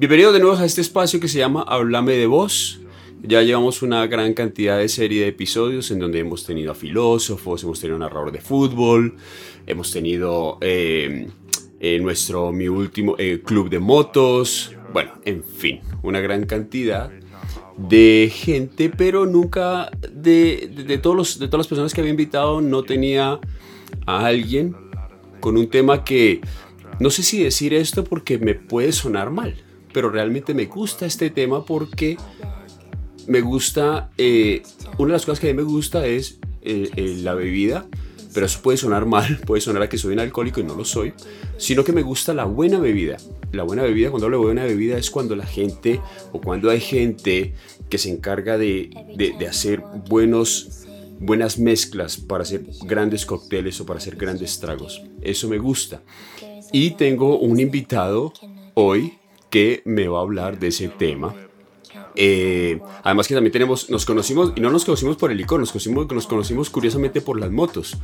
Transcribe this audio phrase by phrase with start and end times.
[0.00, 2.80] Bienvenidos de nuevo a este espacio que se llama Háblame de Voz.
[3.22, 7.62] Ya llevamos una gran cantidad de serie de episodios en donde hemos tenido a filósofos,
[7.64, 9.16] hemos tenido a narrador de fútbol,
[9.66, 11.28] hemos tenido eh,
[11.80, 17.10] eh, nuestro, mi último, eh, club de motos, bueno, en fin, una gran cantidad
[17.76, 22.62] de gente, pero nunca de, de, todos los, de todas las personas que había invitado
[22.62, 23.38] no tenía
[24.06, 24.74] a alguien
[25.40, 26.40] con un tema que
[27.00, 29.56] no sé si decir esto porque me puede sonar mal,
[29.92, 32.16] pero realmente me gusta este tema porque
[33.26, 34.62] me gusta, eh,
[34.98, 37.86] una de las cosas que a mí me gusta es eh, eh, la bebida,
[38.34, 40.84] pero eso puede sonar mal, puede sonar a que soy un alcohólico y no lo
[40.84, 41.12] soy,
[41.56, 43.18] sino que me gusta la buena bebida.
[43.52, 46.00] La buena bebida, cuando hablo de buena bebida, es cuando la gente
[46.32, 47.54] o cuando hay gente
[47.88, 50.86] que se encarga de, de, de hacer buenos,
[51.18, 55.02] buenas mezclas para hacer grandes cócteles o para hacer grandes tragos.
[55.20, 56.02] Eso me gusta.
[56.72, 58.32] Y tengo un invitado
[58.74, 59.19] hoy
[59.50, 61.34] que me va a hablar de ese tema.
[62.16, 65.70] Eh, además que también tenemos, nos conocimos, y no nos conocimos por el licor, nos
[65.70, 67.96] conocimos, nos conocimos curiosamente por las motos.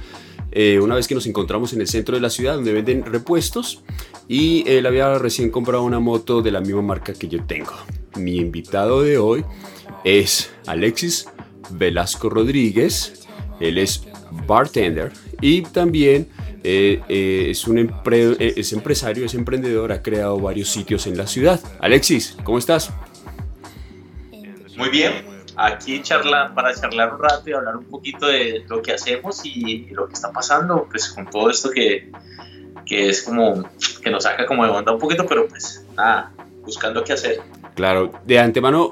[0.52, 3.82] Eh, una vez que nos encontramos en el centro de la ciudad donde venden repuestos
[4.28, 7.72] y él había recién comprado una moto de la misma marca que yo tengo.
[8.16, 9.44] Mi invitado de hoy
[10.04, 11.28] es Alexis
[11.70, 13.26] Velasco Rodríguez,
[13.60, 14.04] él es
[14.46, 16.28] bartender y también
[16.68, 21.28] eh, eh, es, un eh, es empresario, es emprendedor, ha creado varios sitios en la
[21.28, 21.60] ciudad.
[21.78, 22.90] Alexis, ¿cómo estás?
[24.76, 25.12] Muy bien,
[25.54, 29.86] aquí charla, para charlar un rato y hablar un poquito de lo que hacemos y,
[29.92, 32.10] lo que está pasando, pues con todo esto que,
[32.84, 33.70] que es como,
[34.02, 37.42] que nos saca como de onda un poquito, pero pues nada, buscando qué hacer.
[37.76, 38.90] Claro, de antemano,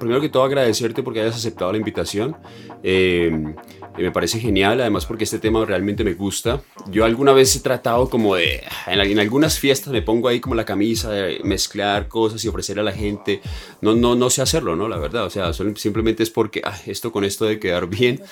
[0.00, 2.34] primero que todo agradecerte porque hayas aceptado la invitación.
[2.82, 3.54] Eh,
[3.98, 6.62] me parece genial, además porque este tema realmente me gusta.
[6.90, 10.64] Yo alguna vez he tratado como de, en, algunas fiestas me pongo ahí como la
[10.64, 13.42] camisa de mezclar cosas y ofrecer a la gente.
[13.80, 14.88] No, no, no sé hacerlo, ¿no?
[14.88, 18.22] La verdad, o sea, simplemente es porque ah, esto con esto de quedar bien.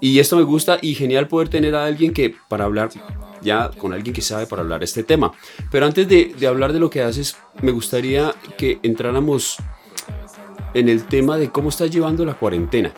[0.00, 2.90] Y esto me gusta y genial poder tener a alguien que para hablar
[3.42, 5.32] ya con alguien que sabe para hablar este tema.
[5.70, 9.58] Pero antes de, de hablar de lo que haces, me gustaría que entráramos
[10.74, 12.92] en el tema de cómo estás llevando la cuarentena.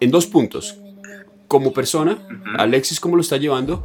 [0.00, 0.76] En dos puntos
[1.50, 2.16] como persona,
[2.58, 3.84] Alexis cómo lo está llevando,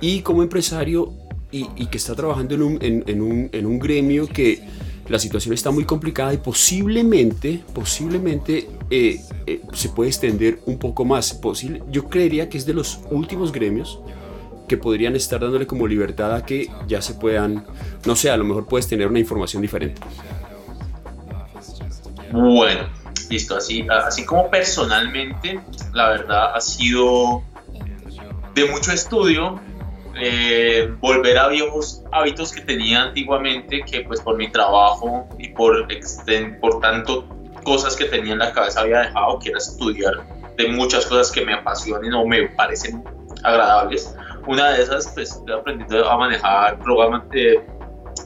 [0.00, 1.12] y como empresario
[1.50, 4.60] y, que está trabajando en un, en, un, en un, gremio que
[5.08, 11.06] la situación está muy complicada y posiblemente, posiblemente eh, eh, se puede extender un poco
[11.06, 11.32] más.
[11.32, 14.00] Posible, yo creería que es de los últimos gremios
[14.68, 17.64] que podrían estar dándole como libertad a que ya se puedan,
[18.06, 20.00] no sé, a lo mejor puedes tener una información diferente.
[22.30, 22.88] Bueno,
[23.30, 25.60] listo, así, así como personalmente,
[25.92, 27.42] la verdad ha sido
[28.54, 29.60] de mucho estudio,
[30.20, 35.86] eh, volver a viejos hábitos que tenía antiguamente, que pues por mi trabajo y por,
[36.60, 37.28] por tanto
[37.62, 40.14] cosas que tenía en la cabeza había dejado, que era estudiar
[40.56, 43.04] de muchas cosas que me apasionan o me parecen
[43.44, 44.14] agradables.
[44.48, 47.62] Una de esas, pues estoy aprendiendo a manejar programas de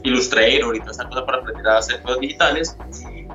[0.05, 2.77] Illustrator y toda esa cosa para aprender a hacer cosas digitales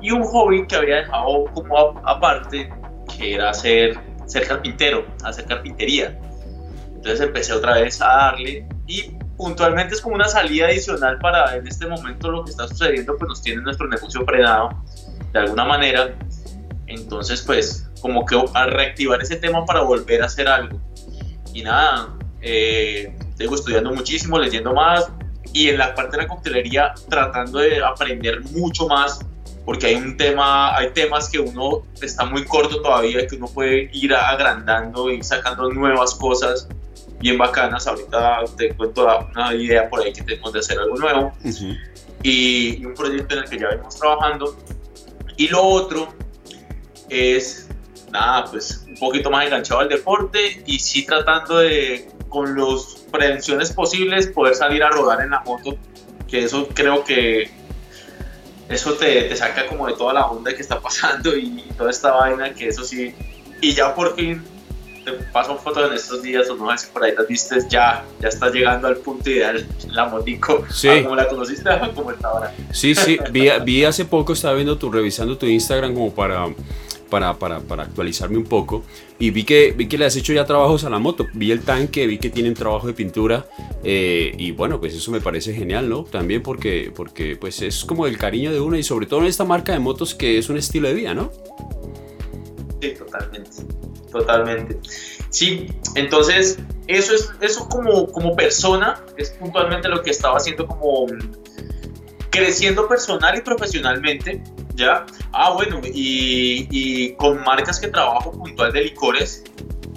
[0.00, 1.76] y un hobby que había dejado como
[2.06, 2.72] aparte,
[3.14, 6.18] que era ser, ser carpintero, hacer carpintería.
[6.94, 11.66] Entonces empecé otra vez a darle y puntualmente es como una salida adicional para en
[11.66, 14.70] este momento lo que está sucediendo, pues nos tiene nuestro negocio frenado
[15.34, 16.14] de alguna manera.
[16.86, 20.80] Entonces, pues como que a reactivar ese tema para volver a hacer algo.
[21.52, 25.10] Y nada, eh, sigo estudiando muchísimo, leyendo más
[25.52, 29.20] y en la parte de la coctelería tratando de aprender mucho más
[29.68, 33.90] porque hay un tema, hay temas que uno está muy corto todavía, que uno puede
[33.92, 36.66] ir agrandando y sacando nuevas cosas
[37.20, 37.86] bien bacanas.
[37.86, 41.32] Ahorita te cuento una idea por ahí que tenemos de hacer algo nuevo
[42.22, 44.56] y, un proyecto en el que ya venimos trabajando.
[45.36, 46.14] Y lo otro
[47.10, 47.68] es,
[48.10, 53.72] nada, pues un poquito más enganchado al deporte y sí tratando de, con las prevenciones
[53.72, 55.76] posibles, poder salir a rodar en la moto,
[56.26, 57.50] que eso creo que
[58.68, 62.12] eso te, te, saca como de toda la onda que está pasando y toda esta
[62.12, 63.14] vaina, que eso sí,
[63.60, 64.42] y ya por fin
[65.04, 68.04] te paso fotos en estos días, o no sé si por ahí las viste, ya,
[68.20, 70.88] ya está llegando al punto ideal, la motico, sí.
[70.88, 72.54] Ah, como la conociste, como está ahora.
[72.72, 76.46] Sí, sí, vi, vi hace poco, estaba viendo tu, revisando tu Instagram como para
[77.08, 78.84] para, para, para, actualizarme un poco
[79.18, 81.26] y vi que, vi que le has hecho ya trabajos a la moto.
[81.32, 83.46] Vi el tanque, vi que tienen trabajo de pintura
[83.82, 86.04] eh, y bueno, pues eso me parece genial, ¿no?
[86.04, 89.44] También porque, porque pues es como el cariño de uno y sobre todo en esta
[89.44, 91.32] marca de motos que es un estilo de vida, ¿no?
[92.80, 93.50] Sí, totalmente,
[94.12, 94.78] totalmente.
[95.30, 101.06] Sí, entonces eso es eso como, como persona es puntualmente lo que estaba haciendo como
[102.30, 104.42] creciendo personal y profesionalmente,
[104.74, 105.06] ¿ya?
[105.32, 109.44] Ah, bueno, y, y con marcas que trabajo puntual de licores,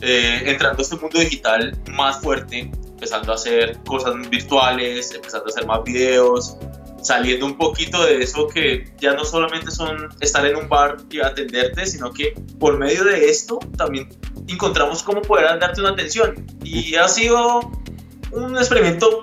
[0.01, 5.49] eh, entrando a este mundo digital más fuerte, empezando a hacer cosas virtuales, empezando a
[5.49, 6.57] hacer más videos,
[7.03, 11.19] saliendo un poquito de eso que ya no solamente son estar en un bar y
[11.19, 14.09] atenderte, sino que por medio de esto también
[14.47, 16.47] encontramos cómo poder darte una atención.
[16.63, 17.71] Y ha sido
[18.31, 19.21] un experimento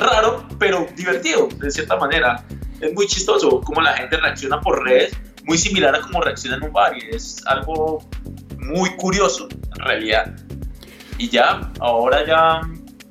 [0.00, 2.44] raro, pero divertido, de cierta manera.
[2.80, 5.12] Es muy chistoso cómo la gente reacciona por redes,
[5.44, 8.02] muy similar a cómo reacciona en un bar, y es algo
[8.58, 10.34] muy curioso, en realidad.
[11.18, 12.60] Y ya, ahora ya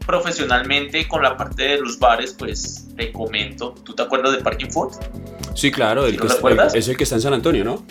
[0.06, 3.76] profesionalmente con la parte de los bares, pues te comento.
[3.84, 4.94] ¿Tú te acuerdas de Parking Food?
[5.54, 6.28] Sí, claro, el que
[6.74, 7.86] es el que está en San Antonio, ¿no?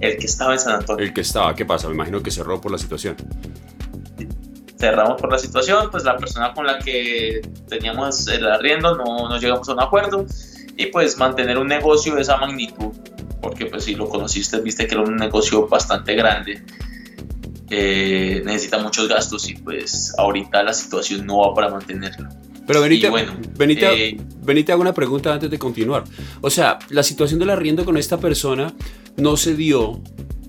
[0.00, 1.04] El que estaba en San Antonio.
[1.04, 1.88] El que estaba, ¿qué pasa?
[1.88, 3.16] Me imagino que cerró por la situación.
[4.78, 9.38] Cerramos por la situación, pues la persona con la que teníamos el arriendo no, no
[9.38, 10.24] llegamos a un acuerdo
[10.76, 12.92] y pues mantener un negocio de esa magnitud,
[13.42, 16.62] porque pues si lo conociste, viste que era un negocio bastante grande
[17.70, 22.28] eh, necesita muchos gastos y pues ahorita la situación no va para mantenerlo.
[22.66, 24.16] Pero Benita, bueno, Benita, eh,
[24.68, 26.04] hago una pregunta antes de continuar.
[26.40, 28.74] O sea, la situación del arriendo con esta persona
[29.16, 30.02] no se dio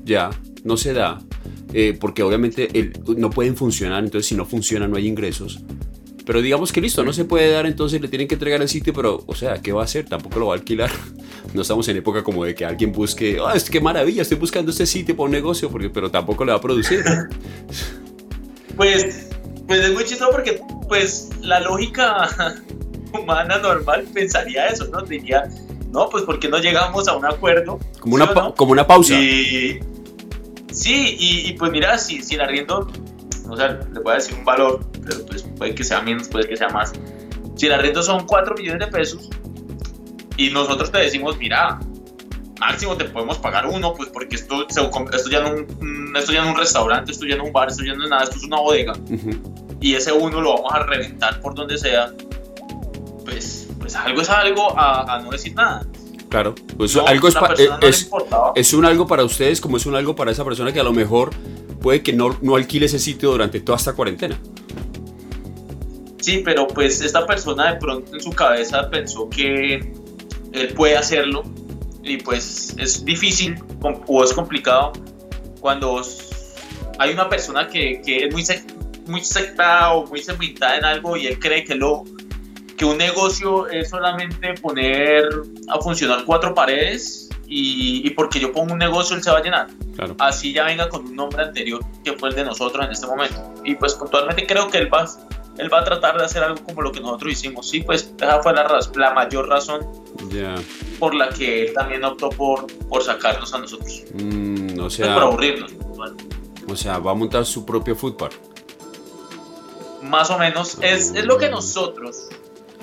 [0.04, 0.30] ya,
[0.64, 1.20] no se da,
[1.74, 5.62] eh, porque obviamente no pueden funcionar, entonces si no funciona no hay ingresos.
[6.30, 8.94] Pero digamos que listo, no se puede dar, entonces le tienen que entregar el sitio,
[8.94, 10.06] pero, o sea, ¿qué va a hacer?
[10.06, 10.92] Tampoco lo va a alquilar.
[11.54, 14.69] No estamos en época como de que alguien busque, ah, es que maravilla, estoy buscando
[14.69, 17.04] este sitio para un negocio, porque, pero tampoco le va a producir.
[18.77, 19.27] Pues,
[19.68, 22.30] pues es muy chistoso porque, pues, la lógica
[23.19, 25.01] humana normal pensaría eso, ¿no?
[25.01, 25.50] Diría,
[25.92, 27.80] no, pues, ¿por qué no llegamos a un acuerdo?
[28.00, 29.15] Como una, como una pausa.
[30.71, 32.88] Sí, y, pues mira, si, si el arriendo,
[33.50, 36.48] o sea, le voy a decir un valor, pero pues puede que sea menos, puede
[36.48, 36.94] que sea más.
[37.56, 39.30] Si el arriendo son 4 millones de pesos,
[40.38, 41.80] y nosotros te decimos, mira,
[42.60, 45.56] máximo te podemos pagar uno, pues porque esto, esto, ya, no,
[46.18, 48.04] esto ya no es un restaurante, esto ya no es un bar, esto ya no
[48.04, 48.94] es nada, esto es una bodega.
[49.81, 52.13] Y ese uno lo vamos a reventar por donde sea.
[53.24, 55.86] Pues, pues algo es algo a, no decir nada.
[56.30, 57.36] Claro, pues algo es,
[57.81, 58.12] es,
[58.56, 60.94] es, un algo para ustedes como es un algo para esa persona que a lo
[60.94, 61.31] mejor
[61.81, 64.40] puede que no, no alquile ese sitio durante toda esta cuarentena.
[66.22, 69.92] Sí, pero pues esta persona de pronto en su cabeza pensó que
[70.52, 71.44] él puede hacerlo
[72.04, 73.56] y pues es difícil
[74.06, 74.94] o es complicado
[75.60, 76.02] cuando
[77.00, 78.44] hay una persona que, que es muy,
[79.08, 82.04] muy sectada o muy segmentada en algo y él cree que, lo,
[82.80, 85.28] que un negocio es solamente poner
[85.68, 89.44] a funcionar cuatro paredes y, y porque yo pongo un negocio él se va a
[89.44, 89.68] llenar.
[90.18, 93.54] Así ya venga con un nombre anterior que fue el de nosotros en este momento.
[93.66, 95.06] Y pues puntualmente creo que él va,
[95.58, 97.70] él va a tratar de hacer algo como lo que nosotros hicimos.
[97.70, 99.86] Sí, pues esa fue la, la mayor razón
[101.00, 104.04] por la que él también optó por, por sacarnos a nosotros.
[104.14, 105.74] Mm, o sea, por aburrirnos.
[106.66, 108.40] O sea, va a montar su propio footpark.
[110.02, 112.30] Más o menos, es, es lo que nosotros,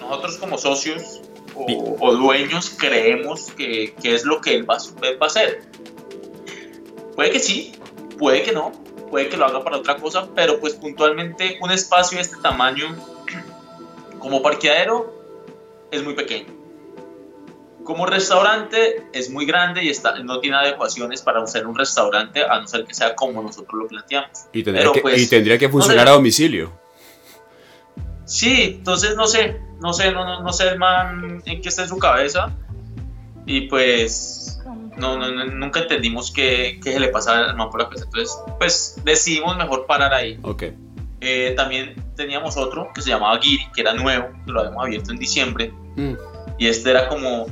[0.00, 1.20] nosotros como socios
[1.54, 5.62] o, dueños creemos que, que, es lo que él va, él va a hacer.
[7.14, 7.72] Puede que sí,
[8.18, 8.72] puede que no,
[9.10, 12.94] puede que lo haga para otra cosa, pero pues puntualmente un espacio de este tamaño
[14.18, 15.14] como parqueadero
[15.90, 16.54] es muy pequeño.
[17.84, 22.60] Como restaurante es muy grande y está, no tiene adecuaciones para ser un restaurante a
[22.60, 24.46] no ser que sea como nosotros lo planteamos.
[24.52, 26.72] Y tendría, que, pues, tendría que funcionar a domicilio.
[28.26, 31.88] Sí, entonces no sé, no sé, no, no, sé el man en qué está en
[31.88, 32.52] su cabeza.
[33.46, 34.60] Y pues
[34.96, 38.04] no, no, nunca entendimos qué, qué, se le pasa al man por la cabeza.
[38.06, 40.38] Entonces, pues decidimos mejor parar ahí.
[40.42, 40.64] Ok.
[41.20, 45.12] Eh, también teníamos otro que se llamaba Giri, que era nuevo, que lo habíamos abierto
[45.12, 45.72] en diciembre.
[45.94, 46.14] Mm.
[46.58, 47.46] Y este era como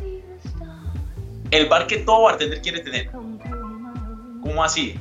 [1.51, 3.11] el bar que todo bartender quiere tener.
[3.11, 4.99] ¿Cómo así?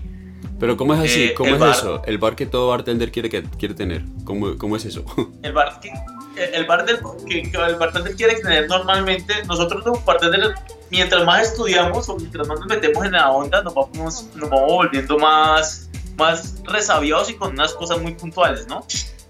[0.60, 1.24] Pero ¿cómo es así?
[1.24, 2.02] Eh, ¿Cómo es eso?
[2.06, 4.04] El bar que todo bartender quiere, que, quiere tener.
[4.24, 5.04] ¿Cómo, ¿Cómo, es eso?
[5.44, 5.92] El bar, que,
[6.36, 12.10] el bar del, que, el bartender quiere tener normalmente, nosotros los bartenders, mientras más estudiamos
[12.10, 16.62] o mientras más nos metemos en la onda, nos vamos, nos vamos volviendo más, más
[16.64, 18.86] resabiados y con unas cosas muy puntuales, ¿no?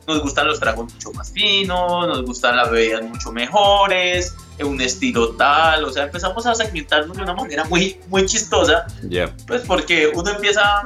[0.08, 4.82] Nos gustan los tragos mucho más finos, nos gustan las bebidas mucho mejores, en un
[4.82, 8.86] estilo tal, o sea, empezamos a segmentarnos de una manera muy, muy chistosa,
[9.48, 10.86] pues porque uno empieza,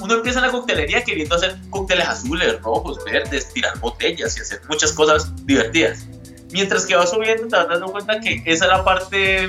[0.00, 4.60] uno empieza en la coctelería queriendo hacer cócteles azules, rojos, verdes, tirar botellas y hacer
[4.68, 6.06] muchas cosas divertidas.
[6.50, 9.48] Mientras que va subiendo te vas dando cuenta que esa es la parte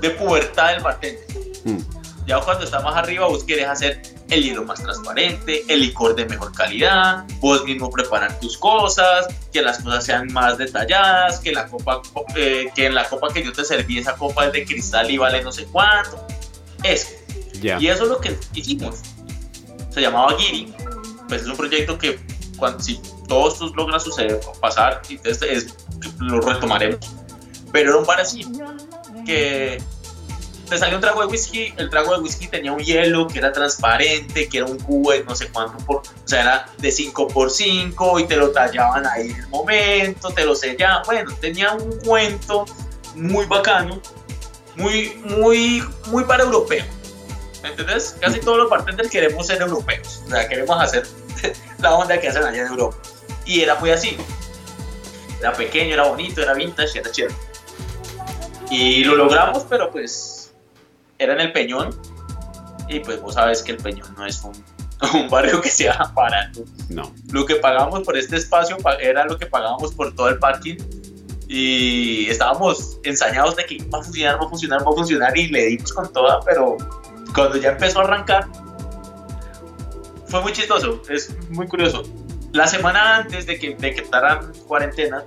[0.00, 1.26] de pubertad del bartender.
[1.64, 1.78] Mm.
[2.26, 6.26] Ya cuando está más arriba vos quieres hacer el hielo más transparente, el licor de
[6.26, 11.66] mejor calidad, vos mismo preparar tus cosas, que las cosas sean más detalladas, que la
[11.66, 12.02] copa,
[12.36, 15.18] eh, que en la copa que yo te serví esa copa es de cristal y
[15.18, 16.26] vale no sé cuánto.
[16.82, 17.08] Eso.
[17.62, 19.00] Y eso es lo que hicimos.
[19.90, 20.72] Se llamaba Giri.
[21.28, 22.20] Pues es un proyecto que
[22.56, 25.74] cuando, si todo esto logra suceder pasar, entonces
[26.18, 26.98] lo retomaremos.
[27.72, 28.46] Pero era un bar así,
[29.26, 29.82] que
[30.68, 33.52] te salió un trago de whisky, el trago de whisky tenía un hielo que era
[33.52, 37.28] transparente, que era un cubo de no sé cuánto por, o sea, era de 5
[37.28, 41.72] por 5 y te lo tallaban ahí en el momento, te lo sellaban, bueno, tenía
[41.72, 42.66] un cuento
[43.14, 44.00] muy bacano,
[44.76, 46.84] muy, muy, muy para europeo.
[47.62, 48.16] ¿Me entiendes?
[48.20, 51.06] Casi todos los bartenders queremos ser europeos, o sea, queremos hacer
[51.78, 52.96] la onda que hacen allá en Europa.
[53.44, 54.16] Y era muy así.
[55.40, 57.34] Era pequeño, era bonito, era vintage, era chévere.
[58.70, 60.37] Y lo logramos, pero pues
[61.18, 61.90] era en el Peñón.
[62.88, 64.52] Y pues vos sabes que el Peñón no es un,
[65.14, 66.64] un barrio que sea barato.
[66.88, 67.12] No.
[67.32, 70.76] Lo que pagábamos por este espacio era lo que pagábamos por todo el parking.
[71.48, 75.36] Y estábamos ensañados de que va a funcionar, va a funcionar, va a funcionar.
[75.36, 76.76] Y le dimos con toda, pero
[77.34, 78.46] cuando ya empezó a arrancar,
[80.26, 82.02] fue muy chistoso, es muy curioso.
[82.52, 85.24] La semana antes de que decretaran cuarentena,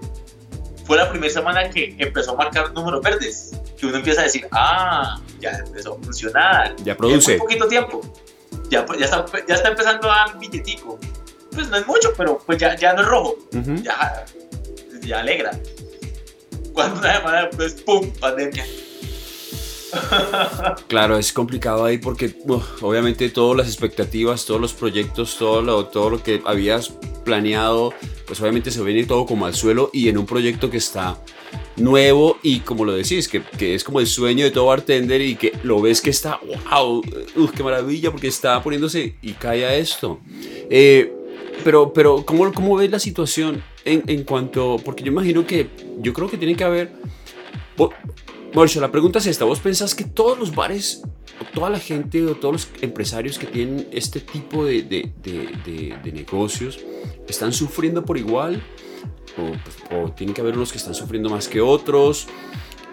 [0.86, 3.52] fue la primera semana que empezó a marcar números verdes.
[3.78, 6.76] Que uno empieza a decir, ah, ya empezó a funcionar.
[6.84, 7.34] Ya produce.
[7.34, 8.02] un poquito tiempo.
[8.70, 11.00] Ya, ya, está, ya está empezando a dar billetico.
[11.52, 13.36] Pues no es mucho, pero pues ya, ya no es rojo.
[13.84, 14.26] ya,
[15.02, 15.52] ya alegra.
[16.74, 18.12] Cuando una semana después, ¡pum!
[18.20, 18.66] Pandemia.
[20.88, 22.36] Claro, es complicado ahí porque
[22.82, 26.90] obviamente todas las expectativas, todos los proyectos, todo lo, todo lo que habías
[27.24, 27.94] planeado,
[28.26, 31.18] pues obviamente se viene todo como al suelo y en un proyecto que está
[31.78, 35.36] nuevo y como lo decís, que, que, es como el sueño de todo bartender y
[35.36, 37.02] que lo ves que está, wow,
[37.56, 40.20] qué maravilla porque está poniéndose y cae a esto.
[40.70, 41.14] Eh,
[41.64, 45.68] pero, pero ¿cómo, ¿cómo ves la situación en cuanto, porque yo imagino que
[46.00, 46.92] yo creo que tiene que haber
[48.54, 49.46] Mauricio, la pregunta es esta.
[49.46, 51.04] ¿Vos pensás que todos los bares,
[51.40, 56.12] o toda la gente, o todos los empresarios que tienen este tipo de, de, de,
[56.12, 56.80] negocios,
[57.30, 58.62] están sufriendo por igual?
[59.38, 62.28] O, o, tiene que haber unos que están sufriendo más que otros?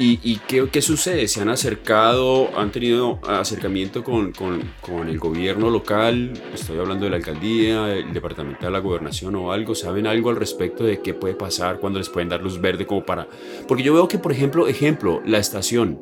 [0.01, 1.27] ¿Y, qué, qué, sucede?
[1.27, 6.35] ¿Se han acercado, han tenido acercamiento con, con, con, el gobierno local?
[6.55, 9.75] Estoy hablando de la alcaldía, el departamental, la gobernación o algo.
[9.75, 13.05] ¿Saben algo al respecto de qué puede pasar cuando les pueden dar luz verde como
[13.05, 13.27] para...?
[13.67, 16.01] Porque yo veo que, por ejemplo, ejemplo, la estación.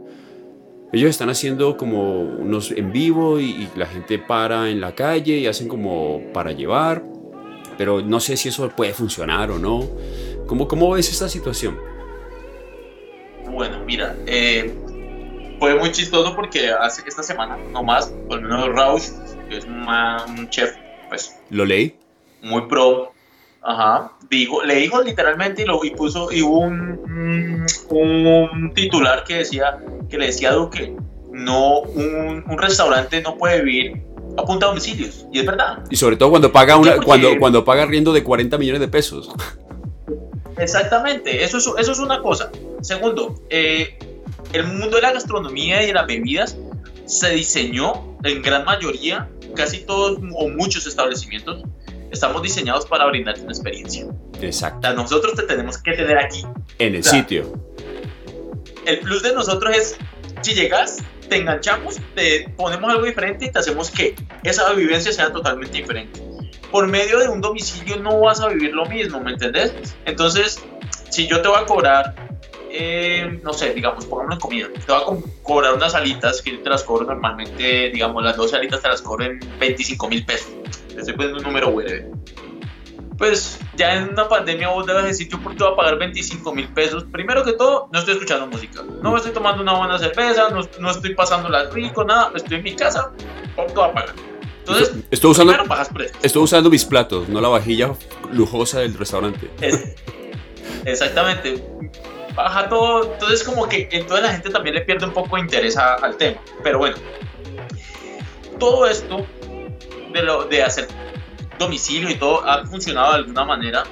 [0.93, 5.39] Ellos están haciendo como unos en vivo y, y la gente para en la calle
[5.39, 7.03] y hacen como para llevar.
[7.79, 9.89] Pero no sé si eso puede funcionar o no.
[10.47, 11.96] ¿Cómo, cómo ves esta situación?
[13.57, 14.71] Bueno, mira, eh,
[15.59, 19.05] fue muy chistoso porque hace esta semana, nomás, por lo menos Rausch,
[19.49, 20.75] que es un chef,
[21.09, 21.35] pues.
[21.49, 21.97] ¿Lo leí?
[22.43, 23.13] Muy pro.
[23.63, 24.13] Ajá.
[24.29, 29.79] Dijo, le dijo literalmente y, lo, y puso, y hubo un, un, titular que decía,
[30.11, 30.95] que le decía a Duque,
[31.33, 34.03] no, un, un restaurante no puede vivir
[34.37, 35.27] a punta de domicilios.
[35.33, 35.83] Y es verdad.
[35.89, 39.31] Y sobre todo cuando paga, una, cuando, cuando paga riendo de 40 millones de pesos.
[40.59, 42.51] Exactamente, eso es, eso es una cosa.
[42.81, 43.99] Segundo, eh,
[44.53, 46.57] el mundo de la gastronomía y de las bebidas
[47.05, 51.63] se diseñó en gran mayoría, casi todos o muchos establecimientos,
[52.11, 54.07] estamos diseñados para brindarte una experiencia.
[54.41, 54.93] Exacto.
[54.95, 56.45] nosotros te tenemos que tener aquí.
[56.79, 57.53] En el sitio.
[58.87, 59.97] El plus de nosotros es,
[60.43, 60.99] si llegas,
[61.29, 66.36] te enganchamos, te ponemos algo diferente y te hacemos que esa vivencia sea totalmente diferente
[66.71, 69.75] por medio de un domicilio no vas a vivir lo mismo, ¿me entendés?
[70.05, 70.65] Entonces,
[71.11, 72.15] si yo te voy a cobrar,
[72.71, 76.69] eh, no sé, digamos, pongamos en comida, te voy a cobrar unas alitas que te
[76.69, 80.51] las cobro normalmente, digamos, las 12 alitas te las cobro en 25 mil pesos.
[80.89, 82.13] Te estoy poniendo un número web.
[83.17, 86.55] Pues ya en una pandemia vos debes decir, yo por qué voy a pagar 25
[86.55, 87.05] mil pesos.
[87.05, 88.83] Primero que todo, no estoy escuchando música.
[89.01, 92.31] No estoy tomando una buena cerveza, no, no estoy pasándola rico, nada.
[92.35, 93.11] Estoy en mi casa,
[93.55, 94.36] ¿por qué voy a pagar?
[94.69, 95.55] Entonces, estoy usando,
[96.23, 97.95] estoy usando mis platos, no la vajilla
[98.33, 99.49] lujosa del restaurante.
[100.85, 101.63] exactamente.
[102.35, 103.13] Baja todo.
[103.13, 106.41] Entonces, como que entonces la gente también le pierde un poco de interés al tema.
[106.65, 106.97] Pero bueno,
[108.59, 109.25] todo esto
[110.13, 110.89] de, lo, de hacer
[111.61, 113.85] domicilio y todo ha funcionado de alguna manera.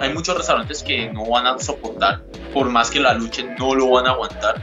[0.00, 2.22] Hay muchos restaurantes que no van a soportar,
[2.52, 4.62] por más que la luchen, no lo van a aguantar.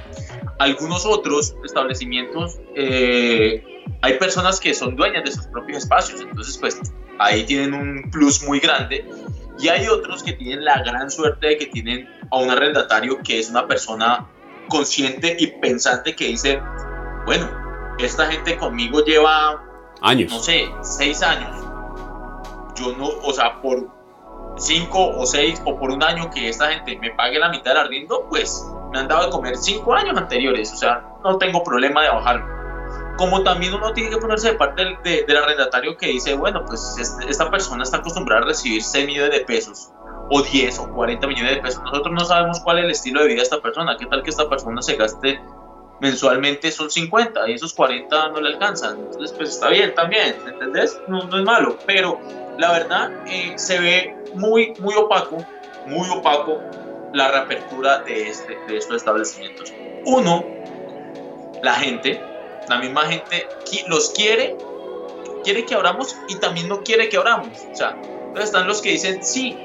[0.59, 6.79] Algunos otros establecimientos eh, hay personas que son dueñas de sus propios espacios, entonces pues
[7.19, 9.07] ahí tienen un plus muy grande.
[9.59, 13.39] Y hay otros que tienen la gran suerte de que tienen a un arrendatario que
[13.39, 14.27] es una persona
[14.69, 16.61] consciente y pensante que dice,
[17.25, 17.49] bueno,
[17.97, 19.63] esta gente conmigo lleva
[20.01, 20.31] Años.
[20.31, 21.57] No sé, seis años.
[22.75, 23.89] Yo no, o sea, por
[24.57, 27.77] cinco o seis o por un año que esta gente me pague la mitad del
[27.77, 30.71] arriendo, pues me han dado de comer cinco años anteriores.
[30.71, 32.57] O sea, no tengo problema de bajarlo
[33.17, 36.97] como también uno tiene que ponerse de parte del, del, arrendatario que dice, bueno, pues
[37.27, 39.91] esta persona está acostumbrada a recibir 6 millones de pesos,
[40.29, 41.81] o 10 o 40 millones de pesos.
[41.83, 43.97] Nosotros no sabemos cuál es el estilo de vida de esta persona.
[43.97, 45.41] ¿Qué tal que esta persona se gaste
[45.99, 48.99] mensualmente son 50 y esos 40 no le alcanzan?
[48.99, 50.99] Entonces, pues está bien también, ¿entendés?
[51.07, 52.19] No, no es malo, pero
[52.57, 55.37] la verdad eh, se ve muy, muy opaco,
[55.85, 56.59] muy opaco
[57.13, 59.73] la reapertura de, este, de estos establecimientos.
[60.05, 60.45] Uno,
[61.63, 62.21] la gente
[62.69, 63.47] la misma gente
[63.87, 64.55] los quiere,
[65.43, 67.49] quiere que abramos y también no quiere que abramos.
[67.71, 67.97] O sea,
[68.39, 69.57] están los que dicen, sí,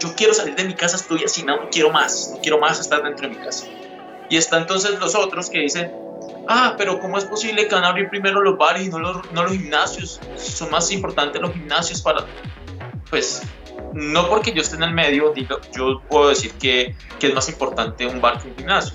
[0.00, 3.02] yo quiero salir de mi casa, estoy así, no, quiero más, no quiero más estar
[3.02, 3.66] dentro de mi casa.
[4.28, 5.92] Y están entonces los otros que dicen,
[6.48, 9.30] ah, pero ¿cómo es posible que van a abrir primero los bares y no los,
[9.32, 10.20] no los gimnasios?
[10.36, 12.26] Son más importantes los gimnasios para...
[13.08, 13.42] Pues
[13.92, 17.48] no porque yo esté en el medio, digo, yo puedo decir que, que es más
[17.48, 18.94] importante un bar que un gimnasio.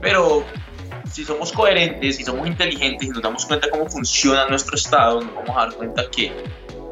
[0.00, 0.44] Pero
[1.10, 5.34] si somos coherentes, si somos inteligentes y nos damos cuenta cómo funciona nuestro estado, nos
[5.34, 6.32] vamos a dar cuenta que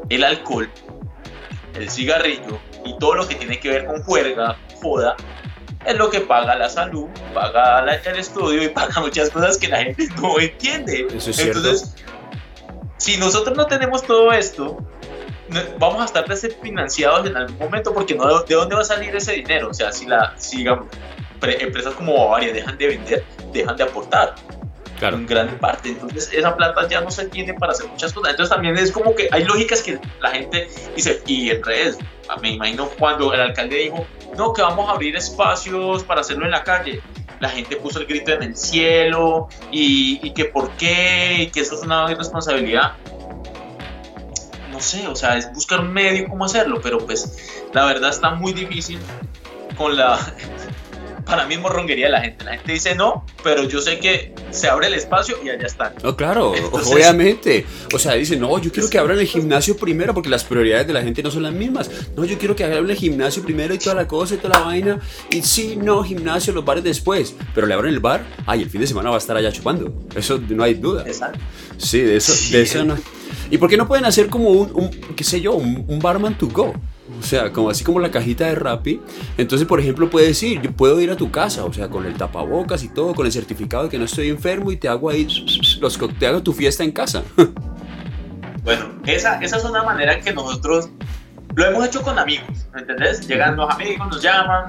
[0.09, 0.69] el alcohol,
[1.73, 5.15] el cigarrillo y todo lo que tiene que ver con juerga, joda,
[5.85, 9.77] es lo que paga la salud, paga el estudio y paga muchas cosas que la
[9.77, 11.07] gente no entiende.
[11.15, 11.95] Eso es Entonces,
[12.97, 14.77] si nosotros no tenemos todo esto,
[15.79, 19.33] vamos a estar desfinanciados en algún momento porque no de dónde va a salir ese
[19.33, 19.69] dinero.
[19.69, 20.87] O sea, si la, si digamos,
[21.41, 24.35] empresas como Bavaria dejan de vender, dejan de aportar.
[24.99, 25.15] Claro.
[25.15, 25.89] En gran parte.
[25.89, 28.31] Entonces, esa plata ya no se tiene para hacer muchas cosas.
[28.31, 31.97] Entonces, también es como que hay lógicas que la gente dice, y en redes,
[32.41, 34.05] me imagino cuando el alcalde dijo,
[34.37, 37.01] no, que vamos a abrir espacios para hacerlo en la calle.
[37.39, 41.61] La gente puso el grito en el cielo y, y que por qué, y que
[41.61, 42.95] eso es una irresponsabilidad
[44.79, 48.29] no sé, o sea, es buscar un medio cómo hacerlo, pero pues la verdad está
[48.31, 48.97] muy difícil
[49.75, 50.17] con la
[51.29, 52.43] para mí es morronguería la gente.
[52.43, 55.93] La gente dice no, pero yo sé que se abre el espacio y allá están.
[56.03, 57.65] No, claro, obviamente.
[57.93, 60.93] O sea, dice, no, yo quiero que abran el gimnasio primero porque las prioridades de
[60.93, 61.89] la gente no son las mismas.
[62.15, 64.65] No, yo quiero que abran el gimnasio primero y toda la cosa y toda la
[64.65, 64.99] vaina.
[65.29, 67.35] Y sí, no, gimnasio, los bares después.
[67.53, 69.93] Pero le abren el bar, ay, el fin de semana va a estar allá chupando.
[70.15, 71.03] Eso no hay duda.
[71.05, 71.39] Exacto.
[71.77, 72.97] Sí, de eso, de eso no.
[73.51, 76.37] ¿Y por qué no pueden hacer como un, un qué sé yo, un, un barman
[76.37, 76.73] to go?
[77.17, 79.01] O sea, como así como la cajita de Rappi.
[79.37, 82.13] Entonces, por ejemplo, puedes ir, yo puedo ir a tu casa, o sea, con el
[82.15, 85.27] tapabocas y todo, con el certificado de que no estoy enfermo y te hago ahí,
[85.81, 87.23] los, te hago tu fiesta en casa.
[88.61, 90.89] Bueno, esa, esa es una manera que nosotros
[91.55, 93.27] lo hemos hecho con amigos, ¿me entendés?
[93.27, 94.65] Llegan los amigos, nos llaman.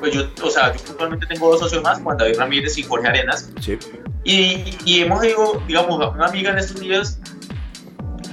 [0.00, 3.06] Pues yo, o sea, yo puntualmente tengo dos socios más, Juan David Ramírez y Jorge
[3.06, 3.50] Arenas.
[3.60, 3.78] Sí.
[4.24, 7.20] Y, y hemos ido, digamos, una amiga en estos días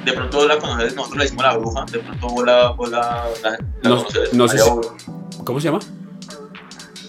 [0.05, 3.97] de pronto la conoces, nosotros le decimos la bruja, de pronto la, la, la, no,
[3.97, 4.33] conoces.
[4.33, 4.59] No sé
[5.43, 5.79] ¿Cómo se llama?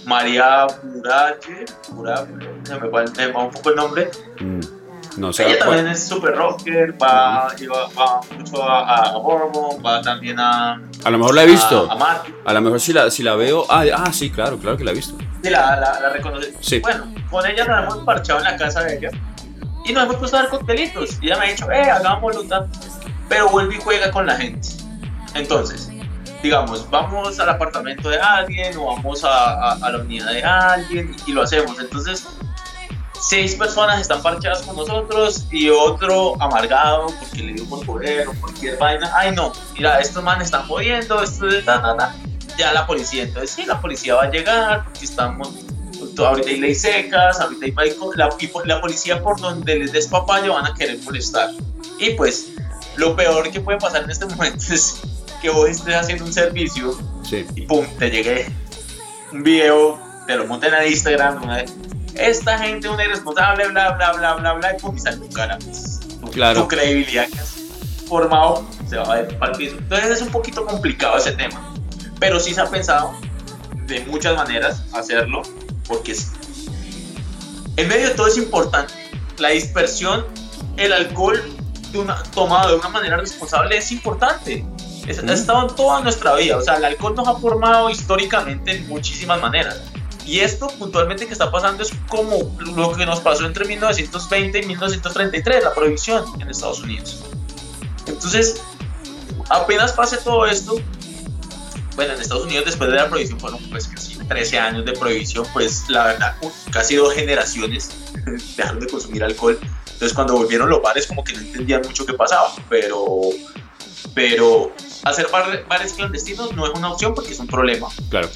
[0.07, 2.33] María Muralle, Muralle,
[2.65, 4.11] se me va un poco el nombre.
[4.41, 4.61] Mm,
[5.19, 5.47] no sé.
[5.47, 10.81] Ella también es super rocker, va, va, va mucho a, a va también a...
[11.05, 11.91] A lo mejor la he visto.
[11.91, 13.67] A, a, a lo mejor si la, si la veo...
[13.69, 15.17] Ah, ah, sí, claro, claro que la he visto.
[15.43, 16.55] Sí, la, la, la reconoces.
[16.61, 16.81] Sí.
[16.81, 19.11] Bueno, con ella nos hemos parchado en la casa de ella
[19.87, 21.19] y nos hemos puesto a dar coctelitos.
[21.21, 22.45] Y ella me ha dicho, eh, hagámoslo,
[23.29, 24.69] pero vuelve y juega con la gente.
[25.35, 25.91] Entonces,
[26.43, 31.33] digamos, vamos al apartamento de alguien o vamos a, a, la unidad de alguien y,
[31.33, 31.79] lo hacemos.
[31.79, 32.27] Entonces,
[33.21, 38.35] seis personas están parchadas con nosotros y otro amargado porque le dio por poder o
[38.41, 39.11] cualquier vaina.
[39.15, 42.15] Ay, no, mira, estos manes están jodiendo, esto de ta, ta, ta.
[42.57, 45.66] Ya la policía, entonces sí, la policía va a llegar porque estamos
[46.25, 48.31] ahorita hay ley secas, ahorita hay la,
[48.65, 51.51] la policía por donde les des papaya van a querer molestar.
[51.99, 52.49] Y pues
[52.97, 55.01] lo peor que puede pasar en este momento es
[55.43, 56.99] que vos estés haciendo un servicio
[57.55, 58.47] y pum, te llegue
[59.33, 61.41] un video, te lo monten a Instagram,
[62.15, 65.29] esta gente es una irresponsable, bla, bla, bla, bla, bla, y pum, y sale tu
[65.29, 65.59] cara.
[65.59, 66.63] Pues, tu, claro.
[66.63, 67.55] tu credibilidad que has
[68.09, 69.77] formado se va a ver para el piso.
[69.77, 71.75] Entonces es un poquito complicado ese tema,
[72.19, 73.13] pero sí se ha pensado
[73.87, 75.43] de muchas maneras hacerlo
[75.87, 76.17] porque
[77.77, 78.95] en medio de todo es importante.
[79.39, 80.27] La dispersión,
[80.77, 81.43] el alcohol
[81.93, 84.65] de una, tomado de una manera responsable es importante.
[85.07, 86.57] Es, Ha estado en toda nuestra vida.
[86.57, 89.83] O sea, el alcohol nos ha formado históricamente en muchísimas maneras.
[90.25, 94.67] Y esto puntualmente que está pasando es como lo que nos pasó entre 1920 y
[94.67, 97.23] 1933, la prohibición en Estados Unidos.
[98.07, 98.61] Entonces,
[99.49, 100.81] apenas pase todo esto,
[101.95, 105.47] bueno, en Estados Unidos después de la prohibición fueron pues casi 13 años de prohibición,
[105.53, 106.37] pues la verdad,
[106.71, 107.91] casi dos generaciones
[108.57, 109.59] dejaron de consumir alcohol.
[109.93, 113.21] Entonces cuando volvieron los bares como que no entendían mucho qué pasaba, pero,
[114.15, 114.73] pero
[115.05, 115.29] hacer
[115.69, 117.89] bares clandestinos no es una opción porque es un problema.
[118.11, 118.29] Claro.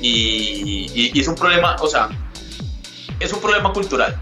[0.00, 2.08] Y, y, es un problema, o sea,
[3.20, 4.20] es un problema cultural.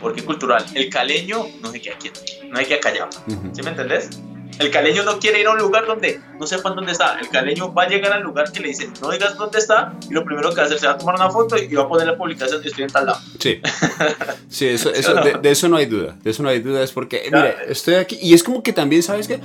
[0.00, 0.64] ¿Por qué cultural?
[0.74, 3.08] El caleño no se queda quieto, no hay que callar.
[3.52, 4.10] ¿Sí me entendés?
[4.58, 7.18] El caleño no quiere ir a un lugar donde no sepan dónde está.
[7.18, 10.12] El caleño va a llegar al lugar que le dicen, no digas dónde está, y
[10.12, 11.88] lo primero que va a hacer se va a tomar una foto y va a
[11.88, 13.18] poner la publicación, estoy en tal lado.
[13.38, 13.60] Sí,
[14.48, 16.16] sí eso, de, eso no hay duda.
[16.22, 19.02] De eso no hay duda, es porque, mire, estoy aquí, y es como que también,
[19.02, 19.40] ¿sabes qué?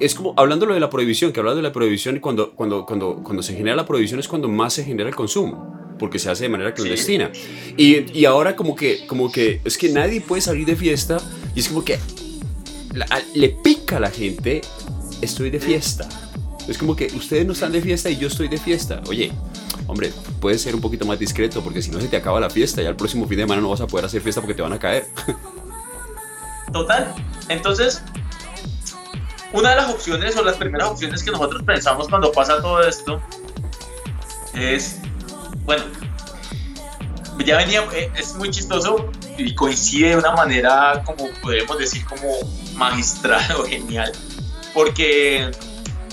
[0.00, 3.42] Es como, hablando de la prohibición, que hablando de la prohibición, cuando, cuando, cuando, cuando
[3.42, 6.48] se genera la prohibición es cuando más se genera el consumo porque se hace de
[6.48, 7.30] manera clandestina.
[7.76, 11.18] Y, y, ahora como que, como que es que nadie puede salir de fiesta
[11.54, 11.98] y es como que
[13.34, 14.60] le pica a la gente,
[15.20, 16.08] estoy de fiesta.
[16.68, 19.02] Es como que ustedes no están de fiesta y yo estoy de fiesta.
[19.08, 19.32] Oye,
[19.86, 22.82] hombre, puedes ser un poquito más discreto porque si no se te acaba la fiesta
[22.82, 24.72] y al próximo fin de semana no vas a poder hacer fiesta porque te van
[24.72, 25.08] a caer.
[26.72, 27.14] Total.
[27.48, 28.02] Entonces,
[29.52, 33.20] una de las opciones o las primeras opciones que nosotros pensamos cuando pasa todo esto
[34.54, 34.98] es,
[35.64, 35.84] bueno,
[37.44, 42.28] ya venía, eh, es muy chistoso y coincide de una manera como podemos decir como
[42.74, 44.12] magistral o genial.
[44.72, 45.50] Porque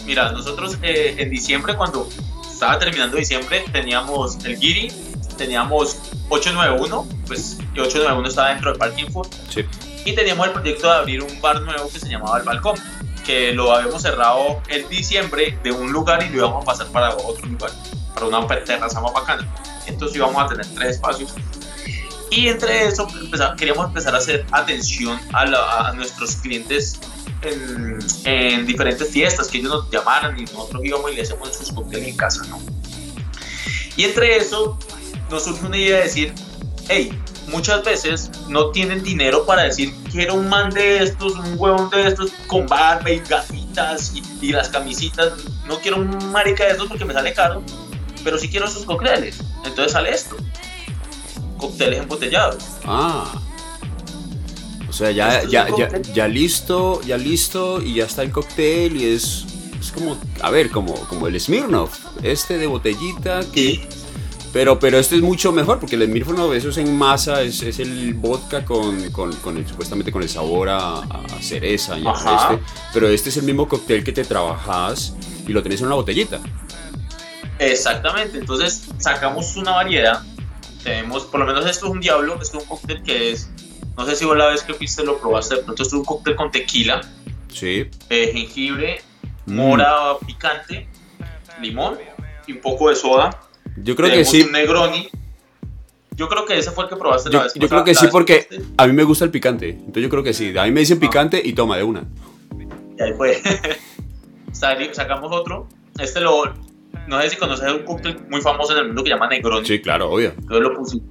[0.05, 2.07] mira nosotros eh, en diciembre cuando
[2.49, 4.91] estaba terminando diciembre teníamos el Giri
[5.37, 5.97] teníamos
[6.29, 9.27] 891 pues 891 estaba dentro del Parking Food.
[9.49, 9.65] Sí.
[10.05, 12.75] y teníamos el proyecto de abrir un bar nuevo que se llamaba El Balcón
[13.25, 17.15] que lo habíamos cerrado en diciembre de un lugar y lo íbamos a pasar para
[17.15, 17.71] otro lugar
[18.13, 19.47] para una terraza más bacana.
[19.87, 21.33] Entonces íbamos a tener tres espacios
[22.31, 23.07] y entre eso
[23.57, 26.97] queríamos empezar a hacer atención a, nuestros clientes
[28.23, 32.07] en, diferentes fiestas que ellos nos llamaran y nosotros íbamos y le hacemos sus cócteles
[32.07, 32.59] en casa, ¿no?
[33.97, 34.79] Y entre eso
[35.29, 36.33] nos surge una idea de decir,
[36.87, 37.11] hey,
[37.47, 42.07] muchas veces no tienen dinero para decir, quiero un man de estos, un huevón de
[42.07, 45.33] estos con barba y gafitas y, y las camisitas,
[45.67, 47.61] no quiero un marica de estos porque me sale caro,
[48.23, 49.37] pero sí quiero sus cócteles.
[49.65, 50.37] Entonces sale esto
[51.61, 52.63] cócteles embotellados.
[52.85, 53.31] Ah.
[54.89, 59.05] O sea, ya, ya, ya, ya, listo, ya listo y ya está el cóctel y
[59.05, 59.45] es,
[59.79, 63.87] es como, a ver, como, como el Smirnoff, este de botellita que...
[64.51, 67.79] Pero, pero este es mucho mejor porque el Smirnoff eso es en masa, es, es
[67.79, 71.97] el vodka con, con, con el, supuestamente con el sabor a, a cereza.
[71.97, 72.59] Y este,
[72.93, 75.13] pero este es el mismo cóctel que te trabajas
[75.47, 76.41] y lo tenés en una botellita.
[77.59, 80.21] Exactamente, entonces sacamos una variedad
[80.83, 83.49] tenemos, por lo menos esto es un diablo, esto es un cóctel que es,
[83.97, 86.35] no sé si vos la vez que fuiste lo probaste, pero esto es un cóctel
[86.35, 87.01] con tequila,
[87.49, 87.89] sí.
[88.09, 89.01] Eh, jengibre,
[89.45, 89.55] mm.
[89.55, 90.87] mora picante,
[91.61, 91.97] limón
[92.47, 93.39] y un poco de soda.
[93.77, 94.41] Yo creo que sí.
[94.41, 95.09] Un Negroni.
[96.15, 97.53] Yo creo que ese fue el que probaste yo, la vez.
[97.55, 99.69] Yo creo que sí, porque a mí me gusta el picante.
[99.69, 100.55] Entonces yo creo que sí.
[100.57, 101.01] A mí me dicen ah.
[101.01, 102.03] picante y toma de una.
[102.99, 103.41] Y ahí fue.
[104.51, 105.67] Sacamos otro.
[105.97, 106.53] Este lo,
[107.07, 109.65] no sé si conoces un cóctel muy famoso en el mundo que se llama Negroni.
[109.65, 110.29] Sí, claro, obvio.
[110.29, 111.05] Entonces lo pusimos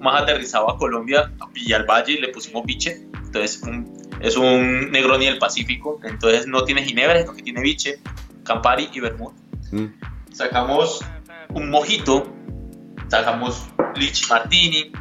[0.00, 3.06] más aterrizado a Colombia, a Villalvalle, y le pusimos biche.
[3.24, 3.62] Entonces
[4.20, 6.00] es un Negroni del Pacífico.
[6.04, 8.00] Entonces no tiene ginebra, sino que tiene biche,
[8.44, 9.34] Campari y Vermouth.
[9.72, 9.86] Mm.
[10.32, 11.04] Sacamos
[11.50, 12.26] un mojito,
[13.08, 14.92] sacamos Lichi Martini,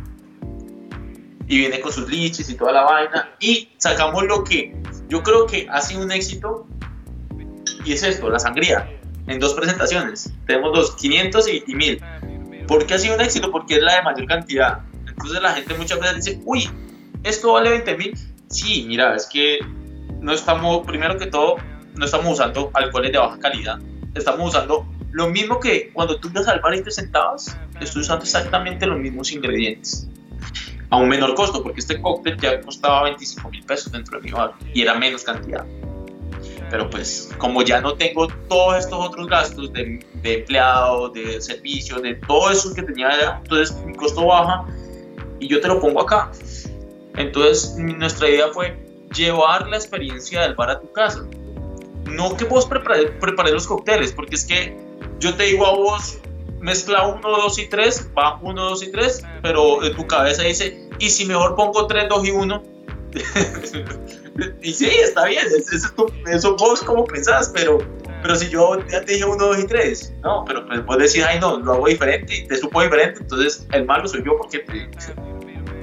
[1.47, 3.36] y viene con sus liches y toda la vaina.
[3.39, 4.75] Y sacamos lo que
[5.09, 6.67] yo creo que ha sido un éxito,
[7.86, 8.89] y es esto, la sangría
[9.27, 10.31] en dos presentaciones.
[10.45, 12.03] Tenemos dos, 500 y, y 1000.
[12.67, 13.51] ¿Por qué ha sido un éxito?
[13.51, 14.79] Porque es la de mayor cantidad.
[15.07, 16.69] Entonces la gente muchas veces dice, uy,
[17.23, 18.17] esto vale 20 mil.
[18.47, 19.59] Sí, mira, es que
[20.19, 21.55] no estamos, primero que todo,
[21.95, 23.79] no estamos usando alcoholes de baja calidad.
[24.13, 28.23] Estamos usando lo mismo que cuando tú ibas al bar y te sentabas, estoy usando
[28.23, 30.07] exactamente los mismos ingredientes.
[30.89, 34.31] A un menor costo, porque este cóctel ya costaba 25 mil pesos dentro de mi
[34.31, 35.65] bar y era menos cantidad
[36.73, 41.99] pero pues como ya no tengo todos estos otros gastos de, de empleado, de servicio,
[41.99, 44.65] de todo eso que tenía entonces mi costo baja
[45.39, 46.31] y yo te lo pongo acá.
[47.15, 48.75] Entonces nuestra idea fue
[49.13, 51.23] llevar la experiencia del bar a tu casa.
[52.05, 53.12] No que vos prepares,
[53.53, 54.75] los cócteles, porque es que
[55.19, 56.17] yo te digo a vos,
[56.59, 60.89] mezcla 1, 2 y 3, va 1, 2 y 3, pero en tu cabeza dice,
[60.97, 62.72] y si mejor pongo 3, 2 y 1.
[64.62, 67.78] Y sí, está bien, eso, eso vos como pensás, pero,
[68.21, 71.23] pero si yo ya te dije uno, dos y tres, no, pero pues vos decís,
[71.23, 74.65] ay no, lo hago diferente y te supo diferente, entonces el malo soy yo porque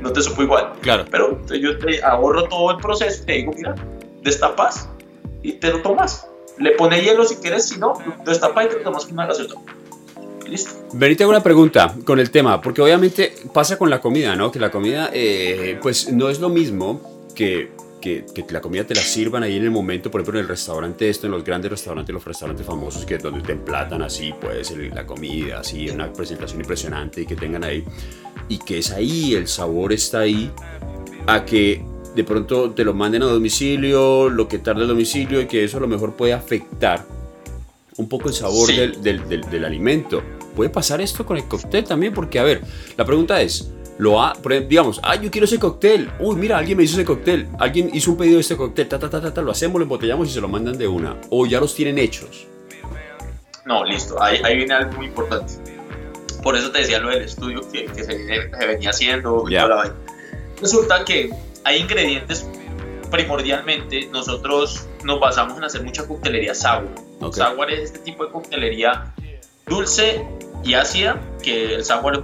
[0.02, 0.72] no te supo igual.
[0.80, 1.04] Claro.
[1.10, 3.74] Pero yo te ahorro todo el proceso te digo, mira,
[4.22, 4.88] destapas
[5.42, 6.26] y te lo tomas.
[6.58, 9.54] Le pone hielo si quieres, si no, lo destapa y te tomas una gaseosa.
[10.46, 10.72] Listo.
[10.92, 14.50] Benito, hago una pregunta con el tema, porque obviamente pasa con la comida, ¿no?
[14.50, 18.94] Que la comida, eh, pues no es lo mismo que, que, que la comida te
[18.94, 21.70] la sirvan ahí en el momento, por ejemplo, en el restaurante esto, en los grandes
[21.70, 26.12] restaurantes, los restaurantes famosos, que es donde te emplatan así, pues, la comida, así, una
[26.12, 27.84] presentación impresionante y que tengan ahí,
[28.48, 30.50] y que es ahí, el sabor está ahí,
[31.26, 31.82] a que
[32.14, 35.76] de pronto te lo manden a domicilio, lo que tarda el domicilio y que eso
[35.76, 37.04] a lo mejor puede afectar
[37.96, 38.76] un poco el sabor Sí.
[38.76, 40.22] del, del- del- del alimento.
[40.56, 42.12] ¿Puede pasar esto con el cóctel también?
[42.14, 42.62] Porque, a ver,
[42.96, 44.32] la pregunta es, lo ha,
[44.66, 46.10] digamos, ah, yo quiero ese cóctel.
[46.18, 47.48] Uy, mira, alguien me hizo ese cóctel.
[47.58, 48.88] Alguien hizo un pedido de este cóctel.
[48.88, 51.16] Ta, ta, ta, ta, ta, lo hacemos, lo embotellamos y se lo mandan de una.
[51.28, 52.46] O ya los tienen hechos.
[53.66, 55.52] No, listo, ahí, ahí viene algo muy importante.
[56.42, 59.64] Por eso te decía lo del estudio que, que se, se venía haciendo y Ya.
[59.68, 59.94] toda la.
[60.62, 61.30] Resulta que
[61.64, 62.48] hay ingredientes,
[63.10, 66.88] primordialmente, nosotros nos basamos en hacer mucha coctelería sour.
[67.20, 67.34] Ok.
[67.36, 69.12] Sour es este tipo de coctelería
[69.66, 70.24] dulce
[70.64, 72.20] y ácida, que el sour es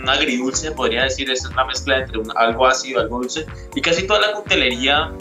[0.00, 3.46] un, agridulce, podría decir, es una mezcla entre un- algo ácido algo dulce.
[3.74, 5.12] Y casi toda la coctelería,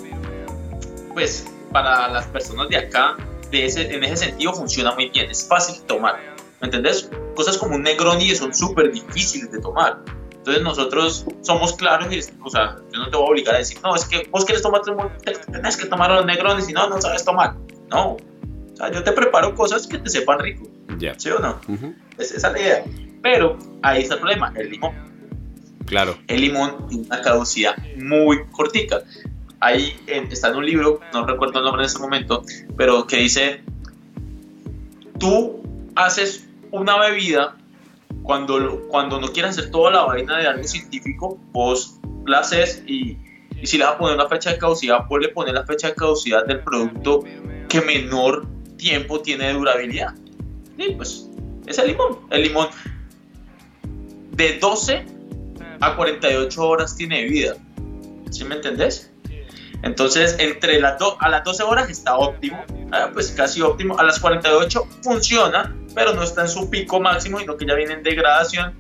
[1.13, 3.15] pues, para las personas de acá,
[3.49, 6.19] de ese, en ese sentido funciona muy bien, es fácil tomar,
[6.61, 7.09] ¿me entendés?
[7.35, 9.99] Cosas como un Negroni son súper difíciles de tomar.
[10.31, 13.77] Entonces nosotros somos claros y, o sea, yo no te voy a obligar a decir,
[13.83, 14.81] no, es que vos quieres tomar,
[15.23, 17.55] te- tenés que tomar los Negronis y no, no sabes tomar.
[17.89, 20.63] No, o sea, yo te preparo cosas que te sepan rico,
[20.97, 21.13] Ya.
[21.19, 21.59] ¿sí o no?
[21.67, 21.93] Ujú.
[22.17, 22.83] Es, esa es la idea.
[23.21, 24.91] Pero ahí está el problema, el limón.
[25.85, 26.17] Claro.
[26.27, 29.01] El limón tiene una caducidad muy cortica.
[29.59, 32.43] Ahí está en un libro, no recuerdo el nombre en este momento,
[32.77, 33.61] pero que dice,
[35.19, 35.61] tú
[35.95, 37.57] haces una bebida
[38.23, 43.17] cuando, cuando no quieres hacer toda la vaina de algo científico, vos la haces y,
[43.59, 45.89] y si le vas a poner una fecha de caducidad, vos le pones la fecha
[45.89, 47.23] de caducidad del producto
[47.69, 50.15] que menor tiempo tiene de durabilidad.
[50.77, 51.29] Y pues
[51.67, 52.17] es el limón.
[52.31, 52.67] El limón
[54.31, 55.05] de 12
[55.79, 57.55] a 48 horas tiene de vida.
[58.29, 59.11] ¿Sí me entendés?
[59.83, 63.97] Entonces, entre las do- a las 12 horas está óptimo, ah, pues casi óptimo.
[63.97, 67.93] A las 48 funciona, pero no está en su pico máximo, sino que ya viene
[67.93, 68.73] en degradación.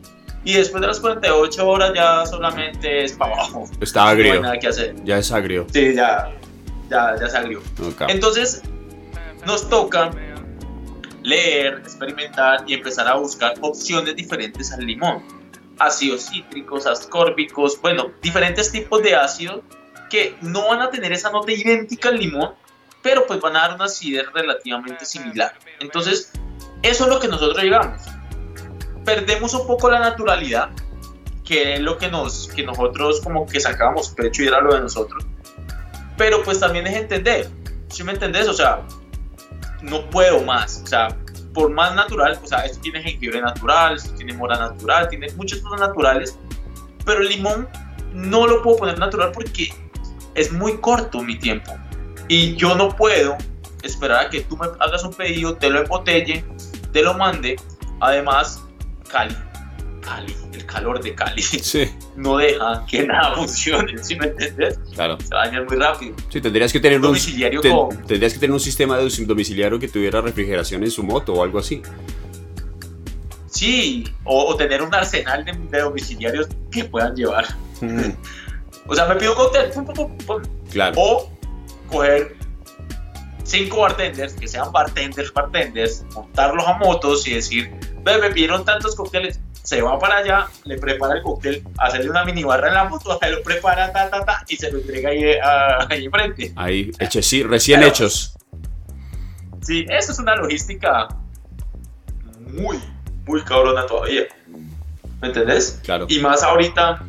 [0.43, 3.69] Y después de las 48 horas ya solamente es para abajo.
[3.79, 4.41] Está No hay agrio.
[4.41, 4.95] nada que hacer.
[5.03, 5.65] Ya es agrio.
[5.73, 6.31] Sí, ya,
[6.89, 7.59] ya, ya se agrió.
[7.83, 8.03] Ok.
[8.07, 8.61] Entonces,
[9.45, 10.11] nos toca
[11.23, 15.23] leer, experimentar y empezar a buscar opciones diferentes al limón.
[15.79, 19.61] Ácidos cítricos, ascórbicos, bueno, diferentes tipos de ácidos
[20.09, 22.53] que no van a tener esa nota idéntica al limón,
[23.01, 25.53] pero pues van a dar una acidez relativamente similar.
[25.79, 26.31] Entonces,
[26.83, 28.01] eso es lo que nosotros llegamos.
[29.05, 30.69] Perdemos un poco la naturalidad,
[31.43, 34.81] que es lo que, nos, que nosotros como que sacábamos pecho y era lo de
[34.81, 35.25] nosotros.
[36.17, 37.49] Pero pues también es entender,
[37.89, 38.47] ¿sí me entendés?
[38.47, 38.81] O sea,
[39.81, 40.81] no puedo más.
[40.83, 41.17] O sea,
[41.53, 45.59] por más natural, o sea, esto tiene jengibre natural, esto tiene mora natural, tiene muchas
[45.59, 46.37] cosas naturales,
[47.05, 47.67] pero el limón
[48.13, 49.73] no lo puedo poner natural porque
[50.35, 51.71] es muy corto mi tiempo.
[52.27, 53.37] Y yo no puedo
[53.83, 56.45] esperar a que tú me hagas un pedido, te lo embotelle,
[56.93, 57.57] te lo mande.
[57.99, 58.63] Además,
[59.09, 59.35] Cali,
[60.01, 64.79] Cali, el calor de Cali Sí, no deja que nada funcione, ¿sí me entiendes?
[64.93, 65.17] claro.
[65.21, 66.15] Se daña muy rápido.
[66.29, 69.87] Sí, tendrías que tener un, Domiciliario ten- tendrías que tener un sistema de domiciliario que
[69.87, 71.81] tuviera refrigeración en su moto o algo así.
[73.49, 77.45] Sí, o, o tener un arsenal de, de domiciliarios que puedan llevar.
[77.81, 78.11] Mm,
[78.87, 80.41] O sea, me pido un cóctel, pum, pum, pum, pum.
[80.71, 80.95] claro.
[80.97, 81.29] o
[81.89, 82.35] coger
[83.43, 87.71] cinco bartenders, que sean bartenders, bartenders, montarlos a motos y decir,
[88.03, 92.23] ve, me pidieron tantos cócteles, se va para allá, le prepara el cóctel, hacerle una
[92.25, 95.09] mini barra en la moto, se lo prepara, ta, ta, ta, y se lo entrega
[95.09, 96.51] ahí, ah, ahí enfrente.
[96.55, 98.33] Ahí, heche- sí, recién Pero- hechos.
[99.61, 101.07] Sí, eso es una logística
[102.39, 102.79] muy,
[103.25, 104.23] muy cabrona todavía.
[105.21, 105.79] ¿Me entendés?
[105.83, 106.07] Claro.
[106.09, 107.05] Y más ahorita,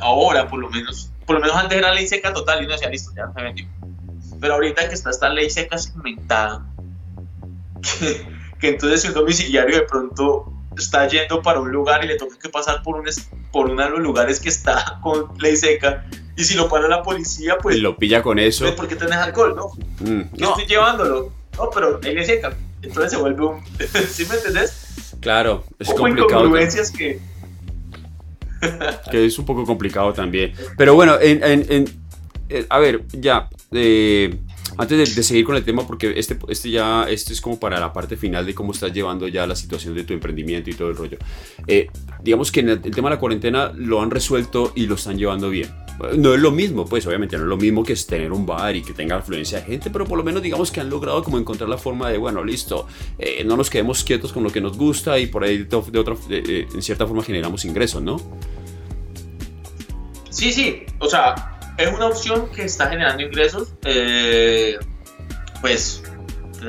[0.00, 2.88] ahora por lo menos, por lo menos antes era ley seca total y uno decía,
[2.88, 3.66] listo, ya se vendió.
[4.40, 6.64] Pero ahorita que está esta ley seca segmentada,
[8.00, 8.26] que,
[8.58, 12.36] que entonces si un domiciliario de pronto está yendo para un lugar y le toca
[12.38, 13.06] que pasar por, un,
[13.50, 16.04] por uno de los lugares que está con ley seca,
[16.36, 18.64] y si lo para la policía, pues, Y lo pilla con eso.
[18.64, 19.68] pues ¿por qué tenés alcohol, no?
[20.06, 21.32] Mm, no, estoy llevándolo.
[21.58, 22.56] No, pero ley seca.
[22.82, 23.62] Entonces se vuelve un...
[24.10, 25.12] ¿Sí me entendés?
[25.20, 26.40] claro, es Como complicado.
[26.40, 27.20] incongruencias que...
[29.10, 30.52] que es un poco complicado también.
[30.76, 32.02] Pero bueno, en, en- en-
[32.48, 34.36] eh, a ver, ya, eh,
[34.78, 37.78] antes de, de seguir con el tema, porque este, este ya, este es como para
[37.78, 40.88] la parte final de cómo estás llevando ya la situación de tu emprendimiento y todo
[40.88, 41.18] el rollo.
[41.66, 41.88] Eh,
[42.22, 45.18] digamos que en el, el tema de la cuarentena lo han resuelto y lo están
[45.18, 45.70] llevando bien.
[46.16, 48.82] No es lo mismo, pues obviamente no es lo mismo que tener un bar y
[48.82, 51.68] que tenga afluencia de gente, pero por lo menos digamos que han logrado como encontrar
[51.68, 52.86] la forma de, bueno, listo,
[53.18, 56.16] eh, no nos quedemos quietos con lo que nos gusta y por ahí de, otra,
[56.30, 58.16] eh, en cierta forma generamos ingresos, ¿no?
[60.30, 64.78] Sí, sí, o sea, es una opción que está generando ingresos, eh,
[65.60, 66.02] pues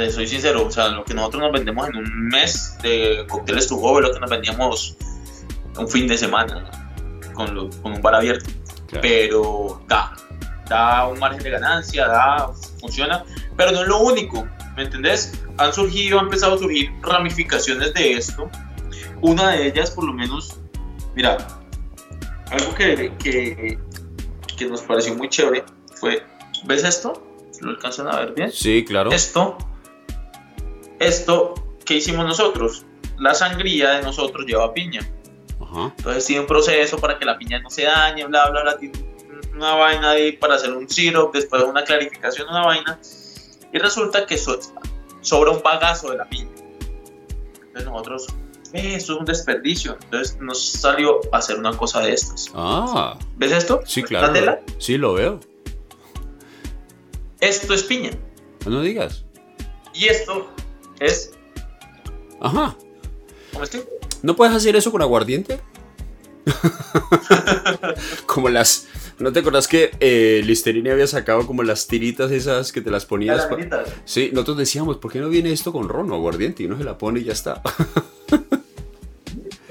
[0.09, 3.79] soy sincero, o sea, lo que nosotros nos vendemos en un mes de cócteles tu
[3.79, 4.97] joven, lo que nos vendíamos
[5.77, 6.69] un fin de semana
[7.33, 8.49] con, con un bar abierto.
[9.01, 10.13] Pero da,
[10.67, 13.23] da un margen de ganancia, da, funciona,
[13.57, 15.33] pero no es lo único, ¿me entendés?
[15.57, 18.49] Han surgido, han empezado a surgir ramificaciones de esto.
[19.21, 20.59] Una de ellas, por lo menos,
[21.15, 21.37] mira,
[22.51, 23.79] algo que, que,
[24.55, 25.63] que nos pareció muy chévere
[25.95, 26.23] fue,
[26.65, 27.25] ¿ves esto?
[27.61, 28.51] ¿Lo alcanzan a ver bien?
[28.51, 29.11] Sí, claro.
[29.11, 29.57] Esto,
[30.99, 31.53] esto,
[31.85, 32.85] ¿qué hicimos nosotros?
[33.17, 35.01] La sangría de nosotros lleva piña.
[35.97, 38.77] Entonces tiene un proceso para que la piña no se dañe, bla, bla, bla.
[38.77, 38.93] Tiene
[39.53, 42.99] una vaina ahí para hacer un syrup, después una clarificación, una vaina.
[43.71, 46.49] Y resulta que sobra un bagazo de la piña.
[47.55, 48.27] Entonces nosotros,
[48.73, 49.97] esto es un desperdicio.
[50.03, 52.51] Entonces nos salió a hacer una cosa de estas.
[52.55, 53.17] Ah.
[53.37, 53.81] ¿Ves esto?
[53.85, 54.59] Sí, claro.
[54.79, 55.39] Sí, lo veo.
[57.39, 58.11] Esto es piña.
[58.65, 59.25] No digas.
[59.93, 60.49] Y esto
[60.99, 61.33] es.
[62.41, 62.75] Ajá.
[63.51, 63.83] ¿Cómo estoy?
[64.21, 65.59] ¿No puedes hacer eso con aguardiente?
[68.25, 68.87] como las.
[69.19, 73.05] ¿No te acuerdas que eh, Listerine había sacado como las tiritas esas que te las
[73.05, 73.47] ponías?
[73.49, 76.63] Las sí, nosotros decíamos, ¿por qué no viene esto con ron o aguardiente?
[76.63, 77.61] Y uno se la pone y ya está.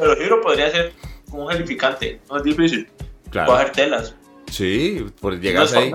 [0.02, 0.92] Pero el libro podría ser
[1.30, 2.88] como un gelificante, no es difícil.
[3.30, 3.52] Claro.
[3.52, 4.14] Coger telas.
[4.50, 5.92] Sí, por llegar ahí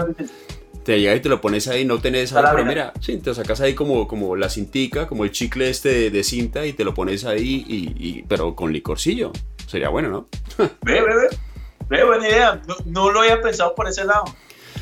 [0.86, 3.60] te llega y te lo pones ahí, no tenés ahí, pero mira, sí, te sacas
[3.60, 7.26] ahí como, como la cintica, como el chicle este de, cinta y te lo pones
[7.26, 9.34] ahí, y, pero con licorcillo.
[9.68, 10.28] Sería bueno, ¿no?
[10.84, 11.38] ve, ve, ve.
[11.90, 12.62] Ve, buena idea.
[12.66, 14.24] No, no lo había pensado por ese lado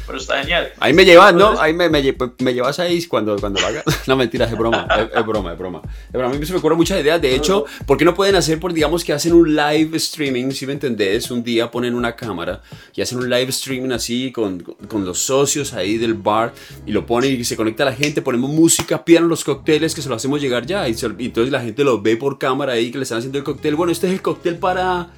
[0.06, 0.72] pero está genial.
[0.80, 1.60] Ahí me llevas, ¿no?
[1.60, 2.02] Ahí me, me,
[2.40, 3.84] me, llevas ahí cuando, cuando lo hagas.
[4.08, 5.82] No, mentira, es broma, es, broma, es broma.
[6.14, 7.20] A mí se me ocurren muchas ideas.
[7.20, 10.68] De hecho, ¿por qué no pueden hacer, por digamos que hacen un live streaming, si
[10.68, 11.32] me entendés?
[11.32, 12.62] Un día ponen una cámara
[12.94, 16.54] y hacen un live streaming así con, con los socios ahí del bar
[16.86, 20.10] y lo ponen y se conecta la gente, ponemos música, pidan los cócteles que se
[20.10, 22.98] lo hacemos llegar ya y, y entonces la gente lo ve por cámara ahí que
[22.98, 23.76] le están haciendo el cóctel.
[23.76, 25.10] Bueno, este es el cóctel para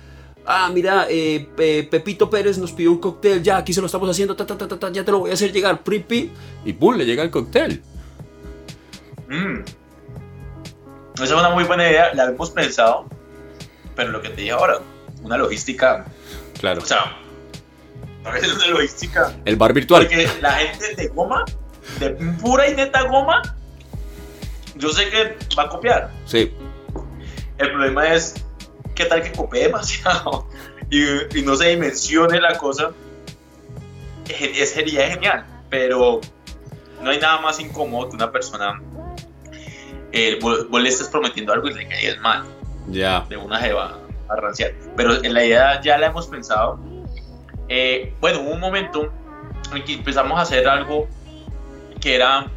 [0.48, 1.48] ah, mira, eh,
[1.92, 4.92] Pepito Pérez nos pidió un cóctel, ya, aquí se lo estamos haciendo, ta, ta, ta,
[4.92, 6.32] ya te lo voy a hacer llegar, pripi,
[6.66, 7.84] y pum, le llega el cóctel.
[9.28, 9.60] Mm.
[11.16, 13.06] Esa es una muy buena idea, la hemos pensado,
[13.96, 14.80] pero lo que te dije ahora,
[15.22, 16.06] una logística.
[16.60, 16.82] Claro.
[16.82, 17.18] O sea,
[18.32, 19.34] veces una logística.
[19.46, 20.04] El bar virtual.
[20.04, 21.44] Porque la gente de goma,
[22.00, 23.42] de pura y neta goma,
[24.76, 26.12] yo sé que va a copiar.
[26.26, 26.54] Sí.
[27.58, 28.36] El problema es
[28.98, 30.48] qué tal que copie demasiado
[30.90, 32.92] y, no se dimensione la cosa,
[34.26, 36.20] sería genial, pero
[37.02, 38.82] no hay nada más incómodo que una persona,
[40.12, 42.44] eh, vos, le estés prometiendo algo y le caigas mal.
[42.88, 43.26] Ya.
[43.30, 44.74] De una jeva a ranciar.
[44.96, 46.80] Pero en la idea ya la hemos pensado.
[47.70, 49.12] Eh, bueno, hubo un momento
[49.76, 51.08] en que empezamos a hacer algo
[52.02, 52.48] que era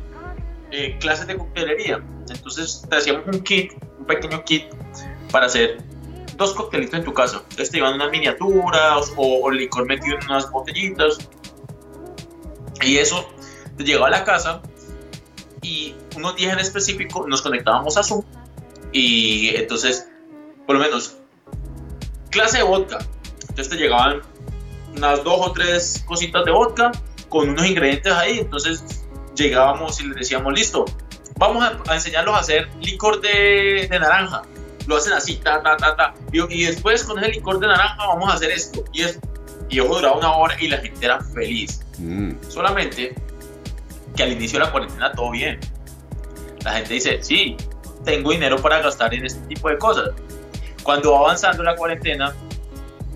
[0.70, 2.00] eh, clases de coctelería.
[2.31, 4.64] Entonces te hacíamos un kit, un pequeño kit
[5.31, 5.89] para hacer
[6.40, 7.37] dos coctelitos en tu casa.
[7.42, 11.18] Entonces te iban unas miniaturas o, licor metido en unas botellitas.
[12.83, 13.29] Y eso
[13.76, 14.62] te llegaba a la casa
[15.61, 18.24] y unos días en específico nos conectábamos a Zoom
[18.90, 20.09] y entonces,
[20.66, 21.18] por lo menos,
[22.31, 22.98] clase de vodka.
[23.42, 24.22] Entonces te llegaban
[24.96, 26.90] unas dos o tres cositas de vodka
[27.29, 28.38] con unos ingredientes ahí.
[28.38, 28.83] Entonces
[29.35, 30.87] llegábamos y les decíamos, listo,
[31.37, 34.42] vamos a, enseñarlos a hacer licor de, de naranja
[34.86, 36.14] lo hacen así, ta, ta, ta, ta.
[36.32, 38.84] Y, después con ese licor de naranja vamos a hacer esto.
[38.92, 39.18] Y, es,
[39.68, 41.80] y yo duraba una hora y la gente era feliz.
[41.98, 42.32] Mm.
[42.48, 43.14] Solamente
[44.16, 45.58] que al inicio de la cuarentena todo bien.
[46.64, 47.56] La gente dice, sí,
[48.04, 50.10] tengo dinero para gastar en este tipo de cosas.
[50.82, 52.34] Cuando va avanzando la cuarentena,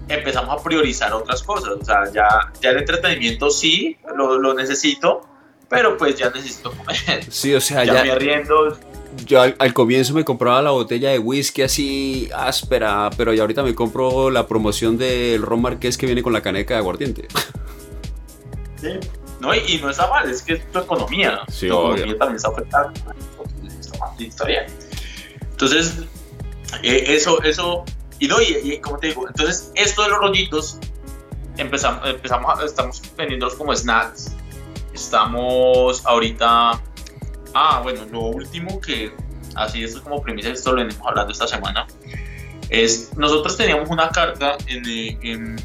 [0.09, 1.71] empezamos a priorizar otras cosas.
[1.81, 5.23] O sea, ya, ya el entretenimiento sí, lo, lo necesito,
[5.69, 7.25] pero pues ya necesito comer.
[7.29, 8.03] Sí, o sea, ya, ya...
[8.05, 8.79] me arriendo
[9.27, 13.75] yo al, comienzo me compraba la botella de whisky así áspera, pero ya ahorita me
[13.75, 17.29] compro la promoción del ron marqués que viene con la caneca de aguardiente.
[18.81, 18.89] Sí,
[19.41, 21.41] no, y, no está mal, es que es tu economía.
[21.49, 22.93] Sí, tu economía también está afectada.
[24.19, 24.67] Historia.
[25.41, 25.95] Entonces,
[26.83, 27.85] eh, eso, eso,
[28.19, 30.79] y no, y, como te digo, entonces esto de los rollitos,
[31.57, 34.33] empezamos, empezamos estamos vendiéndolos como snacks.
[34.93, 36.81] Estamos ahorita
[37.55, 39.13] Ah, bueno, lo último que,
[39.55, 41.87] así esto es como premisa, esto lo venimos hablando esta semana,
[42.69, 44.85] es, nosotros teníamos una carta en,
[45.23, 45.57] en,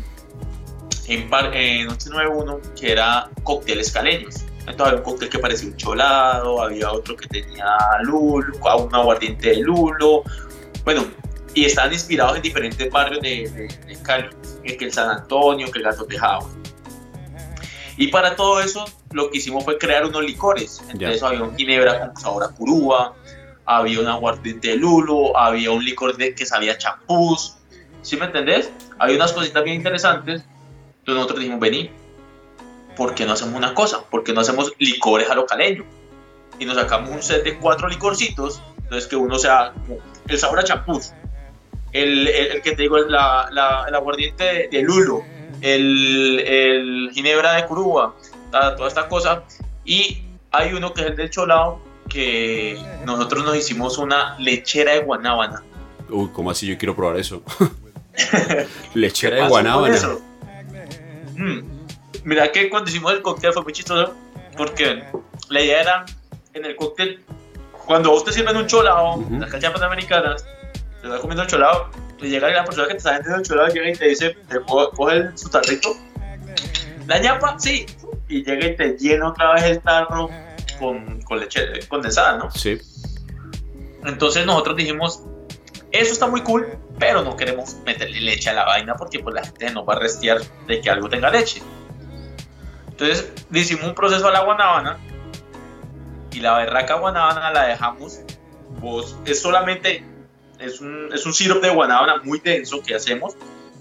[1.07, 4.45] en, en 891 que era cócteles caleños.
[4.59, 7.65] Entonces había un cóctel que parecía un cholado, había otro que tenía
[8.03, 10.23] lulo, un aguardiente de lulo.
[10.83, 11.05] Bueno,
[11.55, 13.67] y estaban inspirados en diferentes barrios de,
[14.03, 14.29] Cali,
[14.63, 16.47] que el San Antonio, que el Gato Tejado.
[17.99, 20.81] Y para todo eso, lo que hicimos fue crear unos licores.
[20.87, 23.13] Entonces había un ginebra con sabor a curúa,
[23.65, 27.57] había un aguardiente de lulo, había un licor de, que sabía champús.
[28.01, 28.71] ¿Sí me entendés?
[28.99, 30.45] Había unas cositas bien interesantes.
[30.99, 31.91] Entonces nosotros dijimos, vení,
[32.95, 34.01] ¿por qué no hacemos una cosa?
[34.09, 35.83] ¿Por qué no hacemos licores a lo caleño?
[36.57, 38.61] Y nos sacamos un set de cuatro licorcitos.
[38.77, 39.73] Entonces que uno sea
[40.25, 41.11] el sabor a champús,
[41.91, 45.21] el, el, que te digo la, la, el aguardiente de, lulo,
[45.61, 48.15] el, el, ginebra de curuba,
[48.51, 49.43] toda esta cosa.
[49.85, 54.99] Y hay uno que es el del cholao, que nosotros nos hicimos una lechera de
[55.01, 55.63] guanábana.
[56.09, 56.67] Uy, ¿cómo así?
[56.67, 57.43] Yo quiero probar eso.
[58.93, 59.97] lechera de guanábana.
[61.35, 61.61] Mm.
[62.23, 64.13] Mira que cuando hicimos el cóctel fue muy chistoso,
[64.57, 65.03] porque
[65.49, 66.05] la idea era
[66.53, 67.23] en el cóctel,
[67.85, 70.45] cuando vos te sirven un cholao, las cachapas americanas,
[71.01, 71.89] te vas comiendo el cholado,
[72.21, 75.29] y llega la persona que te está vendiendo cholado llega y te dice, te coge
[75.35, 75.95] su tarrito,
[77.07, 77.85] la ñapa, sí,
[78.27, 80.29] y llega y te llena otra vez el tarro
[80.77, 82.51] con, con leche condensada, ¿no?
[82.51, 82.77] Sí.
[84.05, 85.23] Entonces nosotros dijimos,
[85.91, 86.67] eso está muy cool,
[86.99, 89.99] pero no queremos meterle leche a la vaina porque pues la gente no va a
[89.99, 91.61] restear de que algo tenga leche.
[92.89, 94.97] Entonces hicimos un proceso a la guanábana
[96.31, 98.19] y la berraca guanábana la dejamos,
[98.79, 100.03] vos es solamente
[100.59, 103.35] es un, es un sirope de guanábana muy denso que hacemos,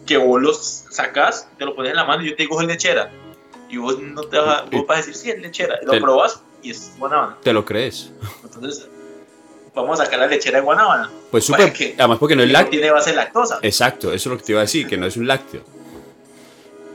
[0.07, 2.66] que vos los sacas, te lo pones en la mano y yo te digo es
[2.66, 3.11] lechera.
[3.68, 5.79] Y vos no te vas, a decir, sí, es lechera.
[5.83, 7.37] Lo probas y es guanábana.
[7.43, 8.11] ¿Te lo crees?
[8.43, 8.89] Entonces,
[9.74, 11.11] vamos a sacar la lechera de guanábana.
[11.31, 12.70] Pues súper, además porque no es lácteo.
[12.70, 13.59] tiene base lactosa.
[13.62, 15.62] Exacto, eso es lo que te iba a decir, que no es un lácteo.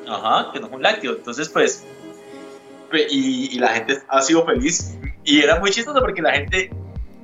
[0.08, 1.12] Ajá, que no es un lácteo.
[1.12, 1.84] Entonces, pues,
[3.10, 4.96] y, y la gente ha sido feliz.
[5.24, 6.72] Y era muy chistoso porque la gente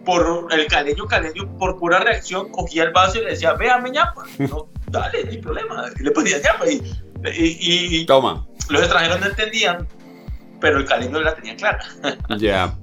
[0.05, 4.23] por el caleño, caleño, por pura reacción, cogía el vaso y le decía, véame ñapa.
[4.37, 5.85] No, dale, no hay problema.
[5.99, 6.65] Y le ponía ñapa.
[6.69, 6.81] Y,
[7.31, 8.47] y, Toma.
[8.69, 9.87] Los extranjeros no entendían,
[10.61, 11.83] pero el caleño la tenía clara.
[12.37, 12.77] Ya.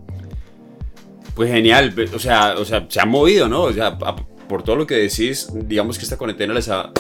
[1.35, 1.95] Pues genial.
[2.15, 3.63] O sea, o sea, se han movido, ¿no?
[3.63, 6.93] O sea, por todo lo que decís, digamos que esta cuarentena les ha.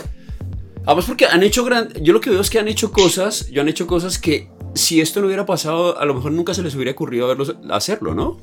[0.85, 1.93] Además, porque han hecho gran.
[2.03, 3.49] Yo lo que veo es que han hecho cosas.
[3.49, 6.63] Yo han hecho cosas que si esto no hubiera pasado, a lo mejor nunca se
[6.63, 7.35] les hubiera ocurrido
[7.71, 8.39] hacerlo, ¿no?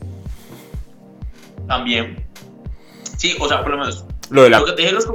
[1.68, 2.26] También.
[3.18, 4.06] Sí, o sea, por lo menos.
[4.30, 5.08] Lo de la, lo que los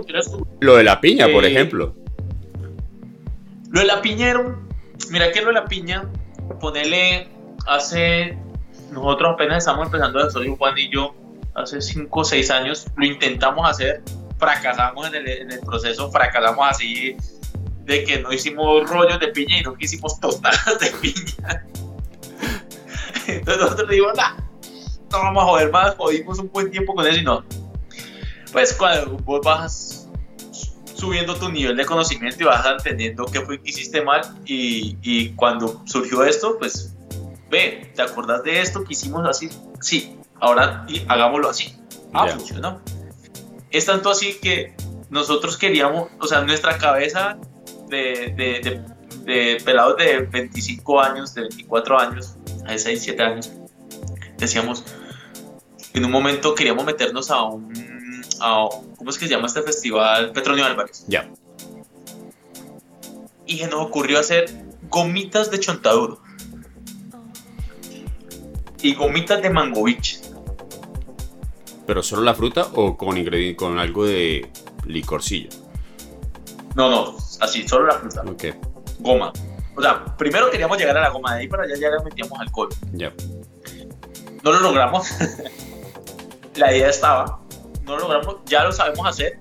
[0.60, 1.94] Lo de la piña, por eh, ejemplo.
[3.70, 4.34] Lo de la piña
[5.10, 6.08] Mira que lo de la piña,
[6.60, 7.28] ponerle
[7.66, 8.38] hace.
[8.90, 11.14] Nosotros apenas estamos empezando a soy Juan y yo,
[11.54, 14.02] hace 5 o 6 años, lo intentamos hacer,
[14.38, 17.14] fracasamos en el, en el proceso, fracasamos así
[17.84, 21.66] de que no hicimos rollos de piña y no hicimos tostadas de piña.
[23.26, 24.47] Entonces nosotros dijimos, nada
[25.10, 27.44] no vamos a joder más, jodimos un buen tiempo con eso y no.
[28.52, 30.08] Pues cuando vos vas
[30.94, 35.30] subiendo tu nivel de conocimiento y vas entendiendo qué fue que hiciste mal y, y
[35.30, 36.96] cuando surgió esto, pues
[37.50, 39.48] ve, ¿te acordás de esto que hicimos así?
[39.80, 41.74] Sí, ahora hagámoslo así.
[42.12, 42.80] Ah, funcionó.
[43.70, 44.74] Es tanto así que
[45.10, 47.38] nosotros queríamos, o sea, nuestra cabeza
[47.88, 48.82] de, de,
[49.24, 52.36] de, pelados de 25 años, de 24 años,
[52.66, 53.52] a 6, 7 años,
[54.36, 54.84] decíamos,
[55.98, 57.72] en un momento queríamos meternos a un,
[58.96, 60.32] ¿cómo es que se llama este festival?
[60.32, 61.04] Petronio Álvarez.
[61.08, 61.28] Ya.
[63.46, 64.48] Y se nos ocurrió hacer
[64.88, 66.20] gomitas de chontaduro.
[68.80, 70.20] Y gomitas de mangovich.
[71.86, 73.16] ¿Pero solo la fruta o con
[73.56, 74.50] con algo de
[74.86, 75.48] licorcillo?
[76.76, 78.22] No, no, así, solo la fruta.
[78.22, 78.44] Ok.
[79.00, 79.32] Goma.
[79.74, 82.38] O sea, primero queríamos llegar a la goma, de ahí para allá ya le metíamos
[82.38, 82.68] alcohol.
[82.92, 83.12] Ya.
[84.44, 85.08] No lo logramos.
[86.58, 87.40] la idea estaba,
[87.84, 89.38] no lo logramos, ya lo sabemos hacer,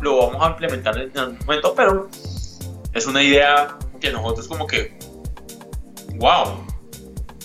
[0.00, 2.08] lo vamos a implementar en algún momento, pero
[2.92, 4.98] es una idea que nosotros como que,
[6.16, 6.66] wow,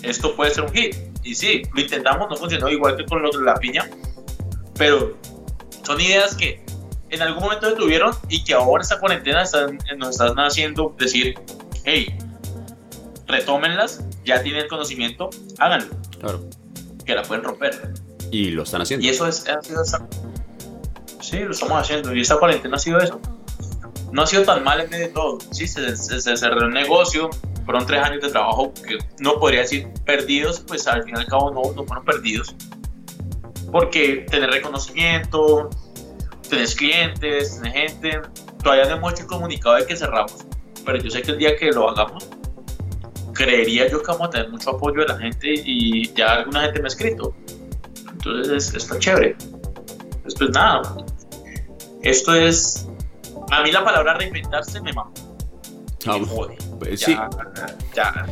[0.02, 0.96] esto puede ser un hit.
[1.24, 3.90] Y sí, lo intentamos, no funcionó igual que con los de la piña,
[4.78, 5.18] pero
[5.84, 6.64] son ideas que
[7.10, 11.36] en algún momento se tuvieron y que ahora esta cuarentena están, nos están haciendo decir,
[11.84, 12.18] hey,
[13.28, 15.30] retómenlas, ya tienen el conocimiento,
[15.60, 15.96] háganlo.
[16.20, 16.42] Claro.
[17.06, 17.94] Que la pueden romper.
[18.36, 19.06] Y lo están haciendo.
[19.06, 19.82] Y eso es, ha sido
[21.22, 22.14] Sí, lo estamos haciendo.
[22.14, 23.22] Y esta cuarentena ha sido eso.
[24.12, 25.38] No ha sido tan mal en medio de todo.
[25.52, 27.30] Sí, se, se, cerró el negocio.
[27.64, 31.28] Fueron tres años de trabajo que no podría decir perdidos, pues al fin y al
[31.28, 32.54] cabo no, no fueron perdidos.
[33.72, 35.70] Porque tener reconocimiento,
[36.50, 38.22] tener clientes, tener gente,
[38.62, 40.46] todavía no hemos hecho el comunicado de que cerramos.
[40.86, 42.28] pero yo sé que el día que lo hagamos,
[43.34, 46.80] creería yo que vamos a tener mucho apoyo de la gente y ya alguna gente
[46.80, 47.34] me ha escrito.
[48.26, 49.36] Entonces está chévere.
[50.26, 50.82] Esto es nada.
[52.02, 52.88] Esto es.
[53.52, 55.12] A mí la palabra reinventarse me mama.
[56.08, 56.58] Ah, me jode.
[56.80, 57.18] pues Ya, sí.
[57.94, 58.26] ya,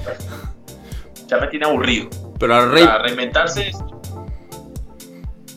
[1.27, 2.09] ya me tiene aburrido.
[2.39, 3.77] Pero al reinventarse es.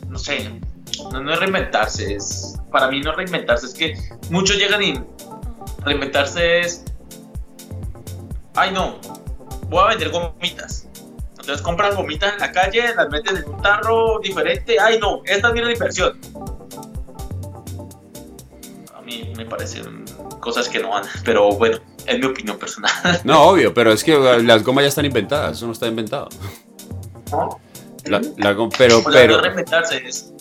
[0.08, 0.60] No sé.
[1.12, 2.14] No, no es reinventarse.
[2.14, 3.66] Es, para mí no es reinventarse.
[3.66, 3.94] Es que
[4.30, 5.00] muchos llegan y.
[5.84, 6.84] Reinventarse es.
[8.54, 8.98] Ay, no.
[9.68, 10.88] Voy a vender gomitas.
[11.46, 14.80] Entonces compras gomitas en la calle, las metes en un tarro diferente.
[14.80, 15.22] Ay, no.
[15.24, 16.18] Esta es mi inversión.
[18.92, 20.04] A mí me parecen
[20.40, 21.04] cosas que no van.
[21.24, 22.90] Pero bueno, es mi opinión personal.
[23.22, 26.28] No, obvio, pero es que las gomas ya están inventadas, eso no está inventado.
[27.30, 27.60] ¿no?
[28.06, 29.40] La- la pero, pero,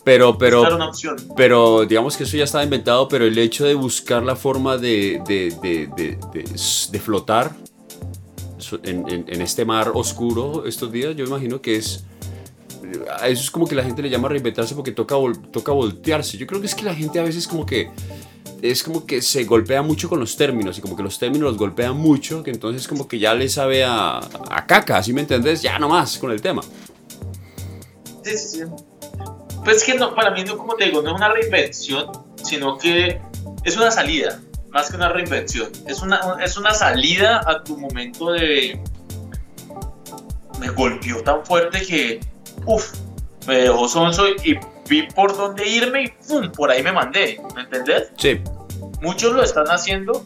[0.03, 0.67] pero, pero,
[1.35, 5.21] pero, digamos que eso ya estaba inventado, pero el hecho de buscar la forma de,
[5.27, 6.17] de, de,
[6.91, 7.51] de, flotar
[8.83, 12.03] en, en- en este mar oscuro estos días, yo imagino que es...
[13.19, 16.37] A eso es como que la gente le llama reinventarse porque toca, vol- toca voltearse.
[16.37, 17.89] Yo creo que es que la gente a veces como que
[18.61, 21.57] es como que se golpea mucho con los términos y como que los términos los
[21.57, 25.61] golpean mucho, que entonces como que ya le sabe a, a caca, ¿sí me entendés?
[25.61, 26.61] Ya nomás con el tema.
[28.23, 28.63] Sí, sí, sí.
[29.63, 32.07] Pues es que no, para mí no, como te digo, no es una reinvención,
[32.43, 33.19] sino que
[33.63, 34.39] es una salida,
[34.75, 35.71] más que una reinvención.
[35.87, 38.77] Es una, es una salida a tu momento de...
[40.59, 42.19] Me golpeó tan fuerte que,
[42.65, 42.93] uff,
[43.47, 44.59] me dejó sonso y
[44.89, 46.51] vi por dónde irme y ¡pum!
[46.51, 48.11] por ahí me mandé, ¿me entendés?
[48.17, 48.41] Sí,
[49.01, 50.21] Muchos lo están haciendo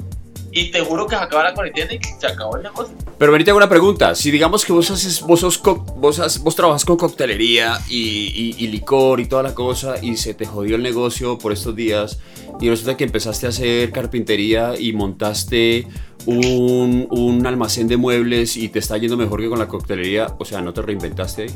[0.52, 2.96] y te juro que se acaba la cuarentena y se acabó el negocio.
[3.18, 4.16] Pero ahorita hago una pregunta.
[4.16, 7.98] Si digamos que vos haces, vos, sos co- vos, has- vos trabajas con coctelería y,
[7.98, 11.76] y- y licor y toda la cosa y se te jodió el negocio por estos
[11.76, 12.20] días
[12.62, 15.88] y resulta que empezaste a hacer carpintería y montaste
[16.26, 20.46] un, un almacén de muebles y te está yendo mejor que con la coctelería, o
[20.46, 21.50] sea, ¿no te reinventaste ahí?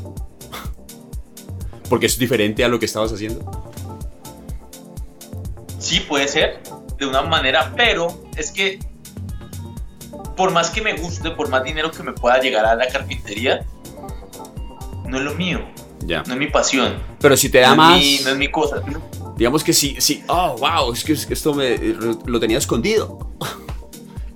[1.90, 3.44] Porque es diferente a lo que estabas haciendo.
[5.78, 6.60] Sí, puede ser,
[6.98, 8.78] de una manera, pero es que
[10.36, 13.64] por más que me guste, por más dinero que me pueda llegar a la carpintería,
[15.06, 15.60] no es lo mío,
[16.06, 16.22] Ya.
[16.26, 17.98] no es mi pasión, Pero si te da no, más...
[18.00, 18.82] es mi, no es mi cosa.
[19.36, 21.76] Digamos que sí, sí, oh, wow, es que esto me,
[22.26, 23.30] lo tenía escondido.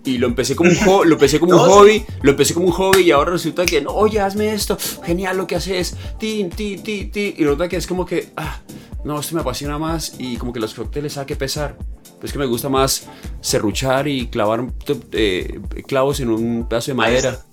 [0.04, 0.76] Y lo empecé como un,
[1.08, 1.70] lo empecé como un No, sí.
[1.72, 5.36] hobby, lo empecé como un hobby y ahora resulta que, no, oye, hazme esto, genial
[5.36, 7.34] lo que haces, tin, ti, ti, ti.
[7.36, 8.58] Y resulta que es como que, ah,
[9.04, 11.76] no, esto me apasiona más y como que los cócteles, ¿a qué pesar?
[12.22, 13.08] Es que me gusta más
[13.40, 14.66] serruchar y clavar
[15.12, 17.30] eh, clavos en un pedazo de Ahí madera.
[17.30, 17.44] está.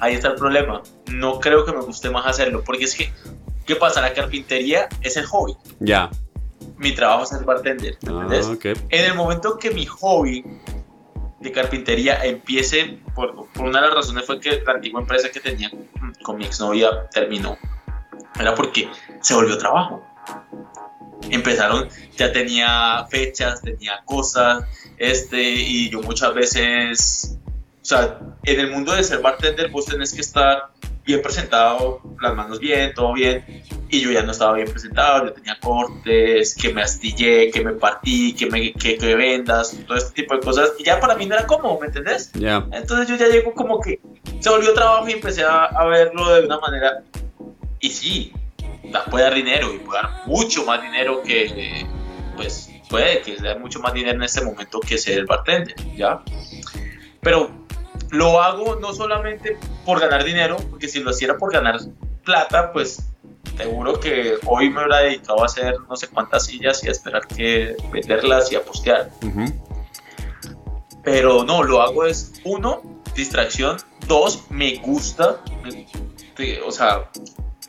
[0.00, 0.82] Ahí está el problema.
[1.12, 3.12] No creo que me guste más hacerlo, porque es que,
[3.66, 4.00] ¿qué pasa?
[4.00, 5.54] La carpintería es el hobby.
[5.78, 6.10] Ya.
[6.78, 7.96] Mi trabajo es el bartender.
[8.02, 8.46] ¿me Ah, ¿entendés?
[8.46, 8.64] ok.
[8.88, 10.44] En el momento que mi hobby
[11.40, 15.40] de carpintería empiece, por, por una de las razones fue que la antigua empresa que
[15.40, 15.70] tenía
[16.22, 17.56] con mi exnovia terminó.
[18.38, 18.88] Era porque
[19.20, 20.04] se volvió trabajo.
[21.30, 24.64] Empezaron, ya tenía fechas, tenía cosas,
[24.98, 27.38] este, y yo muchas veces,
[27.82, 30.70] o sea, en el mundo de ser bartender vos tenés que estar
[31.04, 33.44] bien presentado, las manos bien, todo bien,
[33.88, 37.72] y yo ya no estaba bien presentado, yo tenía cortes, que me astillé, que me
[37.72, 41.26] partí, que me que, que vendas, todo este tipo de cosas, y ya para mí
[41.26, 42.32] no era cómodo, ¿me entendés?
[42.32, 42.66] Ya.
[42.72, 44.00] Entonces yo ya llego como que
[44.40, 47.02] se volvió trabajo y empecé a, a verlo de una manera,
[47.80, 48.32] y sí,
[49.10, 51.86] puede dar dinero, y puede dar mucho más dinero que,
[52.36, 56.22] pues, puede que dar mucho más dinero en este momento que ser el bartender, ¿ya?
[57.20, 57.50] Pero
[58.10, 61.80] lo hago no solamente por ganar dinero, porque si lo hiciera por ganar
[62.24, 63.02] plata, pues
[63.56, 67.26] seguro que hoy me hubiera dedicado a hacer no sé cuántas sillas y a esperar
[67.26, 69.10] que venderlas y a postear.
[69.22, 69.44] Ujú.
[71.04, 73.76] Pero no, lo hago es uno, distracción,
[74.06, 75.40] dos, me gusta,
[76.66, 77.10] o sea,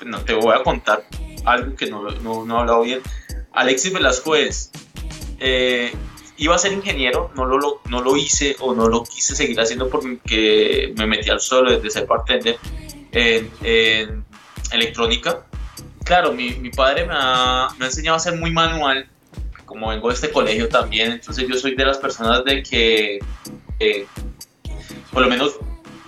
[0.06, 1.06] no te voy a contar
[1.45, 3.02] algo que no, no, no he hablado bien.
[3.54, 4.72] Alexis Velasco es,
[5.39, 5.91] eh,
[6.38, 9.89] iba a ser ingeniero, no lo, no lo hice o no lo quise seguir haciendo
[9.89, 12.58] porque me metí al suelo desde ser bartender
[13.12, 14.26] en, en
[14.72, 15.45] electrónica.
[16.04, 19.08] Claro, mi, mi padre me ha, me ha enseñado a ser muy manual,
[19.66, 23.20] como vengo de este colegio también, entonces yo soy de las personas de que,
[23.80, 24.06] eh,
[25.14, 25.58] por lo menos,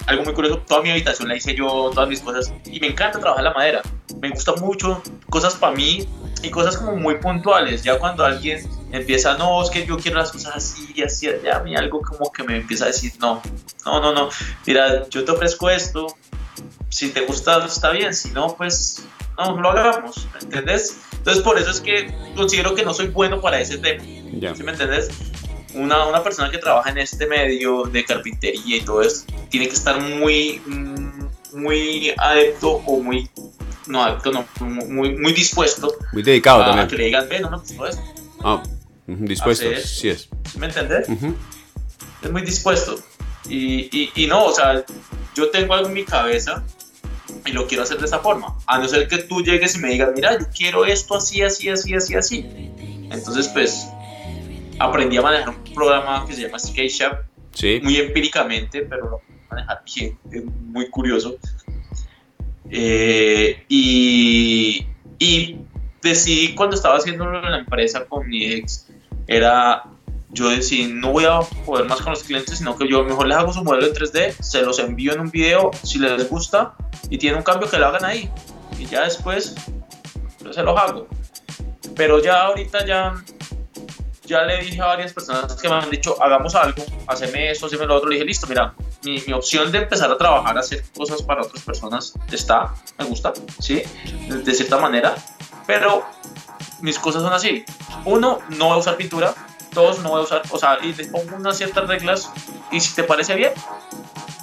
[0.06, 3.20] algo muy curioso, toda mi habitación la hice yo, todas mis cosas, y me encanta
[3.20, 3.82] trabajar la madera,
[4.20, 6.08] me gusta mucho, cosas para mí
[6.42, 10.32] y cosas como muy puntuales, ya cuando alguien empieza, no, es que yo quiero las
[10.32, 13.42] cosas así, así, ya a mí algo como que me empieza a decir, no,
[13.86, 14.30] no, no, no,
[14.66, 16.08] mira, yo te ofrezco esto,
[16.90, 19.04] si te gusta está bien, si no, pues
[19.38, 20.98] no, lo hagamos, ¿me ¿entendés?
[21.14, 24.04] Entonces por eso es que considero que no soy bueno para ese tema.
[24.34, 24.54] Ya.
[24.54, 25.10] ¿Sí me entendés?
[25.74, 29.74] Una, una, persona que trabaja en este medio de carpintería y todo eso tiene que
[29.74, 33.30] estar muy, mm, muy adepto o muy,
[33.88, 35.94] no adepto, no, muy, muy dispuesto.
[36.12, 36.88] Muy dedicado a, también.
[36.88, 38.04] que le digan, ve, no gustó esto.
[38.44, 38.64] Ah,
[39.08, 40.30] dispuesto, sí es.
[40.58, 41.08] ¿Me entendés?
[42.22, 43.00] Es muy dispuesto.
[43.50, 44.86] Y, y, y no, o sea,
[45.36, 46.64] yo tengo algo en mi cabeza
[47.46, 48.56] y lo quiero hacer de esa forma.
[48.68, 51.70] A no ser que tú llegues y me digas, mira, yo quiero esto así, así,
[51.70, 52.46] así, así, así.
[53.12, 53.88] Entonces, pues,
[54.80, 57.14] aprendí a manejar un programa que se llama SketchUp.
[57.52, 57.80] Sí.
[57.84, 61.38] Muy empíricamente, pero lo manejar bien, es muy curioso.
[62.70, 64.86] Eh, y,
[65.20, 65.58] y
[66.02, 68.88] decidí cuando estaba haciéndolo en la empresa con mi ex,
[69.28, 69.84] era
[70.34, 73.38] yo decidí no voy a poder más con los clientes, sino que yo mejor les
[73.38, 76.74] hago su modelo en 3D, se los envío en un video, si les gusta
[77.10, 78.30] y tiene un cambio que lo hagan ahí
[78.80, 79.56] y ya después
[80.44, 81.08] yo se los hago.
[81.96, 83.14] Pero ya ahorita ya
[84.26, 87.86] ya le dije a varias personas que me han dicho, hagamos algo, haceme eso, haceme
[87.86, 88.10] lo otro.
[88.10, 91.64] Le dije, listo, mira, mi, mi, opción de empezar a trabajar, hacer cosas para otras
[91.64, 93.84] personas está, me gusta, ¿sí?
[94.28, 95.16] De, cierta manera,
[95.68, 96.06] pero
[96.82, 97.66] mis cosas son así.
[98.06, 99.34] Uno, no voy a usar pintura.
[99.74, 102.30] Dos, no voy a usar, o sea, y pongo unas ciertas reglas
[102.72, 103.54] y si te parece bien,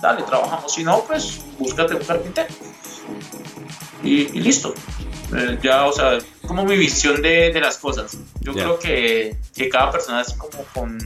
[0.03, 0.73] dale, trabajamos.
[0.73, 2.49] Si no, pues búscate un carpintero.
[4.03, 4.75] Y, y listo.
[5.37, 6.19] Eh, ya, o sea,
[6.51, 8.19] como mi visión de, de las cosas.
[8.41, 10.99] Yo creo que, que cada persona es como con,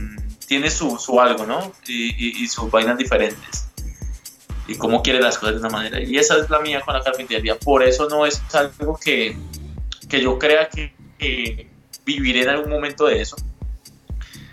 [0.47, 1.71] tiene su, su algo, ¿no?
[1.87, 3.67] Y, y, y sus vainas diferentes.
[4.67, 6.01] Y cómo quiere las cosas de una manera.
[6.01, 7.59] Y esa es la mía con la carpintería.
[7.59, 9.37] Por eso no es algo que,
[10.09, 11.69] que yo crea que, que
[12.07, 13.37] viviré en algún momento de eso.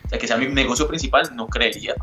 [0.03, 1.95] O sea, que sea mi negocio principal, no creería.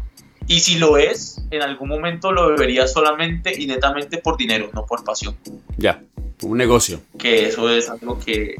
[0.49, 4.85] Y si lo es, en algún momento lo vería solamente y netamente por dinero, no
[4.87, 5.37] por pasión
[5.77, 6.03] Ya,
[6.43, 7.01] un negocio.
[7.19, 8.57] que eso es algo que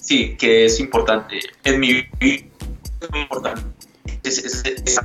[0.00, 1.40] sí, que es importante.
[1.64, 2.44] En mi vida
[3.00, 3.62] es muy importante.
[4.22, 5.00] Es, es- es-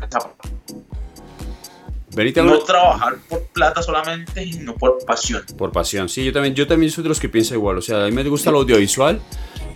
[2.43, 5.43] no trabajar por plata solamente y no por pasión.
[5.57, 6.09] por pasión.
[6.09, 7.77] Sí, yo también, yo también soy de los que piensa igual.
[7.77, 9.21] O sea, a mí me gusta el audiovisual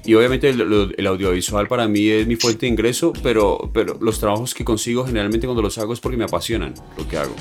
[0.03, 4.19] y obviamente el, el audiovisual para mí es mi fuente de ingreso, pero, pero los
[4.19, 7.36] trabajos que consigo generalmente cuando los hago es porque me apasionan lo que hago.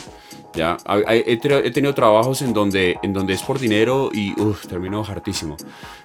[0.55, 0.77] Ya,
[1.09, 1.37] he,
[1.73, 5.57] tenido trabajos en donde, en donde es por dinero y uf, termino hartísimo.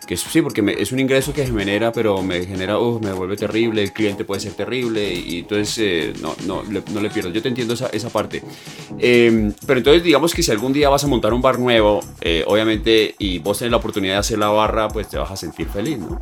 [0.08, 3.14] Que es, sí, porque me- es un ingreso que genera, pero me genera, uf, me
[3.14, 7.00] vuelve terrible, el cliente puede ser terrible y, y entonces eh, no, no, le, no
[7.00, 7.30] le pierdo.
[7.30, 8.42] Yo te entiendo esa, esa parte.
[8.98, 12.44] Eh, pero entonces digamos que si algún día vas a montar un bar nuevo, eh,
[12.48, 15.68] obviamente, y vos tenés la oportunidad de hacer la barra, pues te vas a sentir
[15.68, 16.20] feliz, ¿no?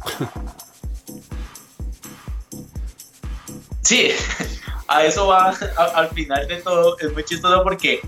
[3.82, 4.10] Sí,
[4.88, 6.98] a eso va a- al final de todo.
[7.00, 8.02] Es muy chistoso porque,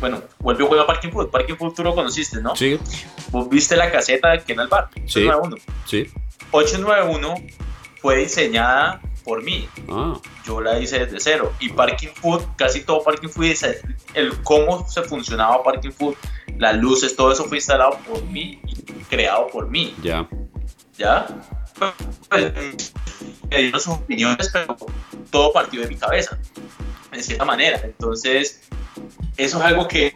[0.00, 1.30] bueno, vuelve a jugar a Parking Food.
[1.30, 2.54] Parking Food tú lo conociste, ¿no?
[2.56, 2.78] Sí,
[3.30, 4.88] Vos viste la caseta que era el bar.
[5.06, 5.20] Sí.
[5.28, 5.56] 891.
[5.86, 6.10] sí.
[6.52, 7.34] 891
[8.00, 9.68] fue diseñada por mí.
[9.88, 10.14] Ah,
[10.44, 11.52] yo la hice desde cero.
[11.60, 13.62] Y Parking Food, casi todo Parking Food, es
[14.14, 16.16] el cómo se funcionaba Parking Food,
[16.58, 18.74] las luces, todo eso fue instalado por mí y
[19.08, 20.26] creado por mí, ya.
[20.98, 21.26] ¿ya?
[21.78, 22.92] Pues,
[23.50, 24.76] me dieron sus opiniones, pero
[25.30, 26.38] todo partió de mi cabeza,
[27.10, 27.80] de cierta manera.
[27.82, 28.62] Entonces,
[29.36, 30.14] eso es algo que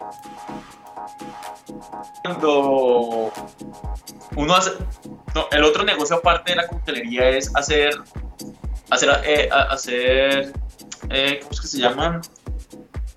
[2.23, 3.33] cuando
[4.37, 4.73] uno hace...
[5.35, 7.95] no, el otro negocio aparte de la coctelería es hacer
[8.91, 10.53] hacer, eh, hacer
[11.11, 12.21] eh, ¿cómo es que se llaman?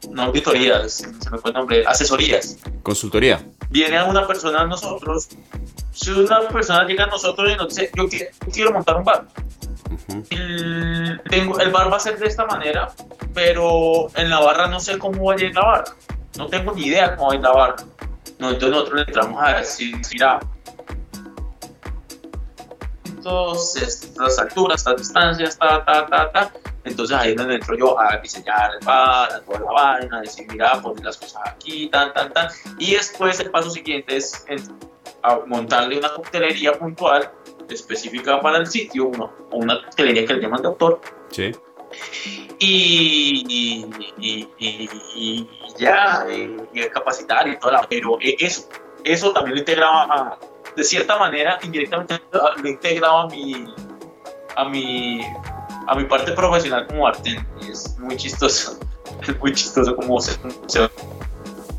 [0.10, 2.58] No auditorías, se me fue el nombre, asesorías.
[2.84, 3.46] Consultoría.
[3.70, 5.30] Viene una persona a nosotros,
[5.92, 9.04] si una persona llega a nosotros y nos dice, yo quiero, yo quiero montar un
[9.04, 9.28] bar,
[10.10, 10.24] Ujú.
[10.30, 12.90] el, el bar va a ser de esta manera,
[13.34, 15.96] pero en la barra no sé cómo va a ir la barra,
[16.38, 17.76] no tengo ni idea cómo va a ir la barra.
[18.40, 20.40] No, entonces nosotros le entramos a decir, mira,
[23.28, 26.52] entonces, estas alturas, estas distancias, ta, ta, ta, ta.
[26.86, 30.22] Entonces ahí es donde entro yo a diseñar el bar, a toda la vaina, a
[30.22, 32.48] decir, mira, poner las cosas aquí, tan, tan, tan.
[32.80, 34.46] Y después el paso siguiente es
[35.24, 37.30] a montarle una coctelería puntual
[37.76, 41.02] específica para el sitio, uno, o una coctelería que le llaman de autor,
[41.32, 41.52] Sí.
[42.60, 43.46] y,
[44.20, 47.88] y, y- y- ya, y, capacitar y toda la...
[47.90, 48.68] Pero e- eso,
[49.04, 50.40] eso también lo integraba, a-
[50.76, 52.22] de cierta manera, indirectamente
[52.62, 53.66] lo integraba a mi,
[54.56, 55.22] a mi,
[55.88, 57.44] a mi parte profesional como arte.
[57.70, 58.78] Es muy chistoso,
[59.28, 60.34] es muy chistoso como se,
[60.68, 60.90] se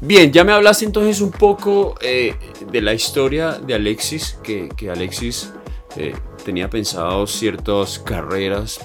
[0.01, 2.36] Bien, ya me hablaste entonces un poco eh,
[2.70, 5.53] de la historia de Alexis, que, que Alexis
[5.99, 8.78] eh, tenía pensado ciertas carreras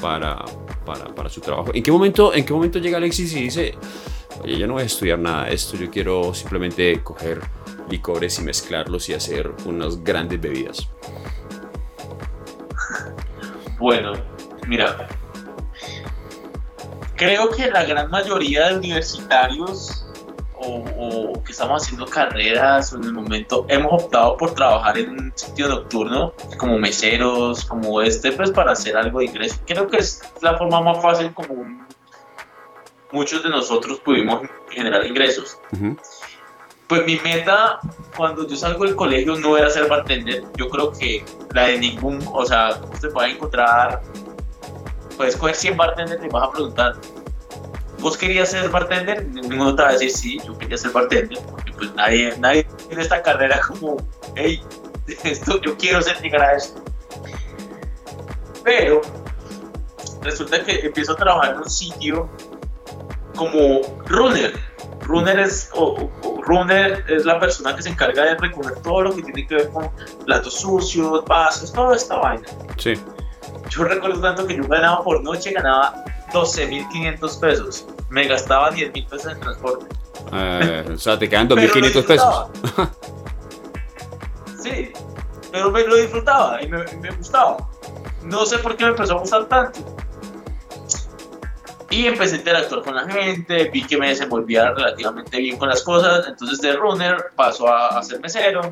[0.00, 0.44] para,
[0.86, 1.72] para, para su trabajo.
[1.74, 3.74] ¿En qué, momento, ¿En qué momento llega Alexis y dice,
[4.40, 7.40] oye, yo no voy a estudiar nada de esto, yo quiero simplemente coger
[7.90, 10.88] licores y mezclarlos y hacer unas grandes bebidas?
[13.80, 14.12] Bueno,
[14.68, 15.08] mira,
[17.16, 19.99] creo que la gran mayoría de universitarios
[20.60, 25.32] o, que estamos haciendo carreras o en el momento hemos optado por trabajar en un
[25.34, 29.56] sitio nocturno como meseros, como este, pues para hacer algo de ingreso.
[29.66, 31.64] Creo que es la forma más fácil como
[33.12, 35.58] muchos de nosotros pudimos generar ingresos.
[36.86, 37.78] Pues mi meta
[38.16, 40.42] cuando yo salgo del colegio no era ser bartender.
[40.56, 44.02] Yo creo que la de ningún, o sea, usted puede encontrar,
[45.16, 46.96] puedes coger 100 bartenders y vas a preguntar,
[48.00, 49.26] ¿vos querías ser bartender?
[49.26, 53.00] Ninguno te va a decir, sí, yo quería ser bartender, porque pues nadie, nadie en
[53.00, 53.96] esta carrera como,
[54.36, 54.62] hey,
[55.24, 56.82] esto, yo quiero ser llegar a eso.
[58.64, 59.00] Pero
[60.22, 62.28] resulta que empiezo a trabajar en un sitio
[63.34, 64.52] como runner
[65.10, 65.70] Runner es,
[66.46, 69.68] runner es la persona que se encarga de recoger todo lo que tiene que ver
[69.70, 69.90] con
[70.24, 72.46] platos sucios, vasos, toda esta vaina.
[72.76, 72.94] Sí.
[73.70, 77.86] Yo recuerdo tanto que yo ganaba por noche, ganaba 12.500 pesos.
[78.08, 79.86] Me gastaba 10.000 pesos en transporte.
[80.32, 82.46] Eh, o sea, te quedan 2.500 pesos.
[84.62, 84.92] sí,
[85.52, 87.68] pero me lo disfrutaba y me, me gustaba.
[88.24, 89.80] No sé por qué me empezó a gustar tanto
[91.90, 95.82] y empecé a interactuar con la gente, vi que me desenvolvía relativamente bien con las
[95.82, 98.62] cosas, entonces de runner paso a, ser mesero,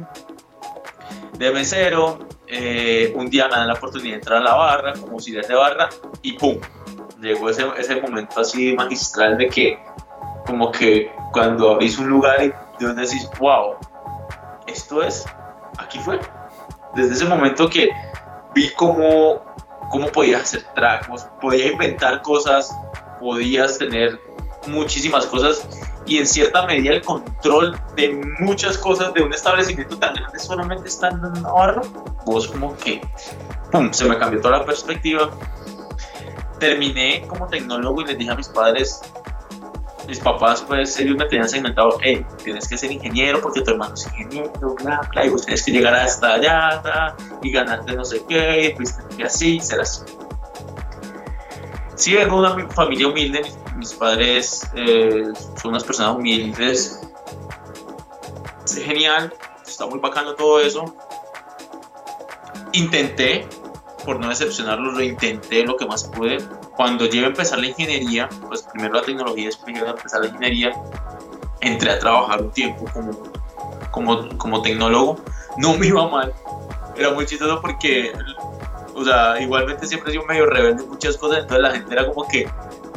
[1.37, 5.15] de mesero, eh, un día me dan la oportunidad de entrar a la barra como
[5.15, 5.89] auxiliar de barra
[6.23, 6.59] y ¡pum!
[7.21, 9.79] Llegó ese, ese momento así magistral de que
[10.47, 13.75] como que cuando abrís un lugar y de donde decís, wow,
[14.67, 15.27] esto es,
[15.79, 16.21] aquí fue.
[16.95, 17.91] Desde ese momento que
[18.55, 19.43] vi cómo,
[19.91, 22.75] cómo podías hacer tragos, podías inventar cosas,
[23.21, 24.19] podías tener
[24.67, 25.67] muchísimas cosas
[26.07, 30.89] y en cierta medida el control de muchas cosas de un establecimiento tan grande solamente
[30.89, 31.83] estando en Navarra,
[32.25, 33.01] vos como que
[33.71, 33.93] ¡pum!
[33.93, 35.31] se me cambió toda la perspectiva.
[36.59, 39.01] Terminé como tecnólogo y les dije a mis padres,
[40.09, 43.95] mis papás pues ellos me tenían segmentado, hey, tienes que ser ingeniero porque tu hermano
[43.95, 48.23] es ingeniero, bla, bla, y vos tienes que llegar hasta allá y ganarte no sé
[48.29, 48.75] qué,
[49.17, 50.03] y así, ser así.
[51.99, 53.43] Sí, vengo de una familia humilde,
[53.77, 55.25] mis, padres eh,
[55.61, 57.01] son unas personas humildes.
[58.65, 59.35] Es genial,
[59.67, 60.95] está muy bacano todo eso.
[62.73, 63.49] Intenté,
[64.09, 66.39] por no decepcionarlos, lo intenté lo que más pude.
[66.79, 70.29] Cuando llegué a empezar la ingeniería, pues primero la tecnología, después llegué a empezar la
[70.29, 70.73] ingeniería,
[71.61, 73.23] entré a trabajar un tiempo como,
[73.91, 75.21] como, como tecnólogo.
[75.59, 76.33] No me iba mal,
[76.97, 78.15] era muy chistoso porque
[78.95, 82.07] o sea, igualmente siempre he sido medio rebelde en muchas cosas, entonces la gente era
[82.07, 82.49] como que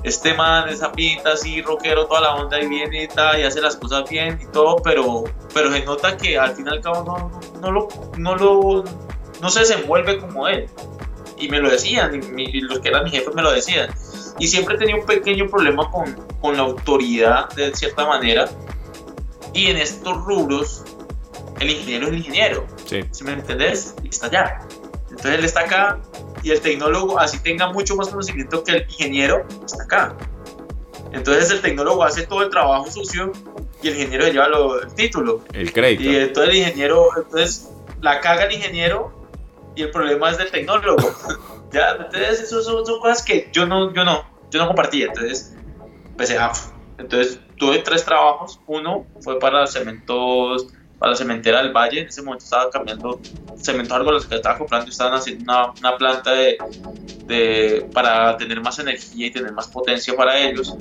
[0.04, 3.60] este man, esa pinta así, rockero, toda la onda y viene y tal, y hace
[3.60, 7.04] las cosas bien y todo, pero, pero se nota que al fin y al cabo
[7.04, 7.88] no, no, lo,
[8.18, 8.86] no, lo,
[9.42, 10.70] no se desenvuelve como él.
[11.42, 13.90] Y me lo decían, y, los que eran mi jefe me lo decían.
[14.40, 18.48] Y siempre tenía un pequeño problema con, con la autoridad, de cierta manera.
[19.54, 20.84] Y en estos rubros,
[21.60, 22.68] el ingeniero es el ingeniero.
[22.86, 23.02] Sí.
[23.12, 23.96] ¿Sí me entendés?
[24.04, 24.60] Y está allá.
[25.10, 26.00] Entonces él está acá
[26.44, 30.16] y el tecnólogo, así tenga mucho más conocimiento que el ingeniero, está acá.
[31.12, 33.32] Entonces el tecnólogo hace todo el trabajo sucio
[33.82, 34.48] y el ingeniero lleva
[34.82, 35.44] el título.
[35.54, 36.04] El crédito.
[36.04, 37.70] Y entonces el ingeniero, entonces
[38.00, 39.21] la caga el ingeniero
[39.76, 41.14] y el problema es del tecnólogo.
[41.72, 45.08] ya, entonces eso son, cosas que yo no, yo no, yo no compartía.
[45.08, 45.56] Entonces
[46.06, 46.52] empecé a...
[46.98, 48.60] Entonces tuve tres trabajos.
[48.68, 50.68] Uno fue para cementos
[51.02, 52.02] para la cementera del Valle.
[52.02, 53.20] En ese momento estaba cambiando
[53.56, 56.60] cemento algo los que estaba comprando estaban haciendo una, una planta de,
[57.26, 60.76] de, para tener más energía y tener más potencia para ellos.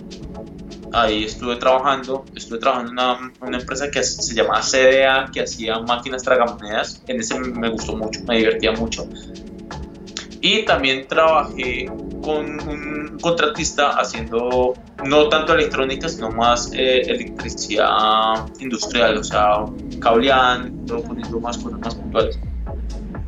[0.93, 5.79] Ahí estuve trabajando, estuve trabajando en una, una, empresa que se llamaba CDA, que hacía
[5.81, 7.03] máquinas tragamonedas.
[7.07, 9.07] En ese me gustó mucho, me divertía mucho.
[10.41, 11.87] Y también trabajé
[12.23, 14.75] con un contratista haciendo
[15.05, 19.65] no tanto electrónica, sino más eh, electricidad industrial, o sea,
[20.01, 22.39] cableando, poniendo más cosas más puntuales.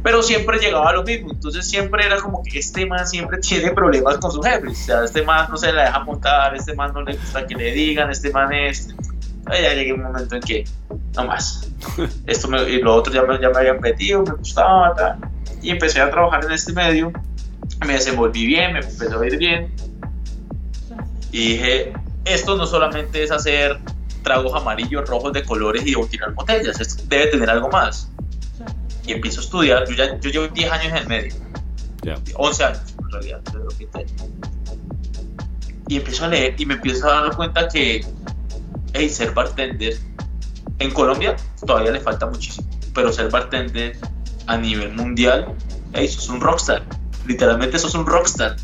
[0.02, 3.70] Pero siempre llegaba a lo mismo, entonces siempre era como que este man siempre tiene
[3.70, 6.92] problemas con sus jefes, o sea, este man no se la deja montar, este man
[6.92, 8.94] no le gusta que le digan, este man es...
[9.48, 10.64] Ya llegué un momento en que,
[11.16, 11.68] no más,
[12.26, 15.18] esto me, y lo otro ya me, ya me habían metido, me gustaba, tal,
[15.60, 17.12] y empecé a trabajar en este medio,
[17.84, 19.72] me desenvolví bien, me empezó a ir bien,
[21.32, 21.92] y dije,
[22.24, 23.80] esto no solamente es hacer
[24.22, 28.10] tragos amarillos, rojos de colores y tirar botellas, esto debe tener algo más.
[29.06, 31.34] Y empiezo a estudiar, yo, ya, yo llevo 10 años en el medio,
[32.34, 33.88] 11 años en realidad, desde lo que
[35.88, 38.04] Y empiezo a leer y me empiezo a dar cuenta que
[38.92, 39.98] hey, ser bartender
[40.78, 43.96] en Colombia todavía le falta muchísimo, pero ser bartender
[44.46, 45.54] a nivel mundial,
[45.92, 46.82] hey, sos un rockstar,
[47.26, 48.56] literalmente sos un rockstar.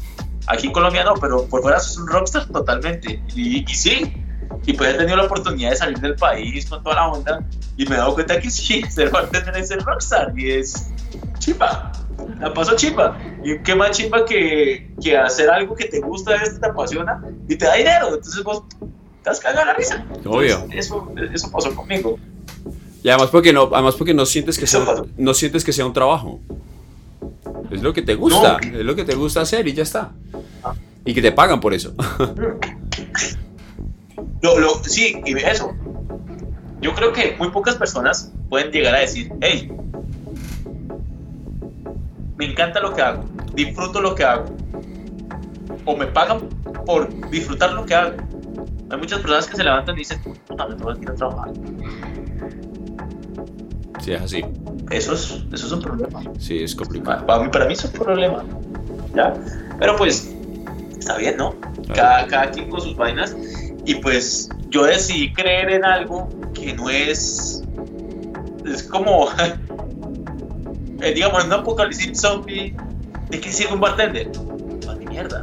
[0.46, 3.22] Aquí en Colombia no, pero por fuera sos un rockstar totalmente.
[3.34, 4.24] Y, y sí,
[4.66, 7.44] y pues he tenido la oportunidad de salir del país con toda la onda
[7.76, 10.90] y me he dado cuenta que sí, ser bartender es ser rockstar y es
[11.38, 11.92] chimba,
[12.40, 13.18] la paso chimba.
[13.42, 17.56] Y qué más chimba que, que hacer algo que te gusta, esto te apasiona y
[17.56, 18.08] te da dinero.
[18.08, 18.64] Entonces vos
[19.22, 20.04] te has cagado la risa.
[20.26, 20.66] Obvio.
[20.72, 22.18] eso, eso pasó conmigo.
[23.02, 24.84] Y además porque no, además porque no sientes que sea,
[25.16, 26.40] no sientes que sea un trabajo.
[27.70, 30.12] Es lo que te gusta, es lo que te gusta hacer y ya está.
[31.04, 31.94] Y que te pagan por eso.
[34.42, 35.74] Lo, lo, sí, y eso.
[36.80, 39.72] Yo creo que muy pocas personas pueden llegar a decir, hey,
[42.36, 43.24] me encanta lo que hago,
[43.54, 44.44] disfruto lo que hago,
[45.84, 46.48] o me pagan
[46.86, 48.16] por disfrutar lo que hago.
[48.90, 51.52] Hay muchas personas que se levantan y dicen, puta, me tengo que ir a trabajar.
[54.00, 54.44] Sí, es así.
[54.90, 56.22] Eso es, eso es un problema.
[56.38, 57.26] Sí, es complicado.
[57.26, 58.44] Para mí, para mí es un problema.
[59.14, 59.34] ¿Ya?
[59.78, 60.34] Pero pues,
[60.98, 61.54] está bien, ¿no?
[61.94, 63.36] Cada, cada quien con sus vainas.
[63.88, 67.62] Y pues yo decidí creer en algo que no es.
[68.66, 69.28] Es como.
[71.00, 72.76] eh, digamos, en un apocalipsis zombie.
[73.30, 74.30] ¿De qué sirve un bartender?
[74.84, 75.42] Para mierda.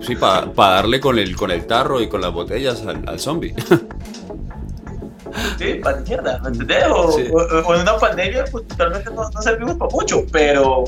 [0.00, 3.54] Sí, para darle con el, con el tarro y con las botellas al, al zombie.
[5.58, 6.84] Sí, para mierda, ¿me entendés?
[6.94, 7.24] O, Sí.
[7.30, 10.84] o- o en una pandemia, pues totalmente no, no servimos para mucho, pero.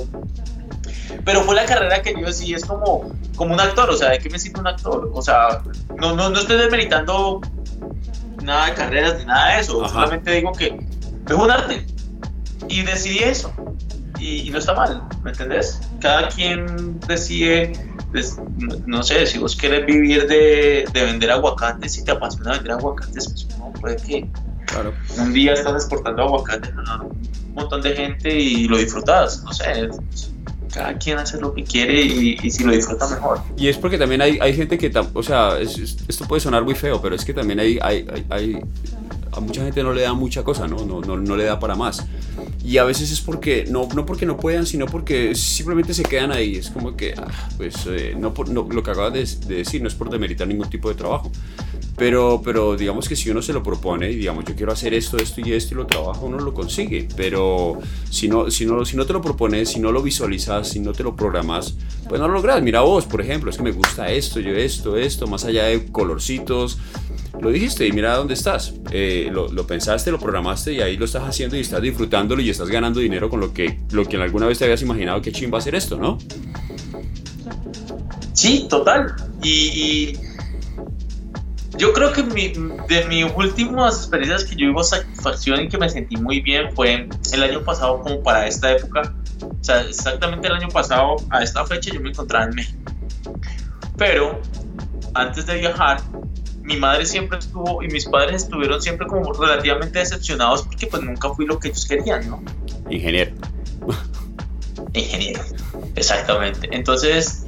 [1.24, 4.18] Pero fue la carrera que yo sí es como, como un actor, o sea, ¿de
[4.18, 5.10] qué me sirve un actor?
[5.14, 5.62] O sea,
[5.96, 7.40] no, no, no estoy desmeritando
[8.42, 9.94] nada de carreras ni nada de eso, Ajá.
[9.94, 10.66] solamente digo que
[11.28, 11.86] es un arte
[12.68, 13.54] y decidí eso
[14.18, 15.80] y, y no está mal, ¿me entendés?
[16.00, 17.72] Cada quien decide,
[18.12, 22.52] des- no- no sé, si vos quieres vivir de, de vender aguacates, si te apasiona
[22.52, 24.30] vender aguacates, pues no, puede que
[24.66, 24.94] Claro.
[25.18, 29.90] un día estás exportando aguacates a un montón de gente y lo disfrutas, no sé,
[30.74, 33.40] cada quien hace lo que quiere y, y si lo disfruta mejor.
[33.56, 36.64] Y es porque también hay, hay gente que, o sea, es- es- esto puede sonar
[36.64, 38.58] muy feo, pero es que también hay, hay, hay-
[39.32, 40.84] a mucha gente no le da mucha cosa, ¿no?
[40.84, 42.04] No, no, no le da para más.
[42.64, 46.30] Y a veces es porque, no, no porque no puedan, sino porque simplemente se quedan
[46.32, 46.56] ahí.
[46.56, 49.88] Es como que, ah, pues, eh, no, no- lo que acabas de, de decir no
[49.88, 51.30] es por demeritar ningún tipo de trabajo.
[51.96, 55.16] Pero, pero digamos que si uno se lo propone y digamos yo quiero hacer esto,
[55.16, 57.08] esto y esto y lo trabaja, uno lo consigue.
[57.16, 57.78] Pero
[58.10, 60.92] si no, si no, si no te lo propones, si no lo visualizas, si no
[60.92, 61.74] te lo programas,
[62.08, 62.62] pues no lo logras.
[62.62, 65.86] Mira vos, por ejemplo, es que me gusta esto, yo esto, esto, más allá de
[65.86, 66.78] colorcitos.
[67.40, 68.74] Lo dijiste y mira dónde estás.
[68.90, 72.50] Eh, lo, lo pensaste, lo programaste y ahí lo estás haciendo y estás disfrutándolo y
[72.50, 75.58] estás ganando dinero con lo que, lo que alguna vez te habías imaginado que chimba
[75.58, 76.18] hacer esto, ¿no?
[78.32, 79.14] Sí, total.
[79.42, 80.16] Y
[81.76, 82.52] yo creo que mi-
[82.88, 87.08] de mis últimas experiencias que yo vivo satisfacción y que me sentí muy bien fue
[87.32, 89.12] el año pasado como para esta época.
[89.42, 92.78] O sea, exactamente el año pasado, a esta fecha, yo me encontraba en México.
[93.96, 94.40] Pero
[95.14, 96.00] antes de viajar,
[96.62, 101.28] mi madre siempre estuvo y mis padres estuvieron siempre como relativamente decepcionados porque pues nunca
[101.34, 102.42] fui lo que ellos querían, ¿no?
[102.90, 103.32] Ingeniero.
[104.92, 105.42] ingeniero.
[105.96, 106.68] Exactamente.
[106.72, 107.46] Entonces,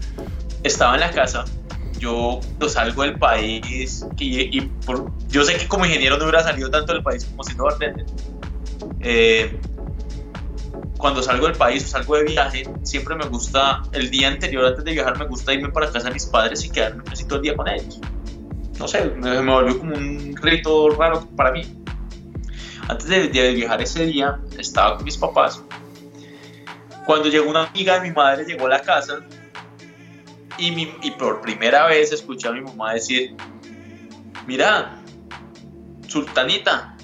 [0.62, 1.44] estaba en la casa.
[1.98, 6.42] Yo cuando salgo del país y, y por- yo sé que como ingeniero no hubiera
[6.42, 8.06] salido tanto del país como siendo bartender.
[9.00, 9.60] Eh,
[10.98, 14.84] cuando salgo del país o salgo de viaje, siempre me gusta, el día anterior antes
[14.84, 17.42] de viajar, me gusta irme para casa de mis padres y quedarme casi todo el
[17.42, 18.00] día con ellos.
[18.78, 21.62] No sé, me, me volvió como un rito raro para mí.
[22.88, 25.62] Antes de, de viajar ese día, estaba con mis papás
[27.04, 29.20] cuando llegó una amiga de mi madre, llegó a la casa
[30.58, 33.34] y, mi- y por primera vez escuché a mi mamá decir,
[34.46, 35.00] mira,
[36.08, 36.96] Sultanita,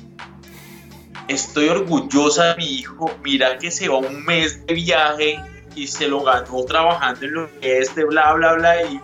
[1.28, 5.40] estoy orgullosa de mi hijo, mira que se va un mes de viaje
[5.74, 9.00] y se lo ganó trabajando en lo que es de bla, bla, bla y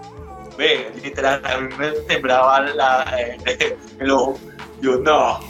[0.57, 3.03] ve, literal, a mí me temblaba la,
[4.01, 4.39] el ojo.
[4.81, 5.41] Yo, no, o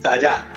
[0.00, 0.52] sea, ya,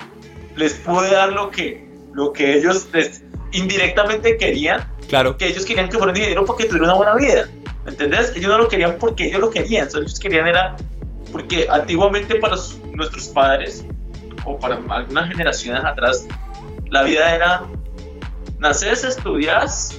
[0.55, 3.21] les pude dar lo que, lo que ellos les-
[3.51, 5.37] indirectamente querían, Claro.
[5.37, 7.47] que ellos querían que fuera un ingeniero porque tuviera una buena vida.
[7.86, 8.33] ¿Me entendés?
[8.36, 10.75] Ellos no lo querían porque ellos lo querían, solo ellos querían era
[11.31, 12.55] porque antiguamente para
[12.93, 13.86] nuestros padres
[14.45, 16.25] o para algunas generaciones atrás,
[16.89, 17.63] la vida era
[18.59, 19.97] naces, estudias,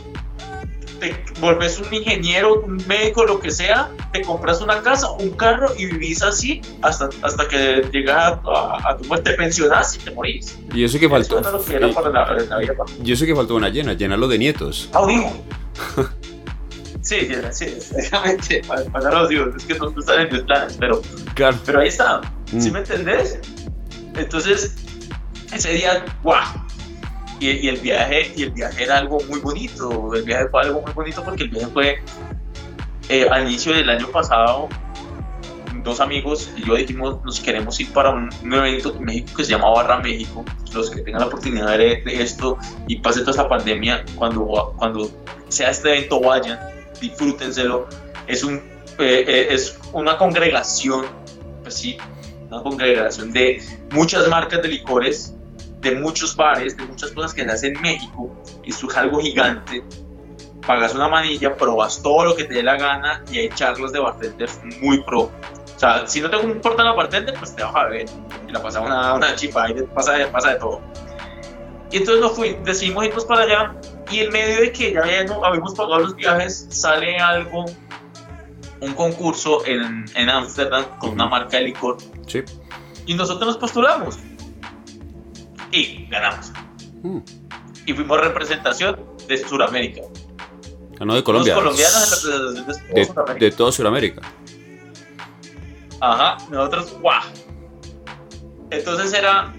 [0.98, 5.68] te volves un ingeniero, un médico, lo que sea, te compras una casa, un carro
[5.76, 10.10] y vivís así hasta, hasta que llegas a, a, tu muerte, te pensionás y te
[10.12, 10.58] morís.
[10.74, 11.38] Y eso que faltó.
[11.38, 12.74] Eso era lo que era para la, la vida.
[13.04, 14.90] Y eso que faltó una llena, llenarlo de nietos.
[14.94, 15.06] Ah.
[17.06, 17.64] Sí, sí, sí,
[17.96, 18.62] exactamente.
[19.12, 21.00] Los hijos, es que no están en mis planes, pero,
[21.34, 21.56] Claro.
[21.64, 22.20] pero ahí está.
[22.46, 22.72] ¿Sí Mm.
[22.72, 23.38] me entendés?
[24.16, 24.74] Entonces,
[25.52, 26.42] ese día, ¡guau!
[27.38, 30.14] Y, y el viaje, y el viaje era algo muy bonito.
[30.14, 32.02] El viaje fue algo muy bonito porque el viaje fue
[33.08, 34.68] eh, al inicio del año pasado,
[35.84, 39.50] dos amigos y yo dijimos, nos queremos ir para un, evento en México que se
[39.52, 40.44] llama Barra México.
[40.74, 45.08] Los que tengan la oportunidad de, de esto y pase toda esta pandemia, cuando, cuando
[45.48, 46.58] sea este evento, vayan,
[47.00, 47.88] disfrútenselo.
[48.26, 48.56] Es, un,
[48.98, 51.06] eh, eh, es una congregación,
[51.62, 51.98] pues sí,
[52.48, 55.34] una congregación de muchas marcas de licores,
[55.80, 58.34] de muchos bares, de muchas cosas que se hacen en México.
[58.64, 59.82] Esto es algo gigante
[60.66, 64.00] pagas una manilla, probas todo lo que te dé la gana y hay charlas de
[64.00, 65.20] bartenders muy pro.
[65.20, 68.06] O sea, si no te importa la bartender, pues te vas a ver
[68.48, 70.80] y la pasa una, una chipa y pasa, pasa de todo.
[71.90, 73.74] Y entonces nos fuimos, decidimos irnos para allá
[74.10, 77.64] y en medio de que ya habíamos pagado los viajes, sale algo,
[78.80, 81.98] un concurso en Ámsterdam con una marca de licor.
[82.26, 82.42] Sí.
[83.06, 84.18] Y nosotros nos postulamos
[85.72, 86.52] y ganamos.
[87.02, 87.18] Mm.
[87.86, 90.02] Y fuimos representación de Sudamérica.
[90.98, 91.54] Ah, no de Colombia.
[91.54, 94.22] Los colombianos en de, de, toda Sudamérica.
[96.00, 97.22] Ajá, nosotros, guau.
[98.70, 99.54] Entonces era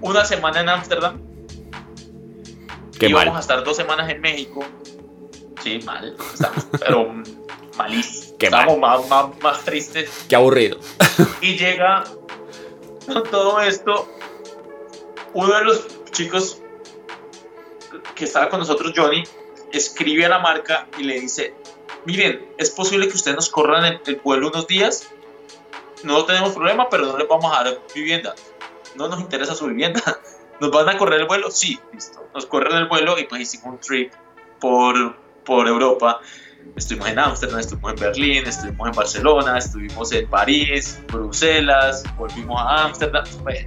[0.00, 1.20] una semana en Ámsterdam.
[2.98, 4.64] Qué Íbamos a estar dos semanas en México.
[5.62, 6.16] Sí, mal.
[6.78, 7.12] pero
[7.76, 8.36] malísimo.
[8.38, 10.26] Qué Estamos más, más, más tristes.
[10.28, 10.78] Qué aburrido.
[11.40, 12.04] y llega
[13.06, 14.08] con todo esto
[15.34, 16.60] uno de los chicos
[18.14, 19.24] que estaba con nosotros, Johnny,
[19.72, 21.54] escribe a la marca y le dice,
[22.04, 25.08] miren, es posible que ustedes nos corran el, el vuelo unos días,
[26.04, 28.34] no tenemos problema, pero no les vamos a dar vivienda.
[28.94, 30.20] No nos interesa su vivienda.
[30.60, 31.50] ¿Nos van a correr el vuelo?
[31.50, 32.28] Sí, listo.
[32.34, 34.12] Nos corren el vuelo y pues hicimos un trip
[34.60, 36.20] por, por Europa.
[36.76, 42.84] Estuvimos en Ámsterdam, estuvimos en Berlín, estuvimos en Barcelona, estuvimos en París, Bruselas, volvimos a
[42.84, 43.24] Ámsterdam.
[43.42, 43.66] Pues,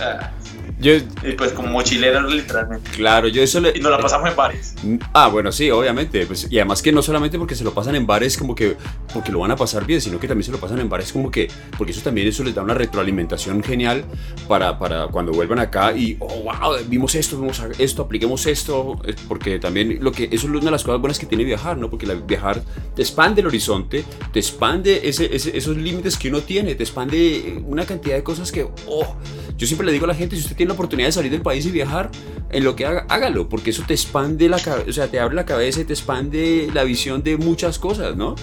[0.00, 0.30] ah,
[0.78, 2.90] yo, y pues como mochilero literalmente.
[2.90, 3.72] Claro, yo eso le...
[3.74, 4.74] Y nos la pasamos en bares.
[5.14, 6.26] Ah, bueno, sí, obviamente.
[6.26, 8.76] Pues, y además que no solamente porque se lo pasan en bares como que
[9.12, 11.30] porque lo van a pasar bien, sino que también se lo pasan en bares como
[11.30, 11.48] que...
[11.78, 14.04] Porque eso también eso les da una retroalimentación genial
[14.48, 19.00] para, para cuando vuelvan acá y, oh, wow, vimos esto, vimos esto, apliquemos esto.
[19.28, 20.24] Porque también lo que...
[20.24, 21.88] Eso es una de las cosas buenas que tiene viajar, ¿no?
[21.88, 22.62] Porque la, viajar
[22.94, 27.86] te expande el horizonte, te expande ese, esos límites que uno tiene, te expande una
[27.86, 29.16] cantidad de cosas que, oh,
[29.56, 31.42] yo siempre le digo a la gente, si usted tiene la oportunidad de salir del
[31.42, 32.10] país y viajar,
[32.50, 35.34] en lo que haga, hágalo, porque eso te expande la cabeza, o sea, te abre
[35.34, 38.34] la cabeza y te expande la visión de muchas cosas, ¿no?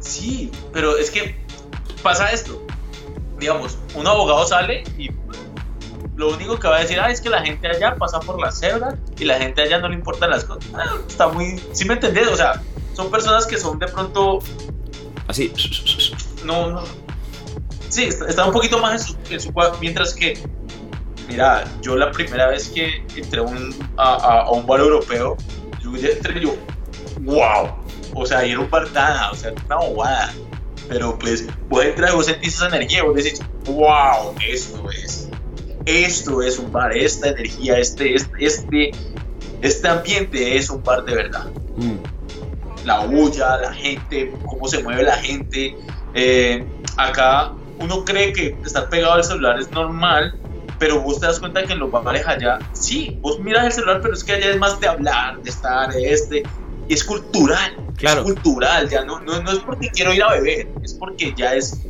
[0.00, 1.36] Sí, pero es que
[2.02, 2.64] pasa esto.
[3.38, 5.10] Digamos, un abogado sale y
[6.16, 8.52] lo único que va a decir ah, es que la gente allá pasa por la
[8.52, 10.70] cebra y la gente allá no le importan las cosas.
[10.74, 11.60] Ah, está muy.
[11.72, 12.28] ¿Sí me entendés?
[12.28, 14.38] O sea, son personas que son de pronto.
[15.26, 15.52] Así.
[16.44, 17.03] No, no
[17.94, 20.36] Sí, está, un poquito más en su, mientras que,
[21.28, 23.40] mira, yo la primera vez que entré
[23.96, 25.36] a, un bar europeo,
[25.80, 26.56] yo entré yo,
[27.20, 27.68] wow,
[28.14, 30.34] o sea, era un bar nada, o sea, una bobada,
[30.88, 35.28] pero pues vos entras y vos sentís esa energía, vos decís, wow, esto es,
[35.86, 38.90] esto es un bar, esta energía, este, este, este,
[39.62, 41.46] este ambiente es un bar de verdad.
[41.76, 41.98] Mm.
[42.84, 45.76] La bulla, la gente, cómo se mueve la gente.
[46.12, 46.66] Eh,
[46.96, 50.34] acá uno cree que estar pegado al celular es normal,
[50.78, 54.00] pero vos te das cuenta que en los bares allá, sí, vos miras el celular,
[54.02, 56.42] pero es que allá es más de hablar, de estar, de este,
[56.88, 58.20] y es cultural, claro.
[58.20, 61.54] es cultural, ya no, no, no, es porque quiero ir a beber, es porque ya
[61.54, 61.80] es,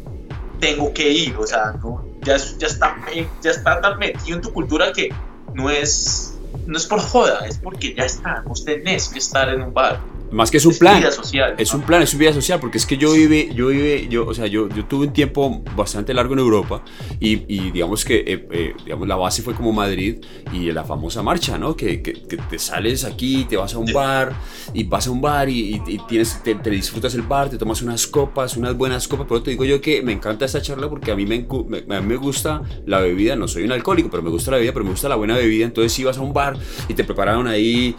[0.61, 2.97] tengo que ir, o sea, no, ya, ya, está,
[3.43, 5.11] ya está tan metido en tu cultura que
[5.55, 9.63] no es, no es por joda, es porque ya está, vos tenés que estar en
[9.63, 9.99] un bar.
[10.35, 10.99] Más que es un plan.
[10.99, 13.69] Vida social, es un plan, es una vida social, porque es que yo vive, yo
[13.69, 16.83] vive, yo, o sea, yo, yo tuve un tiempo bastante largo en Europa
[17.21, 20.17] y, y digamos que, eh, eh, digamos, la base fue como Madrid
[20.53, 21.77] y la famosa marcha, ¿no?
[21.77, 24.35] Que, que, te sales aquí, te vas a un bar
[24.73, 28.05] y vas a un bar y, y tienes, te, disfrutas el bar, te tomas unas
[28.09, 31.15] copas, unas buenas copas, pero te digo yo que me encanta esta charla porque a
[31.15, 31.47] mí me,
[31.87, 34.85] me, me gusta la bebida, no soy un alcohólico, pero me gusta la bebida, pero
[34.85, 36.59] me gusta la buena bebida, entonces si vas a un bar
[36.89, 37.95] y te prepararon ahí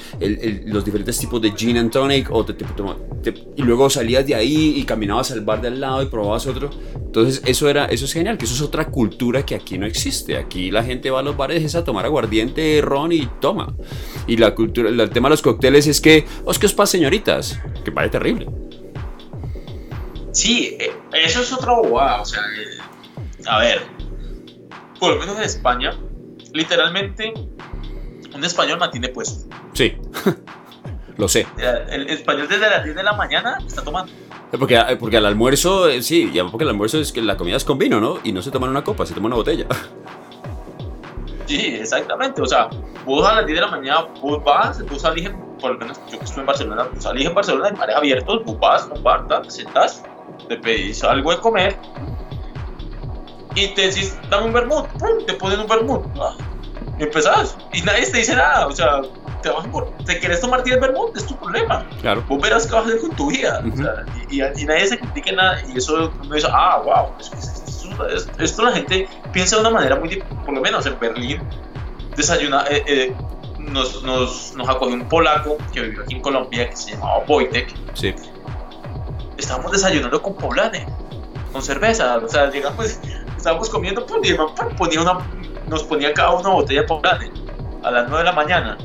[0.65, 2.45] los diferentes tipos de gin and tonic, o
[3.55, 6.69] y luego salías de ahí y caminabas al bar de al lado y probabas otro.
[6.95, 10.37] Entonces eso era eso es genial, que eso es otra cultura que aquí no existe.
[10.37, 13.73] Aquí la gente va a los bares a tomar aguardiente, ron y toma.
[14.27, 17.59] Y la cultura, el tema de los cócteles es que, os que os pasa señoritas,
[17.83, 18.47] que parece terrible.
[20.31, 23.81] Sí, eh, eso es otra bobada, o sea, eh, a ver,
[24.99, 25.97] por lo menos en España,
[26.53, 27.33] literalmente
[28.35, 29.49] un español mantiene puesto.
[29.73, 29.93] Sí.
[31.17, 31.47] Lo sé.
[31.89, 34.11] El español desde las 10 de la mañana está tomando.
[34.51, 37.37] Eh, porque, eh, porque al almuerzo, eh, sí, ya porque el almuerzo es que la
[37.37, 38.19] comida es con vino, ¿no?
[38.23, 39.65] Y no se toman una copa, se toma una botella.
[41.47, 42.41] Sí, exactamente.
[42.41, 42.69] O sea,
[43.05, 45.29] vos a las 10 de la mañana, vos vas, vos salís
[45.61, 48.43] por lo menos yo que estuve en Barcelona, pues salí en Barcelona en bares abiertos,
[48.45, 50.03] vos vas, compartas, te sentás,
[50.47, 51.77] te pedís algo de comer
[53.55, 54.85] y te decís, dame un vermut,
[55.25, 56.05] te ponen un vermut.
[56.19, 56.35] Ah,
[56.99, 59.01] empezás, y nadie te dice nada, o sea,
[59.41, 61.85] te, vas por, te quieres tomar 10 vermut, es tu problema.
[62.01, 62.23] Claro.
[62.27, 63.63] Vos verás qué vas a hacer con tu vida.
[63.71, 67.09] o sea, y, y, y, nadie se critique nada, y eso uno dice, ah, wow,
[67.19, 71.41] esto, esto, la gente piensa de una manera muy, por lo menos en Berlín,
[72.15, 73.15] desayuna, eh, eh,
[73.59, 77.73] nos, nos, nos acogió un polaco que vivió aquí en Colombia que se llamaba Wojtek.
[77.93, 78.13] Sí.
[79.37, 80.85] Estábamos desayunando con poblane,
[81.51, 82.99] con cerveza, o sea, llegamos,
[83.37, 84.35] estábamos comiendo, pues,
[84.77, 85.17] ponía una,
[85.67, 87.31] nos ponía cada uno una botella de poblane
[87.83, 88.77] a las 9 de la mañana.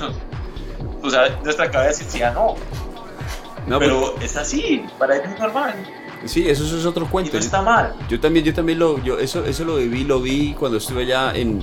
[1.02, 2.54] o sea, nuestra cabeza decía no.
[3.66, 5.74] No, pero es así, para ellos es normal.
[6.24, 7.30] Sí, eso, eso, es otro cuento.
[7.30, 7.94] Y no está mal.
[8.08, 11.32] Yo también, yo también lo, yo eso, eso lo viví, lo vi cuando estuve allá
[11.34, 11.62] en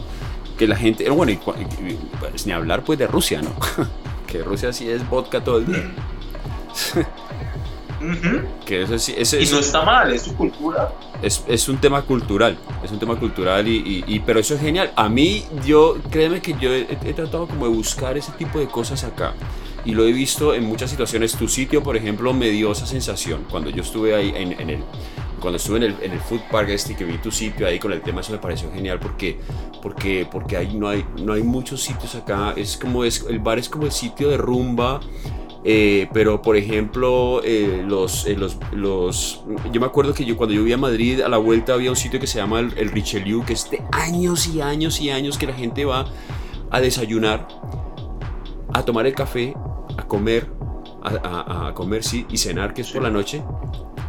[0.58, 3.52] que la gente, bueno, y, pues, ni hablar pues de Rusia, ¿no?
[4.28, 5.92] que Rusia sí es vodka todo el día.
[8.66, 10.94] que eso sí, y no está mal, es su cultura.
[11.22, 14.92] Es, es, un tema cultural, es un tema cultural y, y, pero eso es genial.
[14.96, 18.68] A mí, yo, créeme que yo he, he, tratado como de buscar ese tipo de
[18.68, 19.34] cosas acá
[19.84, 21.34] y lo he visto en muchas situaciones.
[21.36, 24.84] Tu sitio, por ejemplo, me dio esa sensación cuando yo estuve ahí en, en el
[25.40, 27.92] cuando estuve en el, en el food park este que vi tu sitio ahí con
[27.92, 29.40] el tema eso me pareció genial porque
[29.82, 33.58] porque porque ahí no hay no hay muchos sitios acá es como es el bar
[33.58, 35.00] es como el sitio de rumba
[35.64, 39.44] eh, pero por ejemplo eh, los, eh, los, los
[39.74, 41.98] yo me acuerdo que yo cuando yo vivía a Madrid a la vuelta había un
[41.98, 45.38] sitio que se llama el, el Richelieu que es de años y años y años
[45.38, 46.08] que la gente va
[46.72, 47.48] a desayunar
[48.74, 49.54] a tomar el café
[49.98, 50.50] a comer
[51.02, 53.44] a, a, comer sí y cenar que es por la noche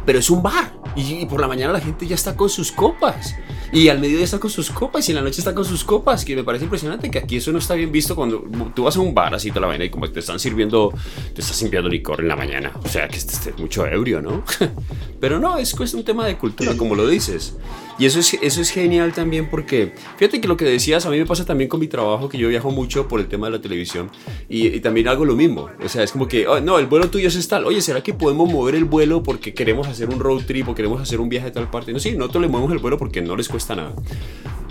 [0.05, 0.73] pero es un bar.
[0.95, 3.35] Y, por la mañana la gente ya está con sus copas.
[3.71, 5.07] Y al mediodía está con sus copas.
[5.07, 6.25] Y en la noche está con sus copas.
[6.25, 8.43] Que me parece impresionante que aquí eso no está bien visto cuando
[8.75, 10.93] tú vas a un bar así toda la vaina y como te están sirviendo,
[11.33, 12.71] te estás sirviendo licor en la mañana.
[12.83, 14.43] O sea que este, es mucho ebrio, ¿no?
[15.21, 17.55] Pero no, es, un tema de cultura, como lo dices.
[17.99, 21.19] Y eso es, eso es genial también porque, fíjate que lo que decías, a mí
[21.19, 23.61] me pasa también con mi trabajo, que yo viajo mucho por el tema de la
[23.61, 24.09] televisión
[24.49, 25.69] y, también hago lo mismo.
[25.85, 27.65] O sea, es como que, oh, no, el vuelo tuyo es tal.
[27.65, 30.99] Oye, ¿será que podemos mover el vuelo porque queremos hacer un road trip o queremos
[30.99, 31.93] hacer un viaje de tal parte?
[31.93, 33.93] No, sí, nosotros le movemos el vuelo porque no les cuesta nada.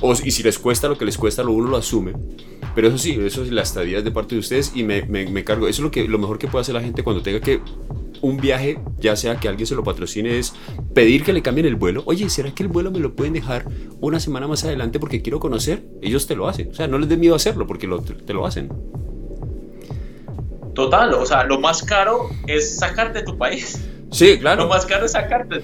[0.00, 2.14] O, y si les cuesta lo que les cuesta, lo uno lo asume.
[2.74, 5.44] Pero eso sí, eso es la estadía de parte de ustedes y me, me, me
[5.44, 5.68] cargo.
[5.68, 7.60] Eso es lo, que, lo mejor que puede hacer la gente cuando tenga que
[8.22, 10.52] un viaje, ya sea que alguien se lo patrocine, es
[10.94, 12.02] pedir que le cambien el vuelo.
[12.06, 13.66] Oye, ¿será que el vuelo me lo pueden dejar
[14.00, 15.82] una semana más adelante porque quiero conocer?
[16.02, 16.70] Ellos te lo hacen.
[16.70, 17.88] O sea, no les dé miedo hacerlo porque
[18.26, 18.70] te lo hacen.
[20.74, 23.80] Total, o sea, lo más caro es sacarte de tu país.
[24.10, 24.62] Sí, claro.
[24.62, 25.62] Lo más caro es sacarte,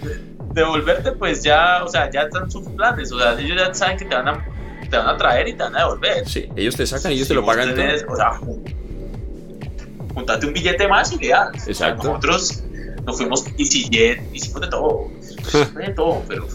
[0.53, 4.05] devolverte, pues ya, o sea, ya están sus planes, o sea, ellos ya saben que
[4.05, 4.45] te van a,
[4.89, 6.29] te van a traer y te van a devolver.
[6.29, 7.71] Sí, ellos te sacan y ellos te lo pagan.
[7.71, 8.41] o sea,
[10.17, 12.05] juntate un billete más y le Exacto.
[12.05, 12.63] nosotros
[13.05, 15.11] nos fuimos EasyJet, hicimos de todo,
[15.77, 16.49] de todo, pero.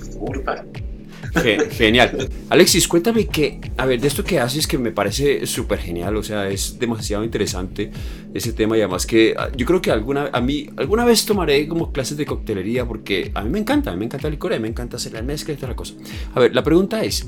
[1.71, 2.29] Genial.
[2.49, 6.23] Alexis, cuéntame que, a ver, de esto que haces que me parece súper genial, o
[6.23, 7.91] sea, es demasiado interesante
[8.33, 11.67] ese tema y además que ah, yo creo que alguna, a mí, alguna vez tomaré
[11.67, 14.51] como clases de coctelería porque a mí me encanta, a mí me encanta el licor,
[14.51, 15.93] a mí me encanta hacer la mezcla y toda la cosa.
[16.33, 17.25] A ver, la pregunta es,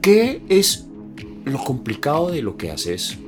[0.00, 0.86] ¿qué es
[1.44, 3.18] lo complicado de lo que haces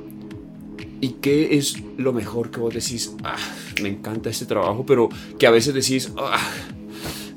[0.99, 3.11] ¿Y qué es lo mejor que vos decís?
[3.23, 3.37] Ah,
[3.81, 6.51] me encanta este trabajo, pero que a veces decís, ah,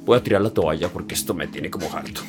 [0.00, 2.22] voy a tirar la toalla porque esto me tiene como harto.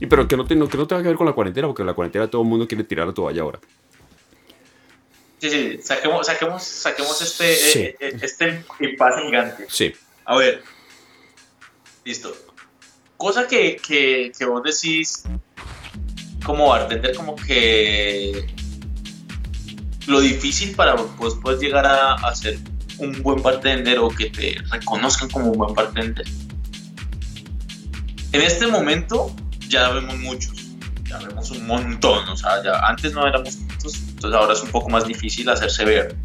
[0.00, 1.94] Y pero que no, que no tenga que ver con la cuarentena, porque en la
[1.94, 3.60] cuarentena todo el mundo quiere tirar la toalla ahora.
[5.38, 7.52] Sí, sí, saquemos, saquemos, saquemos este,
[7.88, 9.66] eh, eh, este impasse gigante.
[9.68, 9.92] Sí.
[10.24, 10.62] A ver,
[12.04, 12.36] listo.
[13.16, 15.24] Cosa que, que, que vos decís
[16.44, 18.46] como bartender, como que
[20.08, 22.58] lo difícil para vos puedes llegar a, a, ser
[22.98, 26.26] un buen bartender o que te reconozcan como un buen bartender.
[28.32, 29.34] En este momento
[29.68, 30.54] ya vemos muchos,
[31.04, 34.70] ya vemos un montón, o sea, ya antes no éramos muchos, entonces ahora es un
[34.70, 36.16] poco más difícil hacerse ver.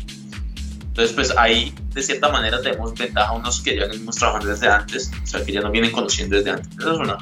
[0.80, 5.12] Entonces, pues ahí de cierta manera tenemos ventaja unos que ya venimos trabajando desde antes,
[5.24, 6.70] o sea, que ya nos vienen conociendo desde antes.
[6.80, 7.18] Esa es una.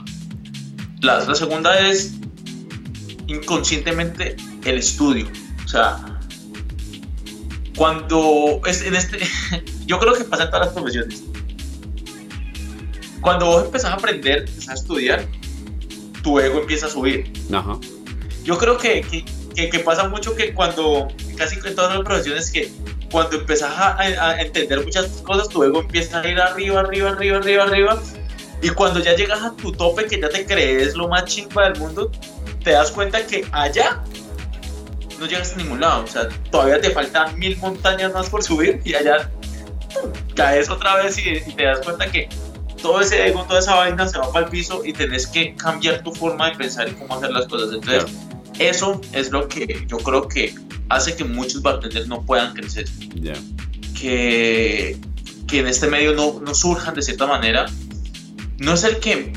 [1.01, 2.15] La, la segunda es
[3.27, 4.35] inconscientemente
[4.65, 5.27] el estudio,
[5.63, 6.10] o sea,
[7.81, 9.17] cuando es en este,
[9.87, 11.23] yo creo que pasa en todas las profesiones.
[13.21, 15.25] Cuando vos empezás a aprender, empezás a estudiar,
[16.21, 17.33] tu ego empieza a subir.
[17.51, 17.79] Ajá.
[18.43, 19.01] Yo creo que,
[19.55, 22.71] que, que, pasa mucho que cuando, casi en todas las profesiones, que
[23.11, 27.37] cuando empezás a, a, entender muchas cosas, tu ego empieza a ir arriba, arriba, arriba,
[27.37, 28.03] arriba, arriba.
[28.61, 31.79] Y cuando ya llegas a tu tope, que ya te crees lo más chingua del
[31.79, 32.11] mundo,
[32.63, 34.03] te das cuenta que allá
[35.21, 36.03] no llegas a ningún lado.
[36.03, 39.31] O sea, todavía te faltan mil montañas más por subir y allá
[40.35, 42.27] caes otra vez y, te das cuenta que
[42.81, 46.01] todo ese ego, toda esa vaina se va para el piso y tenés que cambiar
[46.01, 47.73] tu forma de pensar y cómo hacer las cosas.
[47.73, 48.11] Entonces,
[48.57, 50.55] eso es lo que yo creo que
[50.89, 52.85] hace que muchos bartenders no puedan crecer.
[53.99, 54.97] Que,
[55.47, 57.67] que en este medio no, no surjan de cierta manera.
[58.57, 59.31] No es el que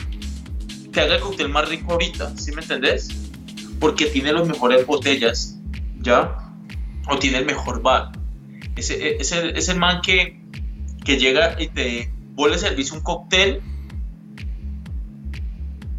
[0.92, 3.08] te haga el cóctel más rico ahorita, ¿sí me entendés?
[3.78, 5.58] Porque tiene las mejores botellas,
[6.04, 6.36] ¿ya?
[7.08, 8.12] O tiene el mejor bar.
[8.76, 10.40] Es, es, el, es el man que,
[11.04, 13.60] que llega y te vuelve a servir un cóctel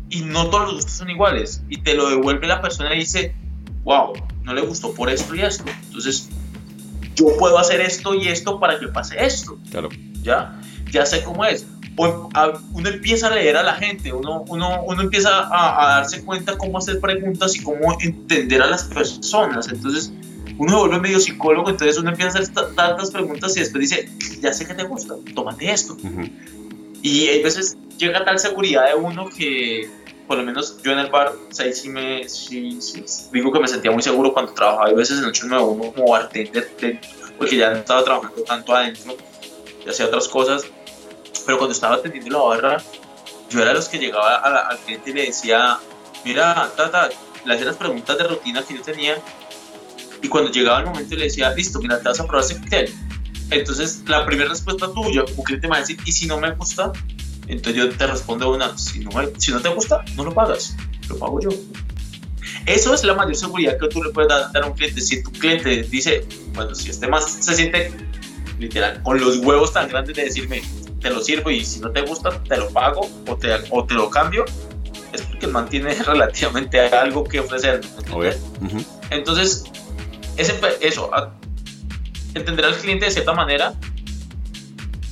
[0.09, 1.63] y no todos los gustos son iguales.
[1.69, 3.35] Y te lo devuelve la persona y dice,
[3.83, 4.13] wow,
[4.43, 5.65] no le gustó por esto y esto.
[5.87, 6.29] Entonces,
[7.15, 9.57] yo puedo hacer esto y esto para que pase esto.
[9.71, 9.89] Claro.
[10.21, 10.59] ¿Ya?
[10.91, 11.65] Ya sé cómo es
[11.97, 16.77] uno empieza a leer a la gente, uno, uno, uno empieza a, darse cuenta cómo
[16.77, 19.69] hacer preguntas y cómo entender a las personas.
[19.69, 20.11] Entonces,
[20.57, 24.09] uno se vuelve medio psicólogo, entonces uno empieza a hacer tantas preguntas y después dice,
[24.41, 25.97] ya sé que te gusta, tómate esto.
[27.01, 29.89] Y hay veces llega tal seguridad de uno que,
[30.27, 32.77] por lo menos yo en el bar, o sea, sí me, sí,
[33.31, 36.69] digo que me sentía muy seguro cuando trabajaba, hay veces en el 891 como bartender,
[37.37, 39.15] porque ya no estaba trabajando tanto adentro
[39.85, 40.65] y hacía otras cosas
[41.45, 42.83] pero cuando estaba atendiendo la barra,
[43.49, 45.77] yo era de los que llegaba al cliente y le decía,
[46.23, 47.09] mira, tata,
[47.45, 49.17] le hacía las preguntas de rutina que yo tenía
[50.21, 52.93] y cuando llegaba el momento le decía, listo, mira, te vas a probar ese cóctel.
[53.51, 56.51] Entonces, la primera respuesta tuya, un cliente me va a decir, ¿y si no me
[56.51, 56.91] gusta?
[57.47, 60.75] Entonces yo te respondo una, si no, si no te gusta, no lo pagas,
[61.09, 61.49] lo pago yo.
[62.65, 64.99] Eso es la mayor seguridad que tú le puedes dar, a un cliente.
[65.01, 67.91] Si tu cliente dice, bueno, si este más se siente
[68.57, 70.63] literal con los huevos tan grandes de decirme,
[71.05, 73.93] te lo sirvo y si no te gusta, te lo pago o te, o te
[73.93, 74.43] lo cambio,
[75.13, 77.81] es porque mantiene relativamente algo que ofrecer.
[79.11, 79.65] Entonces,
[80.35, 81.11] ese, eso,
[82.33, 83.75] entender al cliente de cierta manera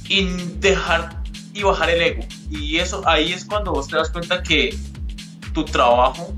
[0.10, 0.24] y
[0.58, 1.22] dejar
[1.54, 2.24] y bajar el ego.
[2.50, 4.76] Y eso ahí es cuando vos te das cuenta que
[5.54, 6.34] tu trabajo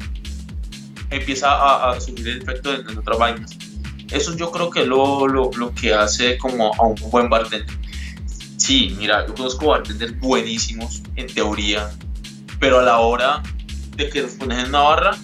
[1.12, 3.58] empieza a, a subir el efecto en, otras vainas.
[4.12, 7.85] Eso yo creo que lo, lo, lo que hace como a un buen bartender.
[8.66, 11.92] Sí, mira, yo conozco bartenders buenísimos en teoría,
[12.60, 13.44] pero a la hora
[13.96, 15.18] de que los pones en una barra,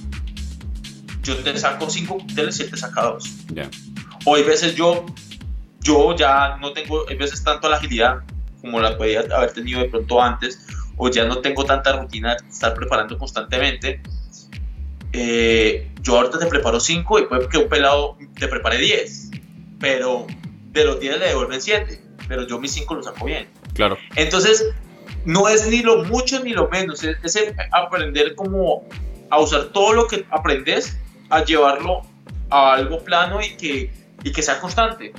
[1.24, 3.38] yo te saco cinco cócteles y él te saca dos.
[4.26, 5.08] O hay veces yo,
[5.80, 8.20] yo ya no tengo, hay veces tanto la agilidad
[8.62, 10.60] como la podía haber tenido de pronto antes,
[10.96, 14.04] o ya no tengo tanta rutina de estar preparando constantemente.
[15.14, 19.32] Eh, yo ahorita te preparo cinco y puede que un pelado te prepare diez,
[19.80, 20.28] pero
[20.74, 23.46] de los diez le devuelven siete pero yo mis cinco los saco bien.
[23.74, 23.98] Claro.
[24.16, 24.74] Entonces,
[25.26, 27.18] no es ni lo mucho ni lo menos, es,
[27.74, 28.88] aprender como
[29.30, 30.98] a usar todo lo que aprendes,
[31.30, 32.04] a llevarlo
[32.50, 33.92] a algo plano y que,
[34.24, 35.12] y que sea constante.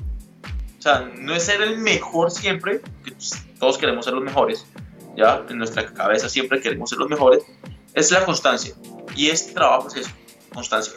[0.78, 3.12] O sea, no es ser el mejor siempre, que
[3.58, 4.64] todos queremos ser los mejores,
[5.14, 7.44] ya en nuestra cabeza siempre queremos ser los mejores,
[7.92, 8.74] es la constancia.
[9.14, 10.10] Y este trabajo es eso,
[10.54, 10.94] constancia,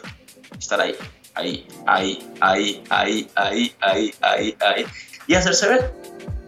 [0.58, 0.96] estar ahí,
[1.34, 4.86] ahí, ahí, ahí, ahí, ahí, ahí, ahí, ahí,
[5.26, 5.92] y hacerse ver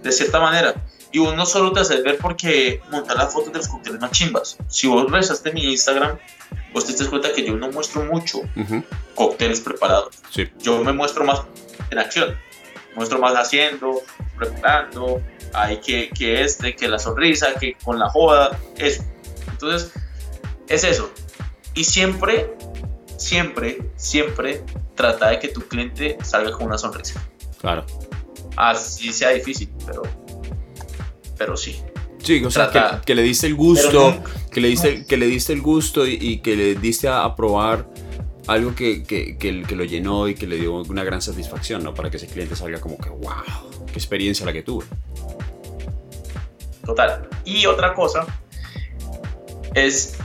[0.03, 0.75] de cierta manera.
[1.11, 4.59] Y uno solo te hace ver porque montar las fotos de los cócteles más chimbas.
[4.69, 6.19] Si vos revisaste mi Instagram,
[6.73, 8.43] vos te das cuenta que yo no muestro mucho
[9.15, 10.17] cócteles preparados.
[10.59, 11.43] Yo me muestro más
[11.91, 12.37] en acción.
[12.95, 14.03] Muestro más haciendo,
[14.37, 15.23] preparando,
[15.55, 19.05] hay que, que este, que la sonrisa, que con la joda, eso.
[19.51, 19.93] Entonces,
[20.69, 21.11] es eso.
[21.75, 22.57] Y siempre,
[23.17, 24.65] siempre, siempre
[24.97, 27.23] trata de que tu cliente salga con una sonrisa.
[27.61, 27.87] Claro
[28.59, 30.03] así sea difícil, pero,
[31.37, 31.81] pero sí.
[32.23, 35.63] Sí, o sea, que, le diste el gusto, que, le diste, que le diste el
[35.63, 37.89] gusto y, que le diste a, probar
[38.49, 41.95] algo que, que, que, lo llenó y que le dio una gran satisfacción, ¿no?
[41.95, 44.85] Para que ese cliente salga como que, wow, qué experiencia la que tuve.
[46.85, 47.29] Total.
[47.45, 48.27] Y otra cosa
[49.75, 50.19] es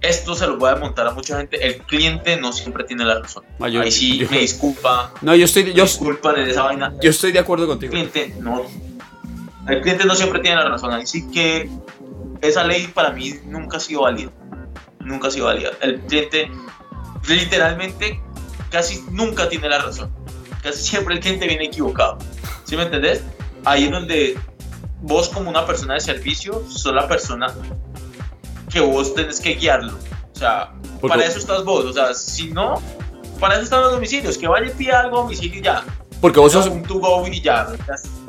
[0.00, 1.64] esto se lo voy a montar a mucha gente.
[1.66, 3.44] El cliente no siempre tiene la razón.
[3.60, 5.12] Ah, Ahí sí me disculpa.
[5.22, 5.72] No, yo estoy.
[5.72, 6.94] Yo, disculpan en esa vaina.
[7.00, 7.92] Yo estoy de acuerdo contigo.
[7.92, 8.62] El cliente no.
[9.66, 10.92] El cliente no siempre tiene la razón.
[10.92, 11.68] Ahí sí que
[12.40, 14.30] esa ley para mí nunca ha sido válida.
[15.00, 15.70] Nunca ha sido válida.
[15.80, 16.50] El cliente
[17.28, 18.20] literalmente
[18.70, 20.10] casi nunca tiene la razón.
[20.62, 22.18] Casi siempre el cliente viene equivocado.
[22.64, 23.22] ¿Sí me entendés?
[23.64, 24.38] Ahí es donde
[25.00, 27.52] vos como una persona de servicio sos la persona
[28.70, 29.92] que vos tenés que guiarlo.
[30.34, 31.84] O sea, para eso estás vos.
[31.84, 32.80] O sea, si no,
[33.40, 34.38] para eso están los domicilios.
[34.38, 35.84] Que vaya y pida algo a domicilio y ya.
[36.20, 36.66] Porque vos sos.
[36.68, 37.68] Un to go y ya.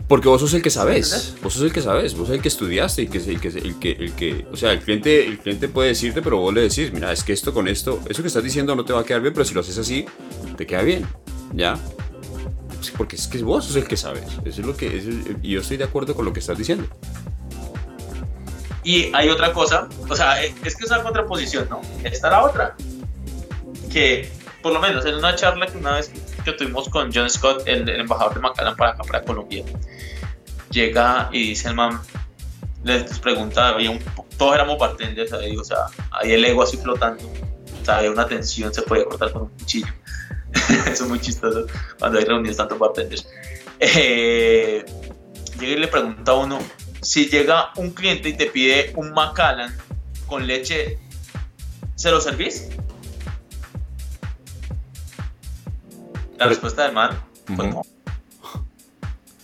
[0.08, 2.48] Porque vos sos el que sabes, vos sos el que sabes, vos sos el que
[2.48, 5.68] estudiaste y que, el que, el que, el que, o sea, el cliente, el cliente
[5.68, 8.44] puede decirte, pero vos le decís, mira, es que esto con esto, eso que estás
[8.44, 10.06] diciendo no te va a quedar bien, pero si lo haces así,
[10.58, 11.06] te queda bien.
[11.54, 11.78] ¿Ya?
[12.98, 14.24] Porque es que vos sos el que sabes.
[14.46, 14.88] Eso es lo que.
[15.44, 16.88] y yo estoy de acuerdo con lo que estás diciendo.
[18.84, 21.82] Y hay otra cosa, o sea, es que es una contraposición, ¿no?
[22.04, 22.76] Está la otra.
[23.92, 24.32] Que,
[24.62, 26.12] por lo menos en una charla que una vez
[26.44, 29.64] que tuvimos con John Scott, el, embajador de Macallan para acá, para Colombia,
[30.70, 32.00] llega y dice el man,
[32.84, 34.00] les pregunta, había un,
[34.38, 38.26] todos éramos bartenders ahí, o sea, hay el ego así flotando, o sea, había una
[38.28, 39.94] tensión, se podía cortar con un cuchillo.
[40.92, 41.68] Eso es muy chistoso
[42.00, 43.28] cuando hay reuniones tanto bartenders.
[43.80, 44.84] Eh,
[45.60, 46.60] llega y le pregunta a uno,
[47.02, 49.76] si llega un cliente y te pide un Macallan
[50.28, 51.00] con leche,
[51.96, 52.70] ¿se lo servís?
[56.38, 57.20] La respuesta del man
[57.56, 57.82] fue no.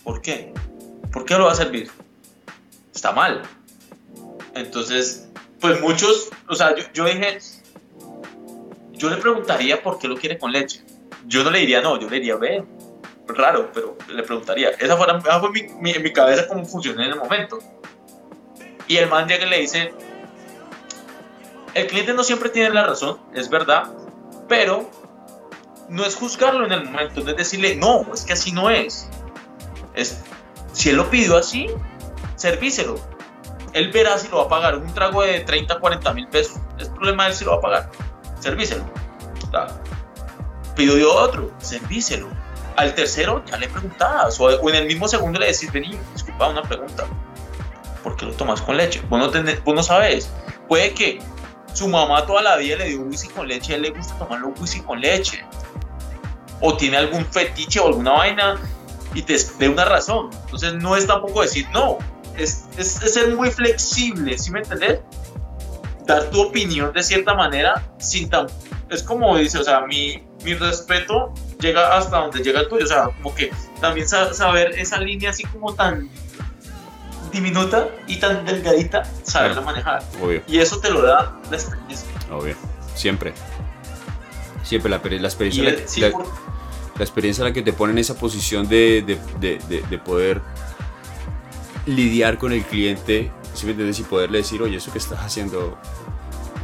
[0.02, 0.52] ¿Por qué?
[1.12, 1.90] ¿Por qué lo va a servir?
[2.94, 3.42] Está mal.
[4.54, 5.28] Entonces,
[5.60, 7.38] pues muchos, o sea, yo, dije,
[8.92, 10.82] yo le preguntaría por qué lo quiere con leche.
[11.26, 12.64] Yo no le diría no, yo le diría, ve,
[13.28, 14.70] raro, pero le preguntaría.
[14.70, 15.50] Esa fue,
[15.80, 17.58] mi, en mi cabeza cómo funcionó en el momento.
[18.88, 19.92] Y el man llega y le dice,
[21.74, 23.92] el cliente no siempre tiene la razón, es verdad,
[24.48, 24.88] pero
[25.88, 29.08] no es juzgarlo en el momento, no es decirle, no, es que así no es.
[29.94, 30.22] es
[30.72, 31.68] si él lo pidió así,
[32.36, 32.96] servíselo.
[33.72, 34.76] Él verá si lo va a pagar.
[34.76, 36.58] Un trago de 30, 40 mil pesos.
[36.78, 37.90] Es problema de él si lo va a pagar.
[38.40, 38.84] Servíselo.
[40.74, 42.28] Pidió otro, servíselo.
[42.76, 44.38] Al tercero ya le preguntabas.
[44.40, 47.06] O en el mismo segundo le decís, vení, disculpa, una pregunta.
[48.02, 49.02] ¿Por qué lo tomas con leche?
[49.08, 50.30] Vos no, tenés, no sabes.
[50.68, 51.18] Puede que
[51.72, 54.48] su mamá toda la vida le dio whisky con leche, a él le gusta tomarlo
[54.58, 55.44] whisky con leche
[56.60, 58.56] o tiene algún fetiche o alguna vaina
[59.14, 60.30] y te dé una razón.
[60.44, 61.98] Entonces no es tampoco decir no,
[62.36, 65.00] es, es, ser muy flexible, ¿sí me entendés?
[66.06, 68.46] Dar tu opinión de cierta manera sin tan...
[68.88, 72.88] Es como dice, o sea, mi, mi respeto llega hasta donde llega el tuyo, o
[72.88, 73.50] sea, como que
[73.80, 76.08] también saber esa línea así como tan
[77.32, 80.02] diminuta y tan delgadita, saberla manejar.
[80.22, 80.42] Obvio.
[80.46, 82.08] Y eso te lo da la experiencia.
[82.30, 82.54] Obvio,
[82.94, 83.34] siempre.
[84.62, 85.64] Siempre la, la experiencia...
[86.08, 86.12] La,
[86.96, 89.02] la experiencia en la que te pone en esa posición de,
[89.38, 90.40] de, de, de poder
[91.84, 94.00] lidiar con el cliente, si me entiendes?
[94.00, 95.78] Y poderle decir, oye, eso que estás haciendo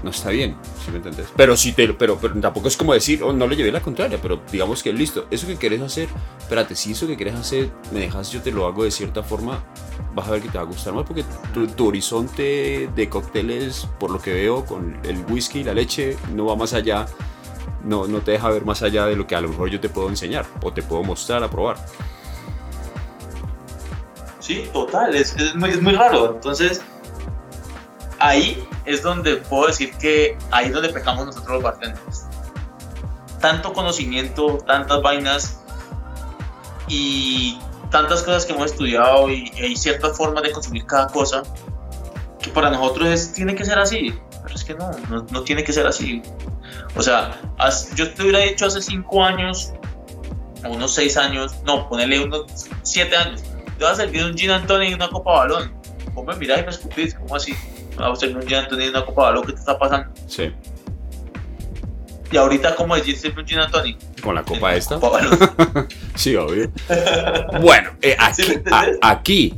[0.03, 1.29] no está bien, si me entiendes?
[1.37, 4.19] Pero, sí te, pero, pero tampoco es como decir, oh, no le llevé la contraria,
[4.21, 6.09] pero digamos que listo, eso que querés hacer,
[6.39, 9.65] espérate, si eso que querés hacer me dejas, yo te lo hago de cierta forma,
[10.15, 11.25] vas a ver que te va a gustar más porque
[11.77, 16.47] tu, horizonte de cócteles, por lo que veo, con el whisky y la leche, no
[16.47, 17.07] va más allá
[17.85, 19.89] no, no te deja ver más allá de lo que a lo mejor yo te
[19.89, 21.77] puedo enseñar o te puedo mostrar a probar.
[24.39, 26.35] Sí, total, es, muy, es muy raro.
[26.35, 26.83] Entonces,
[28.23, 32.27] ahí es donde puedo decir que ahí es donde pecamos nosotros los bartenders.
[33.41, 35.61] Tanto conocimiento, tantas vainas
[36.89, 37.59] y
[37.91, 41.43] tantas cosas que hemos estudiado y, hay ciertas formas de consumir cada cosa
[42.41, 44.15] que para nosotros es, tiene que ser así.
[44.43, 46.23] Pero es que no, no, no tiene que ser así.
[46.97, 47.41] O sea,
[47.95, 49.73] yo te hubiera dicho hace 5 años,
[50.65, 52.47] o unos 6 años, no, ponele unos
[52.83, 53.43] 7 años,
[53.79, 55.73] te vas a servir un gin Antonio y una copa balón.
[56.15, 57.15] ¿Cómo me miras y me escupís?
[57.15, 57.55] ¿Cómo así?
[57.97, 60.13] Vas a servir un gin Antonio y una copa balón, ¿qué te está pasando?
[60.27, 60.53] Sí.
[62.31, 63.97] Y ahorita, ¿cómo decís un gin Antonio?
[64.23, 64.99] ¿Con la copa esta?
[64.99, 65.21] Copa
[66.15, 66.71] sí, obvio.
[67.61, 68.43] bueno, eh, aquí,
[69.03, 69.55] aquí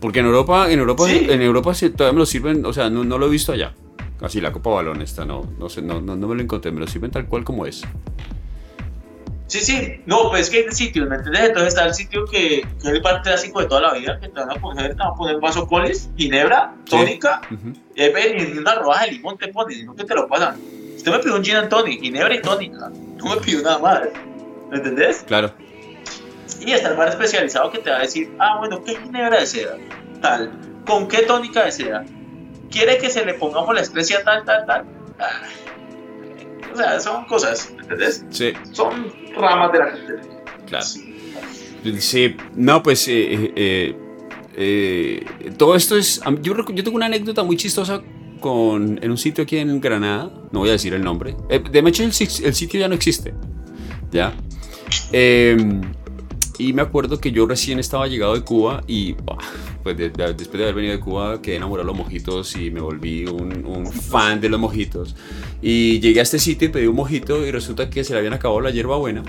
[0.00, 3.18] porque en Europa, en Europa, en Europa todavía me lo sirven, o sea, no, no,
[3.18, 3.72] lo he visto allá.
[4.20, 6.86] Así la copa balón esta, no, no sé, no, no, me lo encontré, me lo
[6.86, 7.82] sirven tal cual como es.
[9.46, 11.44] Sí, sí, no, pues es que hay sitios, ¿me entiendes?
[11.44, 14.28] Entonces está el sitio que, que es el bar clásico de toda la vida, que
[14.28, 17.40] te van a poner, te van a poner vaso coles, ginebra, tónica,
[17.94, 20.56] y y una rodaja de limón te pones, no que te lo pasan.
[20.96, 24.02] Usted me pidió un gin and tonic, ginebra y tónica, no me pidió nada más,
[24.70, 25.24] ¿me entendés?
[25.26, 25.52] Claro.
[26.60, 29.76] Y está el bar especializado que te va a decir, ah, bueno, ¿qué ginebra desea?
[30.20, 30.50] Tal,
[30.84, 32.04] ¿con qué tónica desea?
[32.70, 34.84] quiere que se le pongamos la especia tal, tal, tal.
[35.18, 35.42] Ah,
[36.76, 38.24] o sea, son cosas, ¿entendés?
[38.30, 38.52] Sí.
[38.72, 40.12] Son ramas de la gente.
[40.66, 40.86] Claro.
[41.98, 43.96] Sí, no, pues eh, eh,
[44.56, 45.24] eh,
[45.56, 46.20] todo esto es.
[46.42, 48.02] Yo, yo tengo una anécdota muy chistosa
[48.40, 51.36] con, en un sitio aquí en Granada, no voy a decir el nombre.
[51.48, 53.32] de hecho, el, el, sitio ya no existe.
[54.10, 54.34] ¿Ya?
[55.12, 55.80] Em,
[56.58, 59.14] y me acuerdo que yo recién estaba llegado de Cuba y
[59.86, 63.24] pues después de haber venido de Cuba quedé enamorado de los mojitos y me volví
[63.24, 65.14] un, un, fan de los mojitos.
[65.62, 68.32] Y llegué a este sitio y pedí un mojito y resulta que se le habían
[68.32, 69.22] acabado la hierba buena.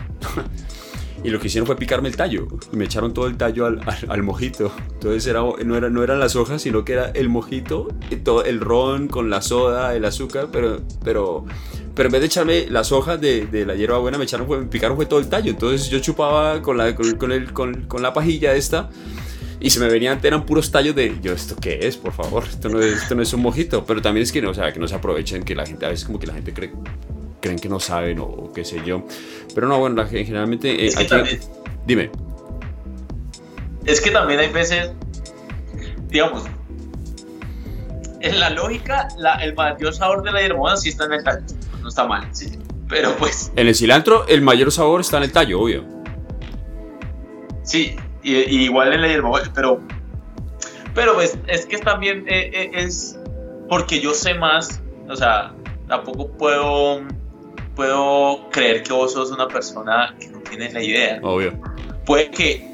[1.23, 2.47] y lo que hicieron fue picarme el tallo.
[2.73, 4.71] Y me echaron todo el tallo al, al, mojito.
[4.93, 8.43] Entonces era, no, era, no eran las hojas, sino que era el mojito, y todo,
[8.43, 11.45] el ron con la soda, el azúcar, pero, pero
[11.93, 14.65] pero en vez de echarme las hojas de, de la hierba buena, me echaron, me
[14.65, 15.51] picaron fue todo el tallo.
[15.51, 18.89] Entonces yo chupaba con la, con, con el, con, con la pajilla esta
[19.59, 21.97] y se me venían, eran puros tallos de, yo, ¿esto qué es?
[21.97, 23.83] Por favor, esto no es, esto no es un mojito.
[23.85, 25.89] Pero también es que no, o sea, que no se aprovechen, que la gente, a
[25.89, 26.71] veces como que la gente cree,
[27.41, 29.05] creen que no saben o, o qué sé yo.
[29.55, 30.83] Pero no, bueno, la, gen- generalmente...
[30.83, 31.39] eh, Es que aquí- también-
[31.85, 32.11] Dime.
[33.85, 34.91] Es que también hay veces,
[36.09, 36.43] digamos,
[38.19, 41.45] en la lógica, la- el mayor sabor de la hierbabuena sí está en el tallo.
[41.81, 42.51] No está mal, sí.
[42.89, 45.83] Pero pues, En el cilantro, el mayor sabor está en el tallo, obvio.
[47.63, 47.95] sí,
[48.27, 49.79] y, y igual en la hierbabuena, pero,
[50.93, 53.17] pero pues, es que también eh, eh, es
[53.69, 55.53] porque yo sé más, o sea,
[55.87, 57.03] tampoco puedo,
[57.73, 61.19] puedo creer que vos sos una persona que no tiene la idea.
[61.23, 61.57] Obvio.
[62.05, 62.67] puede que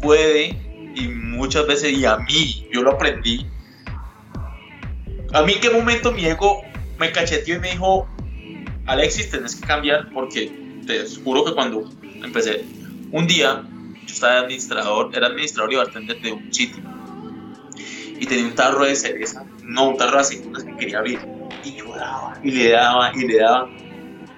[0.00, 0.56] puede
[0.94, 3.46] y muchas veces y a mí yo lo aprendí
[5.34, 6.62] a mí en qué momento mi ego
[6.98, 8.06] me cacheteó y me dijo
[8.86, 10.50] Alexis tenés que cambiar porque
[10.86, 11.90] te juro que cuando
[12.22, 12.64] empecé
[13.10, 13.62] un día
[14.06, 16.82] yo estaba administrador era administrador y bartender de un sitio
[18.18, 21.20] y tenía un tarro de cereza no un tarro de aceitunas que quería abrir
[21.64, 23.68] y yo daba y le daba y le daba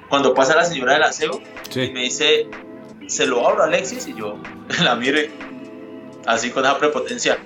[0.09, 1.41] cuando pasa la señora del aseo
[1.75, 2.49] y me dice,
[3.09, 4.39] se lo abro a Alexis y yo
[4.83, 5.31] la mire
[6.27, 7.39] así con esa prepotencia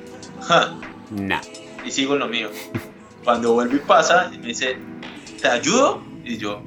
[0.43, 0.75] ja,
[1.11, 1.41] Nah.
[1.85, 2.49] y sigo en lo mío.
[3.25, 4.77] Cuando vuelve y pasa y me dice,
[5.41, 6.03] ¿te ayudo?
[6.25, 6.63] Y yo,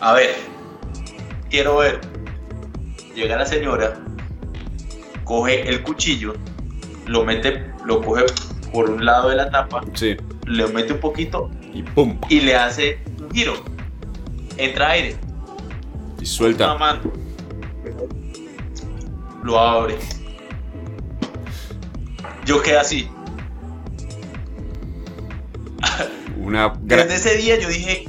[0.00, 0.34] a ver,
[1.50, 2.00] quiero ver.
[3.16, 3.98] Llega la señora,
[5.24, 6.34] coge el cuchillo,
[7.06, 8.26] lo mete, lo coge
[8.72, 10.16] por un lado de la tapa, Sí.
[10.44, 12.18] le mete un poquito Y pum.
[12.28, 13.54] y le hace un giro.
[14.58, 15.16] Entra aire.
[16.16, 16.74] Y una suelta.
[16.76, 17.00] mano.
[19.42, 19.96] Lo abre.
[22.44, 23.08] Yo quedé así.
[26.38, 26.74] Una.
[26.82, 28.04] Desde ese día yo dije,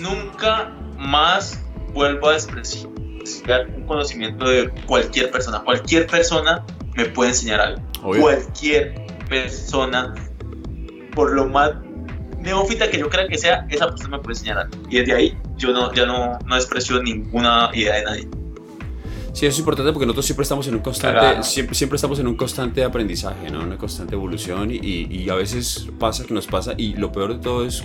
[0.00, 1.62] nunca más
[1.96, 5.60] vuelvo a despreciar un conocimiento de cualquier persona.
[5.64, 6.62] Cualquier persona
[6.94, 7.82] me puede enseñar algo.
[8.02, 8.20] Obvio.
[8.20, 8.94] Cualquier
[9.28, 10.14] persona,
[11.14, 11.72] por lo más
[12.38, 14.76] neófita que yo crea que sea, esa persona me puede enseñar algo.
[14.90, 18.28] Y desde ahí yo no, ya no, no desprecio ninguna idea de nadie.
[19.32, 21.42] Sí, eso es importante porque nosotros siempre estamos en un constante, Claro.
[21.42, 23.60] siempre, siempre estamos en un constante aprendizaje, ¿no?
[23.62, 27.34] Una constante evolución y, y- y a veces pasa que nos pasa y lo peor
[27.34, 27.82] de todo es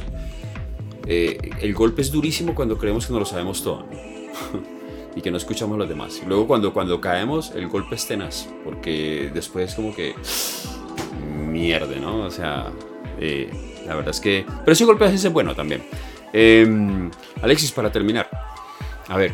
[1.08, 3.86] eh, el golpe es durísimo cuando creemos que no lo sabemos todo
[5.16, 6.22] y que no escuchamos a los demás.
[6.24, 10.16] Y luego cuando, cuando caemos el golpe es tenaz porque después como que
[11.48, 12.22] mierde, ¿no?
[12.22, 12.72] O sea,
[13.20, 13.50] eh,
[13.86, 14.46] la verdad es que...
[14.60, 15.84] Pero ese golpe a veces es bueno también.
[16.34, 17.10] Eh,
[17.42, 18.30] Alexis, para terminar,
[19.08, 19.34] a ver,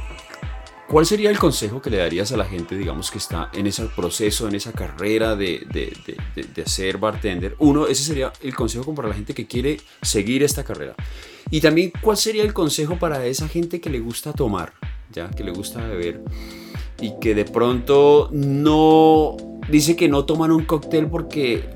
[0.87, 3.83] ¿Cuál sería el consejo que le darías a la gente, digamos, que está en ese
[3.87, 5.93] proceso, en esa carrera de, de,
[6.33, 7.55] de, de- ser bartender?
[7.59, 10.95] Uno, ese sería el consejo como para la gente que quiere seguir esta carrera.
[11.51, 14.71] Y también, ¿cuál sería el consejo para esa gente que le gusta tomar,
[15.11, 16.21] ya, que le gusta beber
[17.01, 19.35] y que de pronto no
[19.69, 21.69] dice que no toman un cóctel porque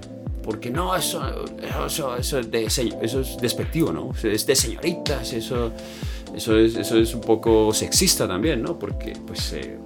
[0.43, 1.21] porque no, eso,
[1.85, 4.11] eso, eso, es de eso es despectivo, ¿no?
[4.23, 5.71] Es de señoritas, eso,
[6.35, 8.77] eso, es, eso es un poco sexista también, ¿no?
[8.79, 9.77] Porque pues eh,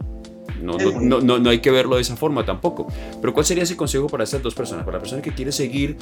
[0.62, 2.88] no, no, no, no- no hay que verlo de esa forma tampoco.
[3.22, 4.86] Pero ¿cuál sería ese consejo para estas dos personas?
[4.86, 5.98] Para la persona que quiere seguir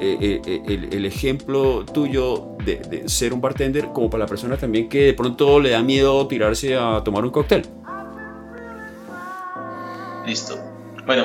[0.00, 4.28] eh, eh, eh, el, el ejemplo tuyo de, de ser un bartender, como para la
[4.28, 7.62] persona también que de pronto le da miedo tirarse a tomar un cóctel.
[10.26, 10.56] Listo.
[11.06, 11.24] Bueno,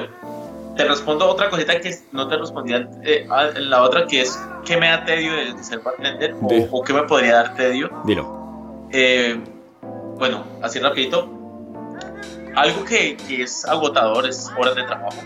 [0.76, 4.78] te respondo otra cosita que no te respondía eh, a- la otra que es ¿qué
[4.78, 6.36] me da tedio de ser bartender?
[6.42, 6.48] O,
[6.80, 7.90] o qué me podría dar tedio?
[8.06, 8.47] Dilo.
[8.92, 9.40] Eh,
[10.18, 11.34] bueno, así rapidito.
[12.56, 15.18] Algo que, que es agotador es horas de trabajo.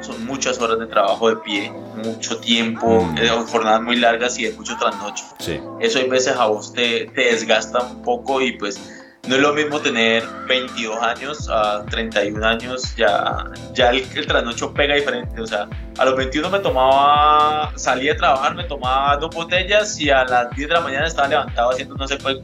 [0.00, 1.72] Son muchas horas de trabajo de pie,
[2.04, 3.18] mucho tiempo, Mm.
[3.18, 5.24] eh, jornadas muy largas y de mucho trasnocho.
[5.38, 5.60] Sí.
[5.80, 8.80] Eso hay veces a vos te, te desgasta un poco y pues
[9.28, 14.72] no es lo mismo tener 22 años a 31 años, ya, ya el, el trasnocho
[14.74, 15.40] pega diferente.
[15.40, 20.10] O sea, a los 21 me tomaba, salía a trabajar, me tomaba dos botellas y
[20.10, 22.40] a las 10 de la mañana estaba levantado haciendo no sé qué.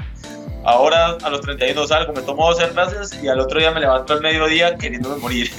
[0.69, 4.13] Ahora a los 31 salgo, me tomo dos cervezas y al otro día me levanto
[4.13, 5.51] al mediodía queriéndome morir.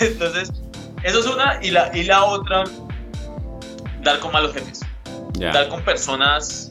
[0.00, 0.52] Entonces,
[1.02, 1.58] eso es una.
[1.62, 2.62] Y la, y la otra,
[4.02, 4.80] dar con malos jefes
[5.32, 5.50] Ya.
[5.52, 6.70] dar con personas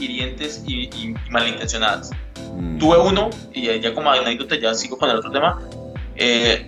[0.00, 2.10] hirientes y, y malintencionadas.
[2.54, 2.78] Mm.
[2.78, 5.60] Tuve uno, y ya- ya como anécdota, ya sigo con el otro tema,
[6.16, 6.64] eh,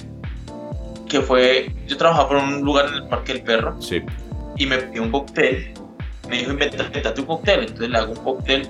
[1.09, 4.03] que fue, yo trabajaba por un lugar en el Parque del Perro Sí.
[4.59, 5.73] y me pidió un cóctel,
[6.29, 8.69] me dijo, "Inventa- inventate un cóctel, entonces le hago un cóctel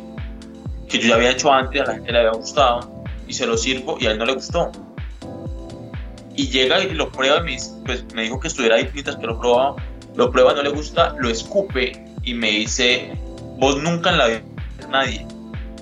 [0.89, 3.56] que yo ya había hecho antes, a la gente le había gustado, y se lo
[3.56, 4.72] sirvo y a él no le gustó.
[6.35, 9.26] Y llega y lo prueba y me, pues, me dijo que estuviera ahí mientras que
[9.26, 9.76] lo probaba,
[10.14, 13.12] lo prueba, no le gusta, lo escupe y me dice,
[13.59, 14.43] vos nunca en la vida
[14.89, 15.26] nadie,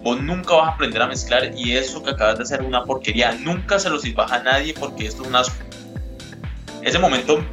[0.03, 2.85] vos nunca vas a aprender a mezclar y eso que acabas de hacer es una
[2.85, 5.57] porquería, nunca se lo sirvas a nadie porque esto es un asco.
[6.82, 7.44] Ese momento,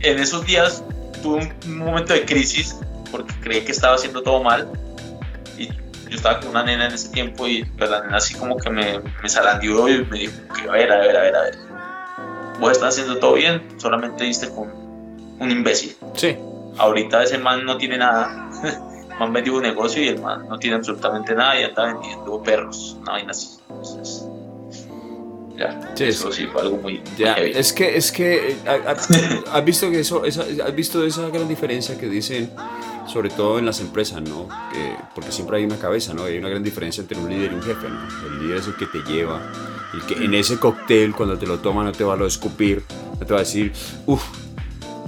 [0.00, 0.84] en esos días,
[1.22, 2.76] tuve un, momento de crisis
[3.12, 4.68] porque creí que estaba haciendo todo mal
[5.56, 8.56] y yo estaba con una nena en ese tiempo y pues, la nena así como
[8.56, 11.42] que me, me zarandió y me dijo que a ver, a ver, a ver, a
[11.42, 11.58] ver,
[12.58, 14.72] vos estás haciendo todo bien, solamente diste con
[15.38, 15.96] un imbécil.
[16.14, 16.36] Sí.
[16.78, 18.50] Ahorita ese man no tiene nada.
[19.20, 22.96] man vendió un negocio y el man no tiene absolutamente nada y está vendiendo perros,
[23.00, 23.58] una vaina así.
[23.68, 24.26] Entonces,
[25.56, 28.56] ya, sí, eso sí fue algo muy, ya, es que es que
[29.52, 32.50] has visto que eso esa, has visto esa gran diferencia que dicen
[33.06, 34.48] sobre todo en las empresas, ¿no?
[35.14, 36.24] porque siempre hay una cabeza, ¿no?
[36.24, 37.98] Hay una gran diferencia entre un líder y un jefe, ¿no?
[38.26, 39.40] El líder es el que te lleva,
[39.92, 42.82] y que en ese cóctel cuando te lo toma no te va a lo escupir,
[43.20, 43.72] no te va a decir,
[44.06, 44.22] uff,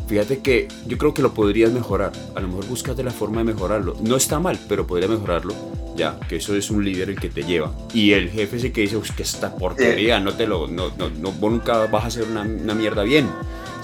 [0.06, 2.12] Fíjate que yo creo que lo podrías mejorar.
[2.34, 3.96] A lo mejor búscate la forma de mejorarlo.
[4.02, 5.54] No está mal, pero podría mejorarlo.
[5.96, 7.72] Ya, que eso es un líder el que te lleva.
[7.94, 11.32] Y el jefe sí que dice, que esta porquería, no te lo, no, no, no,
[11.32, 13.28] vos nunca vas a hacer una, una mierda bien.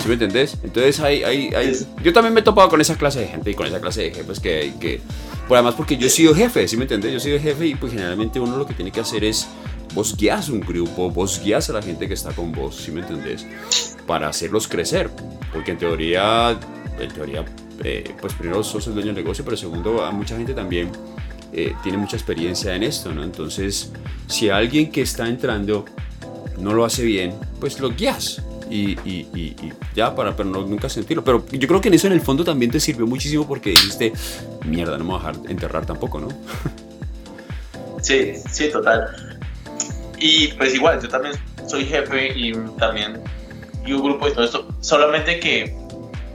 [0.00, 0.56] ¿Sí me entendés?
[0.62, 3.54] Entonces hay, hay, hay, yo también me he topado con esa clase de gente y
[3.54, 5.00] con esa clase de jefes que hay que...
[5.46, 7.12] Por además porque yo he sido jefe, ¿sí me entendés?
[7.12, 9.46] Yo he sido jefe y pues generalmente uno lo que tiene que hacer es
[9.94, 13.00] vos guías un grupo, vos guías a la gente que está con vos, ¿sí me
[13.00, 13.46] entendés?
[14.06, 15.10] Para hacerlos crecer,
[15.52, 16.58] porque en teoría,
[16.98, 17.44] en teoría,
[17.82, 20.90] eh, pues primero sos el dueño del negocio, pero segundo, a mucha gente también
[21.52, 23.24] eh, tiene mucha experiencia en esto, ¿no?
[23.24, 23.92] Entonces,
[24.28, 25.84] si alguien que está entrando
[26.58, 28.42] no lo hace bien, pues lo guías.
[28.70, 32.06] Y, y, y, ya para pero no, nunca sentirlo pero yo creo que en eso
[32.06, 34.12] en el fondo también te sirvió muchísimo porque dijiste
[34.64, 36.28] mierda no me voy a dejar enterrar tampoco no
[38.00, 39.30] sí sí total.
[40.20, 41.34] Y pues igual, yo también
[41.66, 43.20] soy jefe y también
[43.86, 44.68] y un grupo y todo esto.
[44.80, 45.74] Solamente que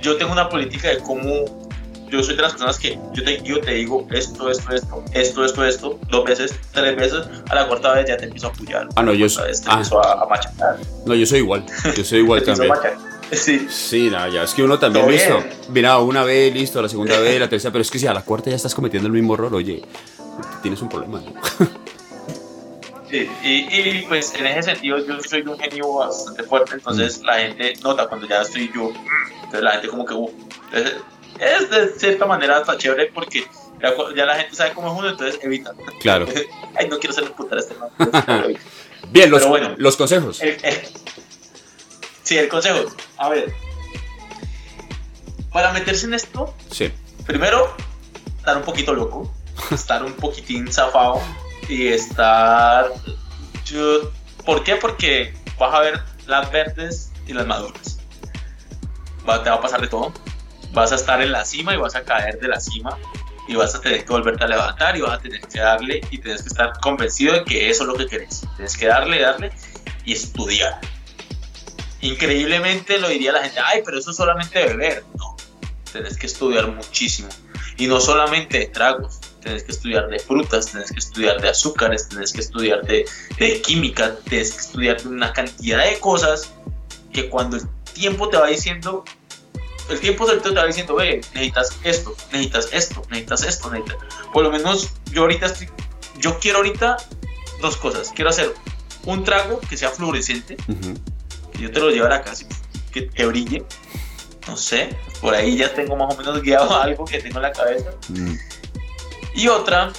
[0.01, 1.64] yo tengo una política de cómo
[2.09, 5.45] yo soy de las personas que yo te, yo te digo esto, esto, esto, esto,
[5.45, 8.87] esto, esto, dos veces, tres veces, a la cuarta vez ya te empiezo a apoyar.
[8.95, 9.51] Ah, no, yo soy.
[9.51, 9.73] Te ah.
[9.73, 10.77] empiezo a, machacar.
[11.05, 11.65] No, yo soy igual.
[11.95, 12.73] Yo soy igual también.
[13.31, 13.67] Sí.
[13.71, 15.43] Sí, nada, ya es que uno también, listo.
[15.69, 18.21] Mira, una vez, listo, la segunda vez, la tercera, pero es que si a la
[18.21, 19.81] cuarta ya estás cometiendo el mismo error, oye,
[20.61, 21.21] tienes un problema.
[21.21, 21.33] ¿no?
[23.11, 27.25] y, pues en ese sentido yo soy un genio bastante fuerte, entonces mm.
[27.25, 28.91] la gente nota cuando ya estoy yo,
[29.35, 30.31] entonces la gente como que, uh,
[31.39, 33.45] es de cierta manera hasta chévere porque
[34.15, 35.73] ya, la gente sabe cómo es uno, entonces evita.
[35.99, 36.25] Claro.
[36.75, 37.89] Ay, no quiero ser putar este man.
[39.09, 40.41] Bien, los, bueno, los consejos.
[42.23, 42.91] sí, el consejo.
[43.17, 43.53] A ver,
[45.55, 46.91] para meterse en esto, sí.
[47.25, 47.73] primero,
[48.39, 49.33] estar un poquito loco,
[49.71, 51.21] estar un poquitín zafado
[51.69, 52.91] y estar...
[54.45, 54.75] ¿Por qué?
[54.75, 57.99] Porque vas a ver las verdes y las maduras.
[59.25, 60.13] te va a pasar de todo.
[60.75, 62.97] Vas a estar en la cima y vas a caer de la cima
[63.47, 66.17] y vas a tener que volverte a levantar y vas a tener que darle y
[66.17, 68.41] tienes que estar convencido de que eso es lo que querés.
[68.55, 69.51] Tienes que darle, darle
[70.03, 70.79] y estudiar.
[72.01, 75.03] Increíblemente lo diría la gente, ay, pero eso es solamente beber.
[75.17, 75.35] No,
[75.91, 77.29] tienes que estudiar muchísimo.
[77.77, 82.09] Y no solamente de tragos, tenés que estudiar de frutas, tenés que estudiar de azúcares,
[82.09, 83.05] tenés que estudiar de,
[83.37, 86.51] de química, tenés que estudiar una cantidad de cosas
[87.13, 89.05] que cuando el tiempo te va diciendo,
[89.89, 93.97] el tiempo te va diciendo, ve, necesitas esto, necesitas esto, necesitas esto, necesitas...
[94.33, 95.69] Por lo menos yo ahorita estoy,
[96.19, 96.97] yo quiero ahorita
[97.61, 98.11] dos cosas.
[98.15, 98.53] Quiero hacer
[99.05, 100.57] un trago que sea fluorescente,
[101.51, 102.33] que yo te lo llevara acá,
[102.91, 103.63] que, que brille.
[104.47, 107.51] No sé, por ahí ya tengo más o menos guiado algo que tengo en la
[107.51, 107.91] cabeza.
[108.09, 108.35] Mm.
[109.35, 109.91] Y otra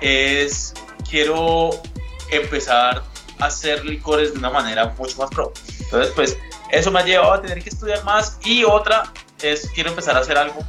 [0.00, 0.74] es,
[1.08, 1.70] quiero
[2.30, 3.02] empezar
[3.38, 5.52] a hacer licores de una manera mucho más pro.
[5.80, 6.38] Entonces, pues
[6.72, 8.38] eso me ha llevado a tener que estudiar más.
[8.44, 10.64] Y otra es, quiero empezar a hacer algo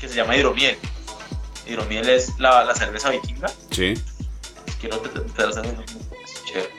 [0.00, 0.76] que se llama hidromiel.
[1.66, 3.48] Hidromiel es la, la cerveza vikinga.
[3.70, 3.94] Sí.
[4.80, 5.76] Quiero empezar a hacer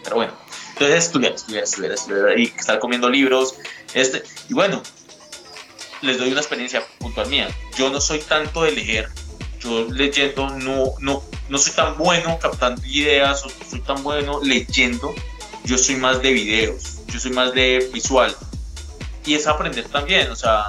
[0.04, 0.34] Pero bueno,
[0.74, 3.56] entonces estudiar, estudiar, estudiar, estudiar y estar comiendo libros.
[3.94, 4.84] Este, y bueno,
[6.02, 7.48] les doy una experiencia puntual mía.
[7.78, 9.10] Yo no soy tanto de leer
[9.64, 14.42] yo leyendo no, no, no soy tan bueno captando ideas o no soy tan bueno
[14.44, 15.14] leyendo,
[15.64, 18.36] yo soy más de videos, yo soy más de visual.
[19.26, 20.66] Y es aprender también, o sea,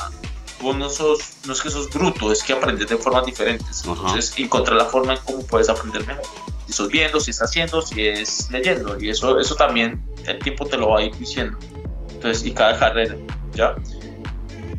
[0.60, 3.84] vos no, sos, no es que sos bruto, es que aprendes de formas diferentes.
[3.84, 6.24] Entonces, encontrar la forma en cómo puedes aprender mejor.
[6.66, 9.00] Si estás viendo, si estás haciendo, si es leyendo.
[9.00, 11.58] Y eso, eso también el tiempo te lo va a ir diciendo.
[12.10, 13.16] Entonces, y cada carrera,
[13.52, 13.74] ¿ya?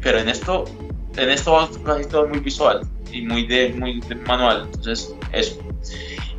[0.01, 0.65] Pero en esto,
[1.15, 2.81] en esto casi todo muy visual
[3.11, 4.63] y muy de, muy manual.
[4.73, 5.59] Entonces, eso.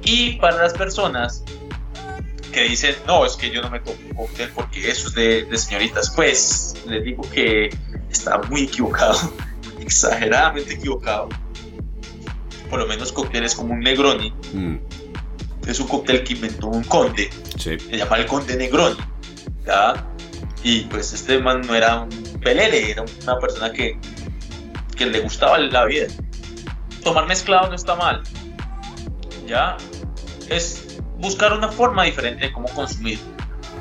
[0.03, 1.45] Y para las personas
[2.57, 5.45] que dicen, no, es que yo no me tomo un cóctel porque eso es de,
[5.45, 7.69] de señoritas, pues les digo que
[8.11, 9.19] está muy equivocado.
[9.81, 11.28] exageradamente equivocado.
[12.70, 14.33] Por lo menos cócteles como un Negroni.
[14.55, 14.77] Mm,
[15.66, 17.28] Es un cóctel que inventó un conde.
[17.59, 17.78] sí.
[17.78, 18.97] Se llama el conde Negroni.
[19.66, 20.07] ¿ya?
[20.65, 23.99] Y pues este man no era un pelele, era una persona que,
[24.97, 26.07] que le gustaba la vida.
[27.05, 28.23] Tomar mezclado no está mal.
[29.47, 29.77] ¿Ya?
[30.49, 30.86] Es
[31.19, 33.19] buscar una forma diferente de cómo consumir.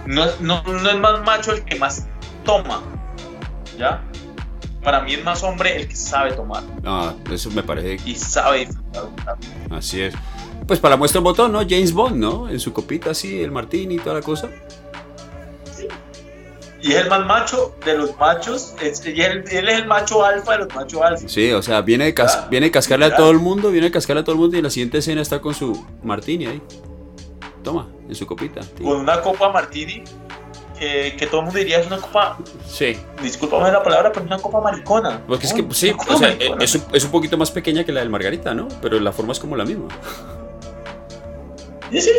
[0.05, 2.05] No, no, no es más macho el que más
[2.43, 2.81] toma.
[3.77, 4.01] ¿Ya?
[4.83, 7.97] Para mí es más hombre el que sabe tomar Ah, eso me parece.
[8.05, 9.07] y sabe disfrutar.
[9.71, 10.13] Así es.
[10.67, 11.59] Pues para muestra un botón, ¿no?
[11.61, 12.49] James Bond, ¿no?
[12.49, 14.49] En su copita así, el martini y toda la cosa.
[16.81, 18.75] Y es el más macho de los machos.
[18.81, 21.27] es- y él, él es el macho alfa de los machos alfa.
[21.27, 23.87] Sí, o sea, viene de, cas- Ah, viene de cascarle a todo el mundo, viene
[23.87, 26.45] de cascarle a todo el mundo y en la siguiente escena está con su martini
[26.45, 26.61] ahí.
[27.65, 28.61] Toma, en su copita.
[28.61, 28.85] tío.
[28.87, 30.03] con una copa martini
[30.79, 32.37] que, que todo el mundo diría es una copa,
[32.67, 32.97] Sí.
[33.21, 35.21] discúlpame la palabra, pero es una copa maricona.
[35.27, 36.63] Porque es que, sí, o sea, maricona.
[36.63, 38.67] es, un- es un poquito más pequeña que la del Margarita, ¿no?
[38.81, 39.87] Pero la forma es como la misma.
[41.91, 42.11] Sí, sí,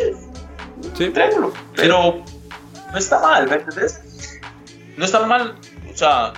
[0.97, 1.11] Sí.
[1.11, 1.53] triángulo.
[1.75, 2.23] Pero
[2.93, 4.01] no está mal, ¿me entendés?
[4.97, 5.57] No está mal,
[5.93, 6.33] o sea,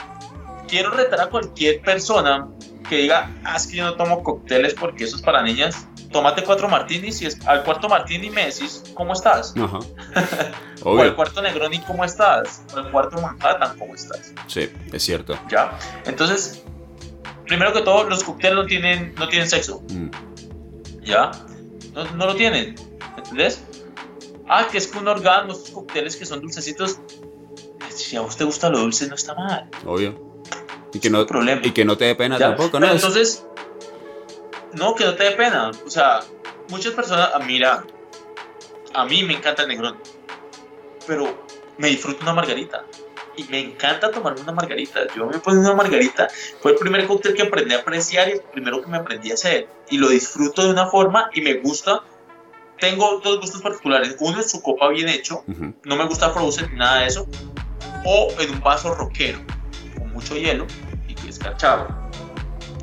[0.69, 2.49] quiero retar a cualquier persona
[2.89, 5.87] que diga, ah, es que yo no tomo cócteles porque eso es para niñas.
[6.11, 9.55] Tómate cuatro martinis y es- al cuarto martini me decís, ¿cómo estás?
[9.57, 9.79] Ajá.
[10.85, 12.63] O al cuarto Negroni, ¿cómo estás?
[12.73, 14.33] O al cuarto Manhattan, ¿cómo estás?
[14.47, 15.37] Sí, es cierto.
[15.51, 15.77] ¿Ya?
[16.07, 16.63] Entonces,
[17.47, 20.11] primero que todo, los cócteles no tienen, no tienen sexo, Mm,
[21.05, 21.33] ¿ya?
[21.95, 22.77] No, no lo tienen,
[23.17, 23.61] ¿entendés?
[24.49, 27.01] Ah, que es que un orgasmo, estos cócteles que son dulcecitos,
[27.91, 29.69] si a vos te gusta lo dulce, no está mal.
[29.85, 30.15] obvio.
[30.95, 31.61] Y que no, problema.
[31.65, 32.49] y que no te dé pena ¿ya?
[32.51, 32.87] tampoco, ¿no?
[32.87, 33.45] Pero Es- entonces,
[34.73, 35.71] no, que no te dé pena.
[35.87, 36.21] O sea,
[36.69, 37.85] muchas personas, ah, mira,
[38.95, 39.97] a mí me encanta el negrón,
[41.07, 41.45] pero
[41.79, 42.85] me disfruto una margarita.
[43.37, 45.01] Y me encanta tomarme una margarita.
[45.15, 46.29] Yo me pongo una margarita.
[46.61, 49.35] Fue el primer cóctel que aprendí a apreciar y el primero que me aprendí a
[49.35, 49.69] hacer.
[49.91, 52.03] Y lo disfruto de una forma y me gusta.
[52.81, 54.17] Tengo dos gustos particulares.
[54.19, 55.45] Uno es su copa bien hecho.
[55.85, 57.29] No me gusta frozen, nada de eso.
[58.05, 59.39] O en un vaso rockero,
[59.97, 60.67] con mucho hielo
[61.07, 61.87] y que escarchado.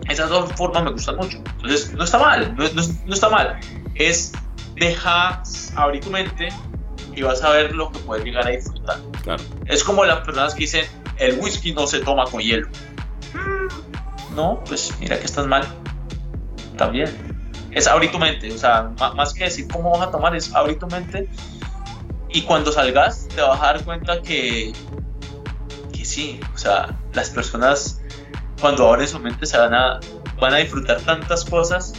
[0.10, 1.38] Esas dos formas me gustan mucho.
[1.38, 3.60] Entonces, no está mal, no, no- no está mal.
[3.96, 4.32] Es
[4.76, 5.42] dejar
[5.76, 6.50] abrir tu mente
[7.16, 8.98] y vas a ver lo que puedes llegar a disfrutar.
[9.24, 9.44] Claro.
[9.66, 10.86] Es como las personas que dicen,
[11.18, 12.68] el whisky no se toma con hielo.
[14.36, 15.66] No, pues mira que estás mal.
[16.78, 17.10] También.
[17.72, 20.78] Es abrir tu mente, o sea, más que decir cómo vas a tomar, es abrir
[20.80, 21.28] tu mente.
[22.30, 24.72] Y cuando salgas, te vas a dar cuenta que,
[25.94, 28.02] que sí, o sea, las personas
[28.60, 30.00] cuando abren su mente se van a,
[30.40, 31.94] van a disfrutar tantas cosas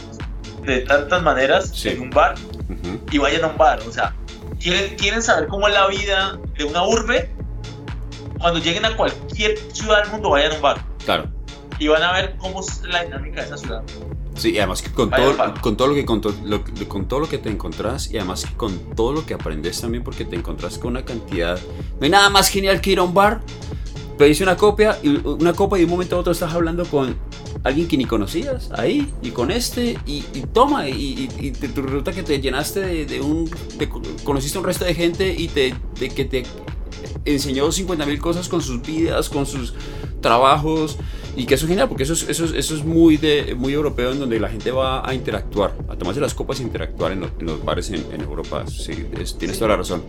[0.63, 1.89] de tantas maneras Sí.
[1.89, 2.35] en un bar
[2.69, 3.79] Ujú, y vayan a un bar.
[3.87, 4.13] O sea,
[4.59, 7.31] quieren, quieren saber cómo es la vida de una urbe.
[8.39, 11.29] Cuando lleguen a cualquier ciudad del mundo, vayan a un bar Claro.
[11.79, 13.81] y van a ver cómo es la dinámica de esa ciudad.
[14.35, 17.07] Sí, y además que con Vaya todo, con todo lo que con, to- lo- con
[17.07, 20.25] todo lo que te encontrás y además que con todo lo que aprendes también porque
[20.25, 23.41] te encontrás con una cantidad no hay nada más genial que ir a un bar
[24.17, 27.15] pedís una copia y una copa y de un momento a otro estás hablando con
[27.63, 30.21] alguien que ni conocías ahí y con este y,
[30.53, 30.93] toma y,
[31.39, 33.89] y- y te, te resulta que te llenaste de, un de-
[34.23, 36.43] conociste un resto de gente y te de que te
[37.25, 39.73] enseñó 50 mil cosas con sus vidas con sus
[40.21, 40.97] trabajos
[41.35, 43.71] y que eso es genial porque eso es, eso es, eso es muy, de, muy
[43.73, 47.19] europeo en donde la gente va a interactuar, a tomarse las copas e interactuar en,
[47.19, 48.65] lo- en los bares en, Europa.
[48.65, 50.03] Sí, es- tienes toda la razón.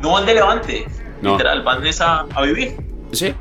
[0.00, 0.84] No van de levante,
[1.22, 1.32] No.
[1.32, 2.76] literal, van es a, a vivir,
[3.12, 3.32] Sí,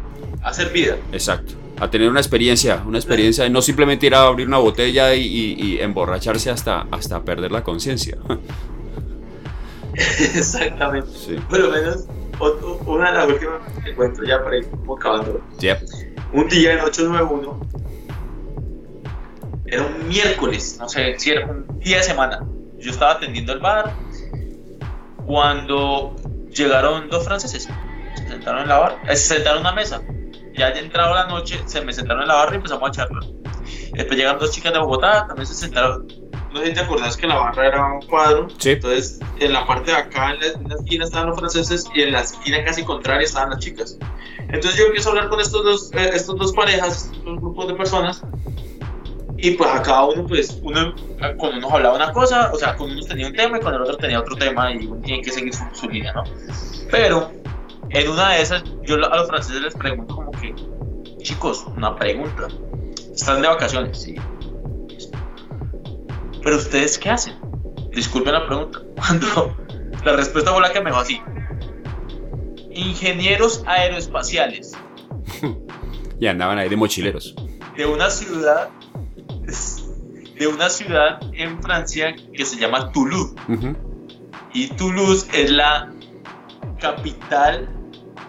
[0.42, 0.96] a hacer vida.
[1.12, 1.54] exacto.
[1.80, 5.22] A tener una experiencia, una experiencia de no simplemente ir a abrir una botella y,
[5.26, 8.18] y- y emborracharse hasta, hasta perder la conciencia.
[9.94, 11.10] Exactamente.
[11.18, 11.36] Sí.
[11.50, 12.06] Por lo menos,
[12.40, 15.42] otro- una de las últimas que encuentro ya para ir como acabando.
[15.60, 15.82] Yep.
[16.34, 17.60] Un día en 891,
[19.68, 22.44] era un miércoles, no sé si era un día de semana.
[22.78, 23.94] Yo estaba atendiendo el bar
[25.26, 26.16] cuando
[26.56, 27.68] llegaron dos franceses.
[28.16, 30.02] Se sentaron en la barra, eh, se sentaron en una mesa.
[30.54, 33.24] Ya haya entrado la noche, se me sentaron en la barra y empezamos a charlar.
[33.94, 36.08] Después llegaron dos chicas de Bogotá, también se sentaron.
[36.54, 38.48] No sé si te acordás que la barra era un cuadro.
[38.58, 38.72] Sí.
[38.72, 42.04] Entonces, en la parte de acá, en la, en la esquina estaban los franceses y
[42.04, 43.98] en la esquina casi contraria estaban las chicas.
[44.48, 47.68] Entonces yo empiezo a hablar con estos dos, eh, estos dos parejas, estos dos grupos
[47.68, 48.22] de personas.
[49.46, 50.96] Y pues a cada uno, pues, uno,
[51.38, 53.82] con unos hablaba una cosa, o sea, con unos tenía un tema y con el
[53.84, 56.24] otro tenía otro tema y uno tiene que seguir su, su línea, ¿no?
[56.90, 57.32] Pero
[57.92, 60.56] en una de esas, yo a los franceses les pregunto como que,
[61.22, 62.48] chicos, una pregunta.
[63.14, 64.02] ¿Están de vacaciones?
[64.02, 64.16] Sí.
[66.42, 67.36] ¿Pero ustedes qué hacen?
[67.92, 68.82] Disculpen la pregunta.
[68.96, 69.56] Cuando
[70.04, 71.22] la respuesta fue la que me dejó así.
[72.72, 74.76] Ingenieros aeroespaciales.
[76.18, 77.36] Y andaban ahí de mochileros.
[77.76, 78.70] De una ciudad.
[79.46, 83.36] De una ciudad en Francia que se llama Toulouse.
[84.54, 85.94] Y Toulouse es la
[86.80, 87.70] capital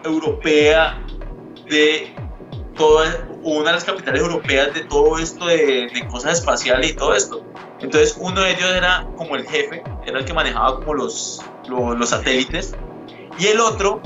[0.05, 1.03] europea
[1.69, 2.15] de
[2.77, 7.15] toda, una de las capitales europeas de todo esto de, de, cosas espaciales y todo
[7.15, 7.45] esto.
[7.81, 11.99] Entonces uno de ellos era como el jefe, era el que manejaba como los, los,
[11.99, 12.75] los satélites,
[13.39, 14.01] y el otro,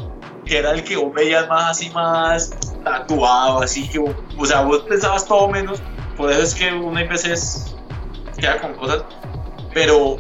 [0.45, 2.51] que era el que vos veías más así, más
[2.83, 5.81] tatuado, así que, o sea, vos pensabas todo menos,
[6.21, 7.75] por eso es que uno a veces
[8.39, 9.05] queda con cosas,
[9.73, 10.19] pero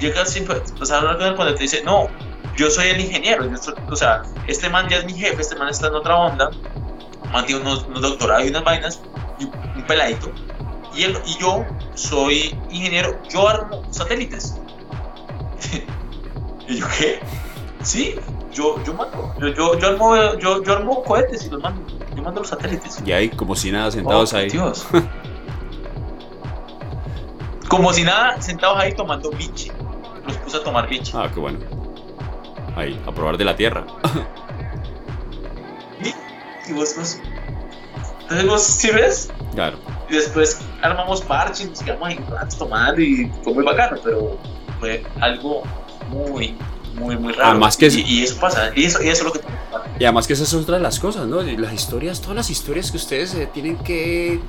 [0.00, 1.00] llegas siempre, o sea,
[1.36, 2.08] cuando te dice, no,
[2.56, 3.48] yo soy el ingeniero,
[3.88, 6.50] o sea, este man ya es mi jefe, este man está en otra onda,
[7.32, 9.00] man tiene unos, unos doctorados y unas vainas,
[9.38, 10.32] y un peladito,
[10.96, 11.64] y, él, y yo
[11.94, 14.56] soy ingeniero, yo armo satélites.
[16.66, 17.20] ¿Y yo qué?
[17.84, 18.16] Sí,
[18.52, 21.86] yo, yo mando, yo, yo, yo, armo, yo, yo armo cohetes y los mando,
[22.18, 23.00] yo mando los satélites.
[23.06, 24.50] Y ahí, como si nada, sentados Oh, ahí.
[24.50, 24.86] Dios.
[27.68, 29.70] Como si nada, sentados ahí tomando biche.
[30.26, 31.12] Los puse a tomar biche.
[31.14, 31.58] Ah, qué bueno.
[32.74, 33.86] Ahí, a probar de la tierra.
[36.66, 37.18] Y vos, vos.
[38.22, 39.30] Entonces vos sí ves.
[39.54, 39.78] Claro.
[40.10, 42.20] Y después armamos parches, nos quedamos ahí
[42.58, 44.38] tomando y fue muy bacano, pero
[44.78, 45.62] fue algo
[46.10, 46.54] muy,
[46.98, 47.50] muy, muy raro.
[47.50, 49.40] Además que es- y, y eso pasa, y eso, y eso es lo que.
[49.98, 51.42] Y además que esas son otras de las cosas, ¿no?
[51.42, 54.40] Las historias, todas las historias que ustedes eh, tienen que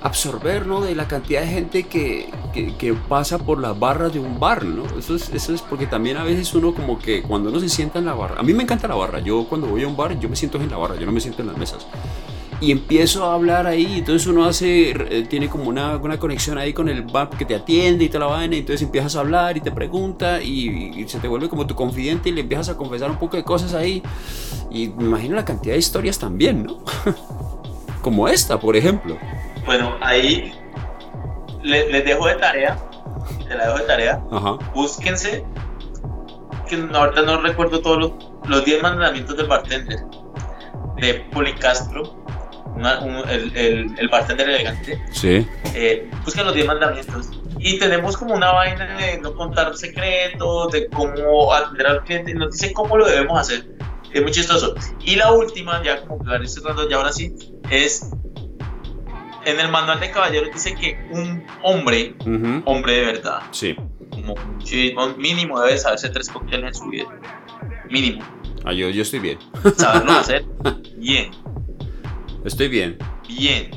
[0.00, 0.80] absorber, ¿no?
[0.80, 4.64] De la cantidad de gente que, que, que pasa por las barras de un bar,
[4.64, 4.84] ¿no?
[4.98, 7.98] Eso es, eso es porque también a veces uno como que cuando uno se sienta
[7.98, 10.18] en la barra, a mí me encanta la barra, yo cuando voy a un bar
[10.20, 11.84] yo me siento en la barra, yo no me siento en las mesas.
[12.60, 16.72] Y empiezo a hablar ahí, entonces uno hace, eh, tiene como una, una conexión ahí
[16.72, 19.56] con el bar que te atiende y toda la vaina, y entonces empiezas a hablar
[19.56, 22.76] y te pregunta y, y se te vuelve como tu confidente y le empiezas a
[22.76, 24.02] confesar un poco de cosas ahí.
[24.72, 26.78] Y me imagino la cantidad de historias también, ¿no?
[28.02, 29.16] como esta, por ejemplo.
[29.64, 30.52] Bueno, ahí
[31.62, 32.76] le- les dejo de tarea,
[33.46, 34.58] te la dejo de tarea, Ajá.
[34.74, 35.44] búsquense,
[36.68, 38.12] que ahorita no recuerdo todos los,
[38.48, 40.00] los 10 mandamientos del bartender,
[40.96, 42.16] de Policastro,
[42.78, 45.46] una- un- el, el, el bartender elegante, Sí.
[45.74, 47.30] eh, busquen los 10 mandamientos.
[47.58, 52.52] Y tenemos como una vaina de no contar secretos, de cómo atender al cliente, nos
[52.52, 53.66] dice cómo lo debemos hacer.
[54.12, 54.74] Es muy chistoso.
[55.04, 57.34] Y la última, ya como que la estoy cerrando, ya ahora sí,
[57.70, 58.08] es
[59.44, 62.62] en el manual de caballeros dice que un hombre, Ujú.
[62.66, 63.74] hombre de verdad, Sí.
[64.10, 64.34] como
[65.16, 67.06] mínimo debe saberse tres cócteles en su vida.
[67.90, 68.22] Mínimo.
[68.64, 69.38] Ah, yo, yo estoy bien.
[69.76, 70.44] Saberlo hacer
[70.96, 71.30] bien,
[72.48, 72.98] Estoy bien.
[73.28, 73.70] bien.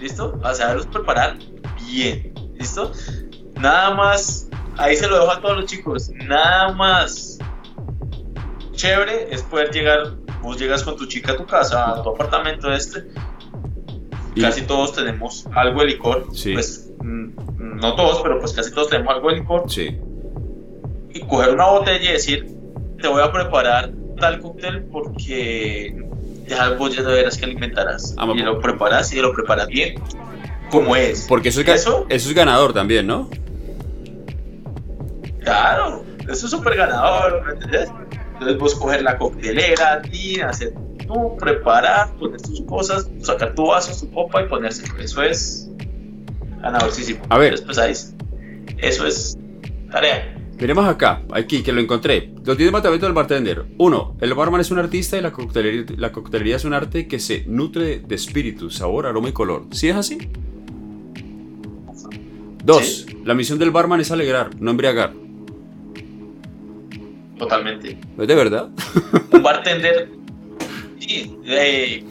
[0.00, 0.38] ¿Listo?
[0.42, 1.36] A saberlos preparar
[1.90, 2.32] bien.
[2.58, 2.92] ¿Listo?
[3.60, 6.10] Nada más, ahí se lo dejo a todos los chicos.
[6.26, 7.38] Nada más
[8.72, 10.14] chévere es poder llegar.
[10.42, 13.04] Vos llegas con tu chica a tu casa, a tu apartamento este.
[14.34, 16.28] Y- Casi todos tenemos algo de licor.
[16.32, 16.52] Sí.
[16.54, 17.30] Pues mm,
[17.80, 19.70] no todos, pero pues casi todos tenemos algo de licor.
[19.70, 19.98] Sí.
[21.10, 22.46] y coger una botella y decir,
[23.02, 25.96] te voy a preparar tal cóctel porque
[26.48, 28.14] ya vos ya verás que alimentarás.
[28.18, 30.00] Ah, y lo preparas y lo preparas bien,
[30.70, 31.26] como es.
[31.28, 32.06] Porque eso es, ¿Eso?
[32.08, 33.30] eso es ganador también, ¿no?
[35.40, 37.90] Claro, eso es súper ganador, ¿me entendés?
[38.34, 40.72] Entonces vos coger la coctelera, ti, hacer
[41.06, 44.84] tú, preparar, poner tus cosas, sacar tu vaso, tu copa y ponerse.
[45.00, 45.68] Eso es
[46.60, 47.24] ganadorísimo.
[47.30, 47.52] A ver.
[47.52, 47.92] Después ahí,
[48.78, 49.36] eso es
[49.90, 50.37] tarea.
[50.60, 52.32] Miremos acá, aquí, que lo encontré.
[52.44, 53.64] Los 10 mandamientos del bartender.
[53.78, 57.20] Uno, el barman es un artista y la coctelería, la coctelería es un arte que
[57.20, 59.66] se nutre de espíritu, sabor, aroma y color.
[59.70, 60.18] ¿Sí es así?
[62.64, 63.16] Dos, Sí.
[63.24, 65.12] la misión del barman es alegrar, no embriagar.
[67.38, 67.96] Totalmente.
[68.18, 68.68] ¿Es de verdad?
[69.32, 70.10] un bartender,
[70.98, 72.02] sí, eh,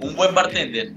[0.00, 0.94] un buen bartender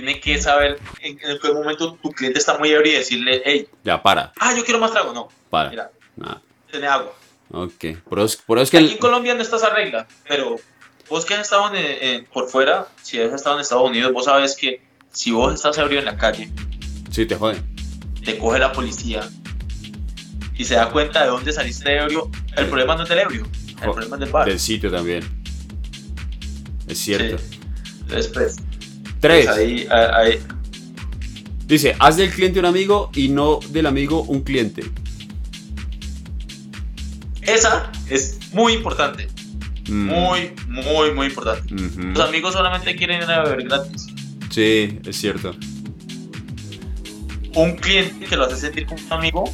[0.00, 3.66] tiene que saber en, en qué momento tu cliente está muy ebrio y decirle, hey,
[3.82, 5.12] Ya, para, ah, yo quiero más trago.
[5.12, 5.70] No, para.
[5.70, 6.40] mira, Nada.
[6.70, 7.12] tiene agua.
[7.50, 8.76] Ok, por eso, por eso es que...
[8.78, 10.54] Aquí en Colombia no está esa regla, pero
[11.08, 14.26] vos que has estado en- en- por fuera, si has estado en Estados Unidos, vos
[14.26, 16.48] sabes que si vos estás ebrio en la calle,
[17.10, 17.64] Sí, te joden.
[18.24, 19.28] te coge la policía
[20.54, 23.48] y se da cuenta de dónde saliste ebrio, el problema no es del ebrio,
[23.82, 24.46] el problema es del bar.
[24.46, 25.24] Del sitio también.
[26.86, 27.38] Es cierto.
[27.38, 27.58] Sí.
[28.32, 28.56] Pues,
[29.20, 29.46] Tres.
[29.46, 30.38] pues ahí, ahí,
[31.66, 34.84] Dice, haz del cliente un amigo y no del amigo un cliente.
[37.42, 39.28] Esa es muy importante.
[39.88, 40.06] Mm.
[40.06, 41.74] Muy, muy, muy importante.
[41.74, 44.06] Los amigos solamente quieren ir a beber gratis.
[44.50, 45.54] Sí, es cierto.
[47.54, 49.44] Un cliente que lo hace sentir como un amigo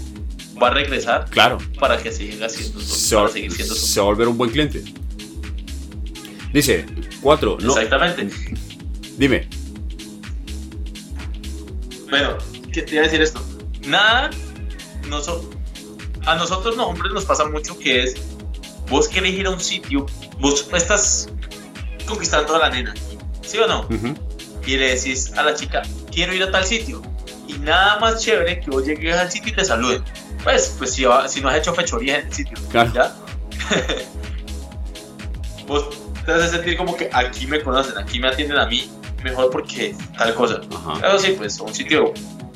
[0.63, 1.59] va a regresar Claro.
[1.81, 4.85] para que siga siendo Se, para seguir siendo se va a volver un buen cliente.
[6.53, 6.87] Dice,
[7.21, 7.71] Cuatro, no.
[7.77, 8.29] Exactamente.
[9.17, 9.49] Dime.
[12.11, 12.37] Bueno,
[12.73, 13.41] ¿qué te iba a decir esto?
[13.87, 14.31] Nada,
[16.27, 18.15] a nosotros los hombres nos pasa mucho que es,
[18.89, 20.07] vos querés ir a un sitio,
[20.39, 21.29] vos estás
[22.07, 22.95] conquistando a la nena,
[23.43, 23.87] ¿sí o no?
[24.67, 27.03] Y le decís a la chica, quiero ir a tal sitio.
[27.47, 30.03] Y nada más chévere que vos llegues al sitio y te saluden.
[30.43, 32.93] Pues, pues si, si no has hecho fechoría en el sitio, claro.
[32.95, 33.15] ¿ya?
[35.67, 35.89] vos
[36.25, 38.91] te a sentir como que aquí me conocen, aquí me atienden a mí
[39.25, 40.61] mejor porque tal cosa.
[41.03, 42.13] Eso sí, pues un sitio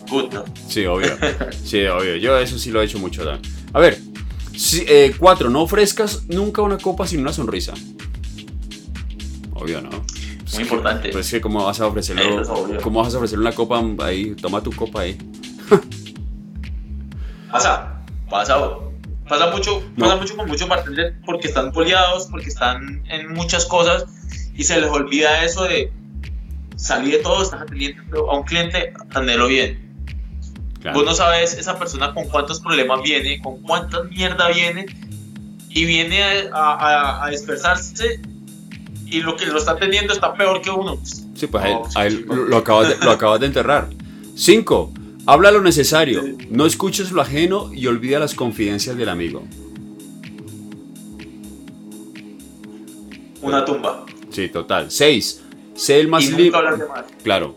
[0.08, 0.44] good, ¿no?
[0.68, 1.16] Sí, obvio.
[1.64, 2.16] sí, obvio.
[2.16, 3.52] Yo eso sí lo he hecho mucho también.
[3.72, 3.98] A ver,
[4.86, 7.74] eh, cuatro, no ofrezcas nunca una copa sin una sonrisa.
[9.54, 9.90] Obvio, ¿no?
[10.52, 11.10] Muy importante.
[11.10, 12.42] Pues que cómo vas a ofrecerlo,
[12.82, 15.18] cómo vas a ofrecer una copa ahí, toma tu copa ahí.
[17.50, 18.56] pasa, pasa,
[19.28, 24.06] pasa mucho, pasa mucho con muchos bartenders porque están poliados, porque están en muchas cosas
[24.54, 25.92] y se les olvida eso de
[26.78, 29.86] salir de todo, estás atendiendo a un cliente, atenderlo bien.
[30.94, 34.86] Vos no sabes esa persona con cuántos problemas viene, con cuánta mierda viene
[35.68, 36.22] y viene
[36.52, 38.20] a, a, dispersarse
[39.04, 40.98] y lo que lo está teniendo está peor que uno.
[41.34, 41.64] Sí, pues
[42.26, 43.88] lo, acabas de, lo acabas de enterrar.
[44.36, 44.92] Cinco,
[45.26, 49.42] habla lo necesario, no escuches lo ajeno y olvida las confidencias del amigo.
[53.42, 54.06] Una tumba.
[54.30, 54.90] Sí, total.
[54.90, 55.42] Seis,
[55.78, 56.52] sé el más limpio.
[57.22, 57.54] Claro.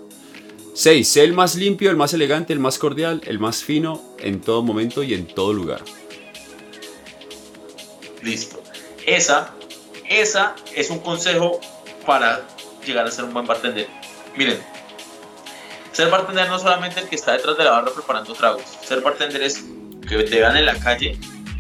[0.74, 1.08] 6.
[1.08, 4.64] Sé el más limpio, el más elegante, el más cordial, el más fino en todo
[4.64, 5.82] momento y en todo lugar.
[8.22, 8.62] Listo.
[9.06, 9.54] Esa,
[10.08, 11.60] esa es un consejo
[12.06, 12.48] para
[12.86, 13.88] llegar a ser un buen bartender.
[14.38, 14.60] Miren,
[15.92, 18.64] ser bartender no es solamente el que está detrás de la barra preparando tragos.
[18.84, 19.66] Ser bartender es
[20.08, 21.18] que te vean en la calle,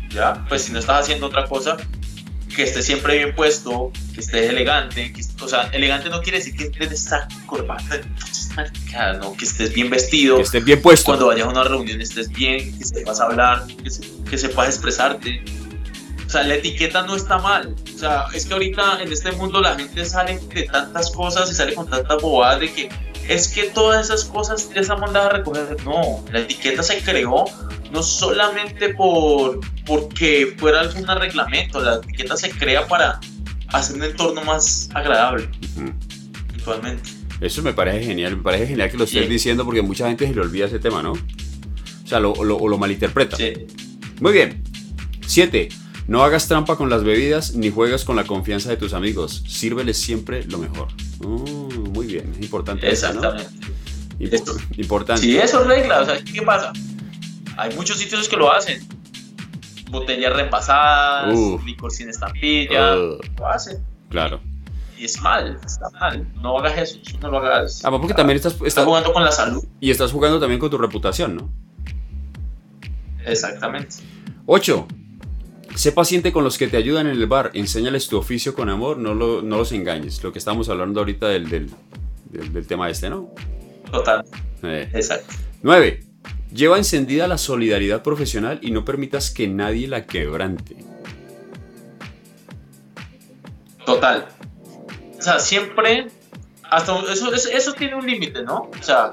[0.09, 0.45] ¿ya?
[0.47, 1.77] Pues si no estás haciendo otra cosa,
[2.55, 6.55] que esté siempre bien puesto, que estés elegante, que, o sea, elegante no quiere decir
[6.55, 8.01] que estés esa corbata,
[9.19, 11.05] no, que estés bien vestido, que estés bien puesto.
[11.05, 13.89] Cuando vayas a una reunión estés bien, que sepas hablar, que,
[14.29, 15.43] que sepas expresarte.
[16.25, 17.75] O sea, la etiqueta no está mal.
[17.93, 21.53] O sea, es que ahorita en este mundo la gente sale de tantas cosas y
[21.53, 22.89] sale con tantas bobadas de que
[23.27, 25.77] es que todas esas cosas ya están mandadas a recoger.
[25.83, 27.45] No, la etiqueta se creó
[27.91, 29.59] no solamente por
[29.91, 33.19] porque fuera algún reglamento, la etiqueta se crea para
[33.67, 35.49] hacer un entorno más agradable.
[36.55, 37.09] Actualmente.
[37.41, 40.33] Eso me parece genial, me parece genial que lo estés diciendo porque mucha gente se
[40.33, 41.11] le olvida ese tema, ¿no?
[41.11, 43.35] O sea, lo, lo, lo malinterpreta.
[43.35, 43.51] Sí.
[44.21, 44.63] Muy bien.
[45.27, 45.67] Siete.
[46.07, 49.43] No hagas trampa con las bebidas ni juegas con la confianza de tus amigos.
[49.45, 50.87] Sírveles siempre lo mejor.
[51.19, 52.89] Uh, muy bien, es importante.
[52.89, 53.45] Exactamente.
[54.77, 55.21] importante.
[55.21, 55.99] Sí, eso es regla.
[55.99, 56.71] O sea, ¿qué pasa?
[57.57, 59.00] Hay muchos sitios que lo hacen.
[59.91, 62.95] Botellas repasadas, licor sin estampilla.
[62.95, 63.85] lo hacen.
[64.09, 64.39] Claro.
[64.97, 66.27] Y es mal, está mal.
[66.41, 67.83] No hagas eso, no lo hagas.
[67.83, 69.63] Ah, porque también estás, estás jugando con la salud.
[69.79, 71.49] Y estás jugando también con tu reputación, ¿no?
[73.25, 73.95] Exactamente.
[74.45, 74.87] 8.
[75.75, 78.97] Sé paciente con los que te ayudan en el bar, enséñales tu oficio con amor,
[78.97, 80.21] no, lo, no los engañes.
[80.23, 81.71] Lo que estamos hablando ahorita del, del,
[82.29, 83.33] del, tema este, ¿no?
[83.91, 84.23] Total.
[84.63, 84.89] Eh.
[84.93, 85.33] Exacto.
[85.63, 86.10] 9.
[86.53, 90.75] Lleva encendida la solidaridad profesional y no permitas que nadie la quebrante.
[93.85, 94.27] Total.
[95.17, 96.07] O sea, siempre,
[96.69, 98.69] hasta eso, eso, tiene un límite, ¿no?
[98.77, 99.11] O sea,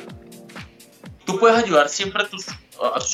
[1.24, 2.46] tú puedes ayudar siempre a tus,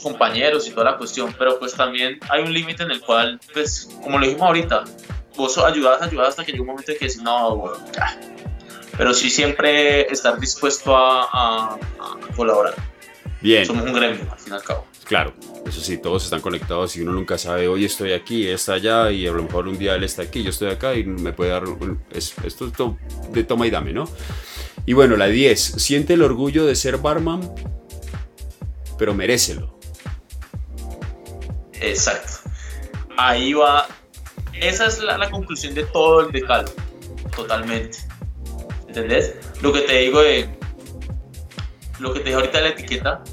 [0.03, 3.89] compañeros y toda la cuestión, pero pues también hay un límite en el cual, pues,
[4.03, 4.85] como lo dijimos ahorita,
[5.37, 8.21] vos ayudas, ayudas hasta que llega un momento en que dices, no, bueno, ya.
[8.97, 11.79] Pero sí siempre estar dispuesto a
[12.37, 12.75] colaborar.
[13.45, 13.67] Bien.
[13.67, 14.87] Somos un gremio, al fin y al cabo.
[15.05, 15.35] Claro,
[15.67, 19.27] eso sí, todos están conectados y uno nunca sabe, hoy estoy aquí, está allá y
[19.27, 21.65] a lo mejor un día él está aquí, yo estoy acá y me puede dar,
[22.11, 22.57] esto es
[23.33, 24.09] de toma y dame, ¿no?
[24.87, 27.55] Y bueno, la 10, siente el orgullo de ser barman,
[28.97, 29.79] pero merécelo.
[31.75, 32.49] Exacto.
[33.19, 33.89] Ahí va,
[34.55, 36.73] esa es la, la conclusión de todo el decalo,
[37.37, 37.99] totalmente.
[38.89, 39.35] ¿Entendés?
[39.61, 40.49] Lo que te digo de
[42.01, 43.25] lo que te dije ahorita de la etiqueta,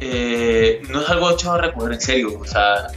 [0.00, 2.38] eh, no es algo hecho a recoger en serio.
[2.38, 2.88] O sea,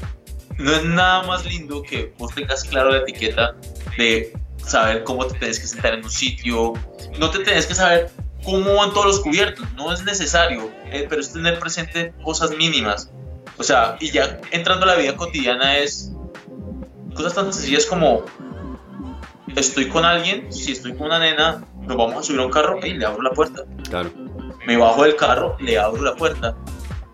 [0.58, 3.56] no es nada más lindo que vos tengas claro la etiqueta
[3.98, 6.74] de saber cómo te tienes que sentar en un sitio.
[7.20, 8.10] No te tienes que saber
[8.44, 9.66] cómo van todos los cubiertos.
[9.74, 13.12] No es necesario, eh, pero es tener presente cosas mínimas.
[13.58, 16.12] O sea, y ya entrando a la vida cotidiana es
[17.14, 18.26] cosas tan sencillas como
[19.56, 22.80] estoy con alguien, si estoy con una nena, nos vamos a subir a un carro
[22.84, 23.64] y le abro la puerta.
[23.88, 24.12] Claro
[24.66, 26.56] me bajo del carro, le abro la puerta.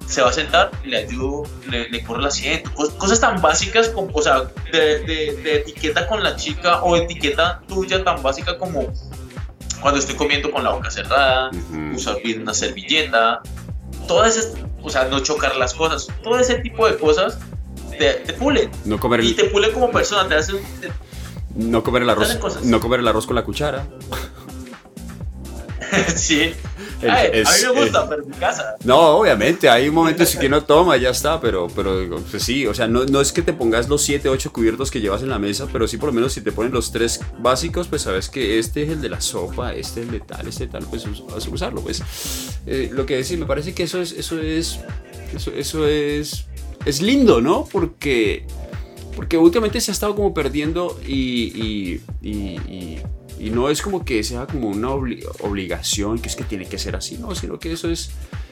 [0.10, 4.10] Se va a sentar, le ayudo, le, le corro el asiento, cosas tan básicas como,
[4.12, 4.42] o sea,
[4.72, 8.92] de, de, etiqueta con la chica o etiqueta tuya tan básica como
[9.82, 11.52] cuando estoy comiendo con la boca cerrada,
[11.94, 13.42] usar bien una servilleta,
[14.08, 17.38] todas esas, o sea, no chocar las cosas, todo ese tipo de cosas
[18.00, 18.72] te, te pulen.
[18.86, 20.58] No comer Y te pulen como persona, te hacen...
[21.56, 23.86] no comer el arroz, no comer el arroz con la cuchara.
[26.16, 26.56] sí.
[27.08, 28.76] A mí me gusta, pero en mi casa.
[28.84, 32.74] No, obviamente, hay momentos en que no toma, ya está, pero, pero pues sí, o
[32.74, 35.40] sea, no, no es que te pongas los 7, 8 cubiertos que llevas en la
[35.40, 38.60] mesa, pero sí por lo menos si te ponen los tres básicos, pues sabes que
[38.60, 41.46] este es el de la sopa, este es el de tal, este tal, pues vas
[41.46, 42.02] a usarlo, pues.
[42.66, 44.80] Eh, lo que decir, me parece que eso es, eso es,
[45.34, 46.46] eso, eso es,
[46.86, 47.66] es lindo, ¿no?
[47.72, 48.46] Porque,
[49.16, 52.98] porque últimamente se ha estado como perdiendo y, y y
[53.40, 57.18] no es como que sea como una obligación, que es que tiene que ser así,
[57.18, 58.12] no, sino que eso es,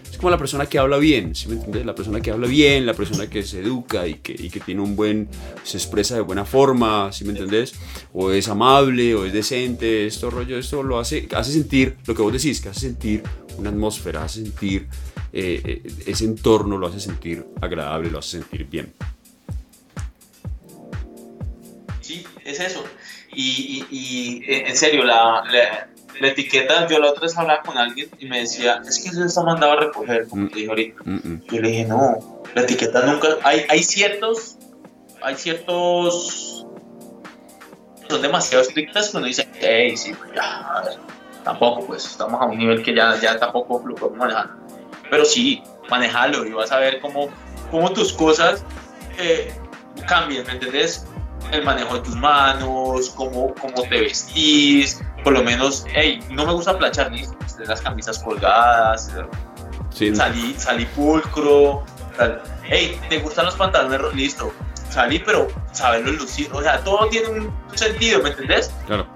[0.10, 1.86] es como la persona que habla bien, ¿sí me entiendes?
[1.86, 4.82] La persona que habla bien, la persona que se educa y que, y que tiene
[4.82, 5.28] un buen,
[5.64, 7.74] se expresa de buena forma, ¿sí me entendés?
[8.14, 12.22] O es amable, o es decente, esto rollo, esto lo hace, hace sentir, lo que
[12.22, 13.24] vos decís, que hace sentir
[13.58, 14.88] una atmósfera, hace sentir
[15.34, 18.94] eh, eh, ese entorno, lo hace sentir agradable, lo hace sentir bien.
[22.02, 22.84] Sí, es eso.
[23.40, 25.44] Y, y, en serio, la,
[26.20, 29.24] la, etiqueta, yo la otra vez hablaba con alguien y me decía, es que eso
[29.24, 31.04] está mandado a recoger, como te dije ahorita.
[31.06, 31.44] Mm, mm.
[31.46, 34.58] Yo le dije, no, la etiqueta nunca, hay, hay ciertos,
[35.22, 36.66] hay ciertos,
[38.10, 40.84] son demasiado estrictas que uno dice, hey, sí, pues ya,
[41.44, 44.50] tampoco, pues estamos a un nivel que ya, ya tampoco lo podemos manejar.
[45.12, 45.62] Pero sí,
[45.92, 47.30] manejalo y vas a ver cómo,
[47.70, 48.64] cómo tus cosas
[49.20, 49.54] eh,
[50.08, 51.06] cambian, ¿me entendés?
[51.52, 56.54] El manejo de tus manos, cómo, cómo te vestís, por lo menos, hey, no me
[56.54, 57.24] gusta planchar ni
[57.66, 59.12] las camisas colgadas,
[59.90, 60.16] sí.
[60.16, 61.84] salí, salí pulcro,
[62.64, 64.14] hey, ¿te gustan los pantalones?
[64.14, 64.52] Listo,
[64.90, 68.72] salí, pero saberlo lucir, o sea, todo tiene un sentido, ¿me entendés?
[68.86, 69.08] Claro.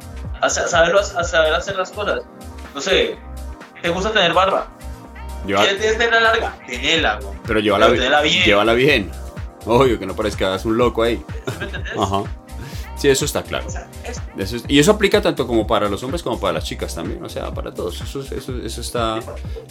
[0.47, 2.21] saberlo, saber hacer las cosas.
[2.73, 3.17] No sé,
[3.81, 4.67] ¿te gusta tener barba?
[5.45, 6.55] ¿Quieres tenerla larga?
[6.67, 7.87] Tenela, Pero llévala,
[8.21, 8.43] bien.
[8.45, 9.11] Llévala bien.
[9.65, 11.23] Obvio, que no parezca hagas un loco ahí.
[11.97, 12.23] Ajá.
[13.01, 13.65] Sí, eso está claro.
[14.67, 17.51] y eso aplica tanto como para los hombres como para las chicas también, o sea,
[17.51, 17.99] para todos.
[17.99, 19.17] Eso, eso, eso está,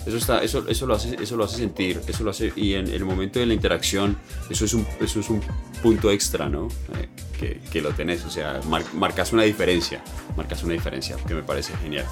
[0.05, 2.89] eso está, eso, eso lo hace, eso lo hace sentir, eso lo hace y en
[2.89, 4.19] el momento de la interacción,
[4.51, 5.41] eso es un, eso es un
[5.81, 6.67] punto extra, ¿no?
[6.99, 7.09] Eh,
[7.39, 8.61] que, que, lo tenés, o sea,
[8.95, 10.03] marcas una diferencia,
[10.37, 12.07] marcas una diferencia, que me parece genial.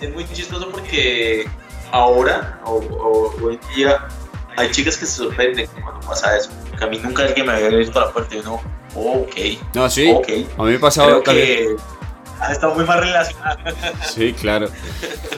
[0.00, 1.44] Es, muy chistoso porque
[1.90, 4.06] ahora o, o hoy día
[4.58, 6.50] hay chicas que se sorprenden cuando pasa eso.
[6.80, 8.60] a mí nunca alguien me había abierto la puerta y uno,
[8.94, 9.36] oh, ok.
[9.74, 10.10] No, sí.
[10.10, 11.76] A mí me ha pasado también.
[12.40, 13.58] Ha estado muy más relacionado.
[14.14, 14.68] Sí, claro.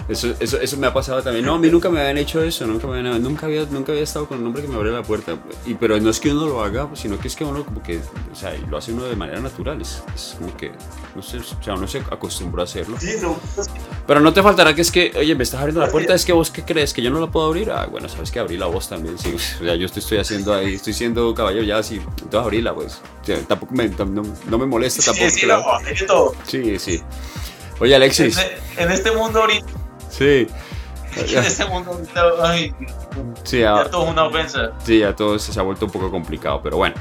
[0.08, 1.44] Eso, eso, eso, me ha pasado también.
[1.44, 2.66] No, a mí nunca me habían hecho eso.
[2.66, 5.04] Nunca, me habían, nunca, había, nunca había estado con un hombre que me abriera la
[5.04, 5.36] puerta.
[5.66, 7.98] Y, pero no es que uno lo haga, sino que es que uno como que,
[7.98, 9.80] o sea, lo hace uno de manera natural.
[9.80, 10.02] Es,
[10.38, 10.72] como que,
[11.14, 12.96] no sé, o sea, uno se acostumbró a hacerlo.
[13.00, 13.38] Sí, no.
[14.06, 16.32] Pero no te faltará que es que, oye, me estás abriendo la puerta, es que
[16.32, 17.70] vos qué crees, que yo no la puedo abrir.
[17.70, 19.34] Ah, bueno, sabes que abrí la voz también, sí.
[19.60, 23.00] O sea, yo te estoy haciendo ahí, estoy siendo caballero ya, así, entonces abrirla, pues.
[23.22, 25.30] O sea, tampoco me, no, no, me molesta tampoco.
[25.30, 25.62] Sí, sí, no,
[26.06, 26.34] todo.
[26.46, 26.89] Sí, sí.
[27.80, 28.38] Oye, Alexis.
[28.76, 29.68] En, este mundo ahorita.
[30.08, 30.46] Sí.
[31.16, 32.22] En este mundo ahorita.
[32.42, 32.72] Ay,
[33.42, 34.70] sí, ya, todo es una ofensa.
[34.84, 36.94] Sí, ya todo se ha vuelto un poco complicado, pero bueno.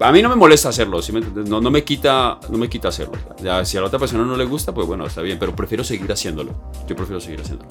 [0.00, 2.88] A mí no me molesta hacerlo, ¿sí me no, no, me quita, no me quita
[2.88, 3.14] hacerlo.
[3.40, 5.84] Ya, si a la otra persona no le gusta, pues bueno, está bien, pero prefiero
[5.84, 6.52] seguir haciéndolo.
[6.88, 7.70] Yo prefiero seguir haciéndolo.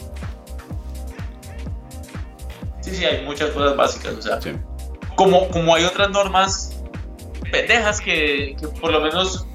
[2.81, 4.51] Sí, sí, hay muchas cosas básicas, o sea, sí.
[5.15, 6.73] como, como hay otras normas
[7.51, 9.45] pendejas que, que por lo menos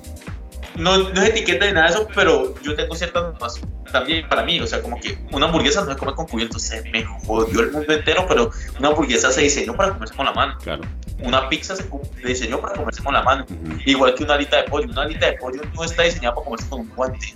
[0.79, 3.61] no, no es etiqueta de nada de eso, pero yo tengo ciertas normas
[3.93, 6.83] también para mí, o sea, como que una hamburguesa no se come con cubiertos, se
[6.91, 10.57] me jodió el mundo entero, pero una hamburguesa se diseñó para comerse con la mano.
[10.63, 10.83] Claro.
[11.21, 11.85] Una pizza se
[12.25, 13.45] diseñó para comerse con la mano.
[13.85, 14.89] Igual que una alita de pollo.
[14.89, 17.35] Una alita de pollo no está diseñada para comerse con un guante.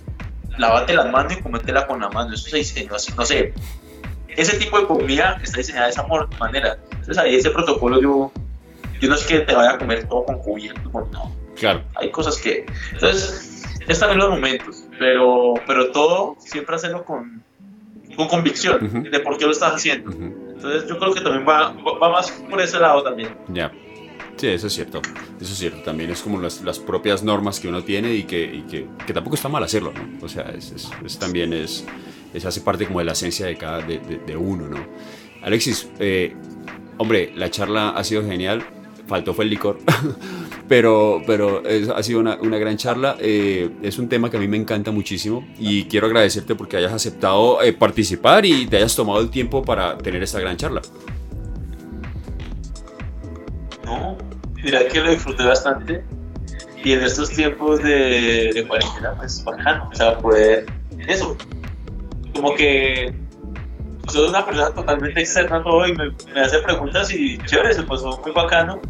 [0.57, 2.33] Lávate las manos y cométela con la mano.
[2.33, 3.53] Eso se diseñó así, no sé.
[4.29, 6.07] Ese tipo de comida está diseñada de esa
[6.39, 6.77] manera.
[6.91, 8.31] Entonces ahí ese protocolo yo,
[9.01, 11.83] yo no es que te vaya a comer todo con cubierto, no Claro.
[11.95, 12.65] Hay cosas que...
[12.93, 17.43] Entonces, están en los momentos, pero, pero todo siempre hacerlo con,
[18.15, 20.11] con convicción de por qué lo estás haciendo.
[20.11, 23.35] Entonces, yo creo que también va, va más por ese lado también.
[23.49, 23.71] Ya.
[24.37, 25.01] Sí, eso es cierto.
[25.39, 25.81] Eso es cierto.
[25.83, 29.13] También es como las, las propias normas que uno tiene y que, y que, que,
[29.13, 30.25] tampoco está mal hacerlo, ¿no?
[30.25, 31.85] O sea, es, es, también es,
[32.33, 34.85] es, hace parte como de la esencia de cada de, de, uno, ¿no?
[35.43, 36.33] Alexis, eh,
[36.97, 38.65] hombre, la charla ha sido genial.
[39.07, 39.79] Faltó fue el licor.
[40.67, 41.61] pero, pero
[41.95, 43.15] ha sido una, gran charla.
[43.19, 46.93] Eh, es un tema que a mí me encanta muchísimo y quiero agradecerte porque hayas
[46.93, 50.81] aceptado eh, participar y te hayas tomado el tiempo para tener esta gran charla.
[53.85, 54.17] No,
[54.63, 56.03] mira que lo disfruté bastante
[56.83, 60.65] y en estos tiempos de, de cuarentena, pues bacano, o sea, poder,
[61.07, 61.37] eso,
[62.33, 63.13] como que
[64.07, 68.19] soy una persona totalmente externa todo y me, me hace preguntas y chévere, se pasó
[68.21, 68.81] muy bacano.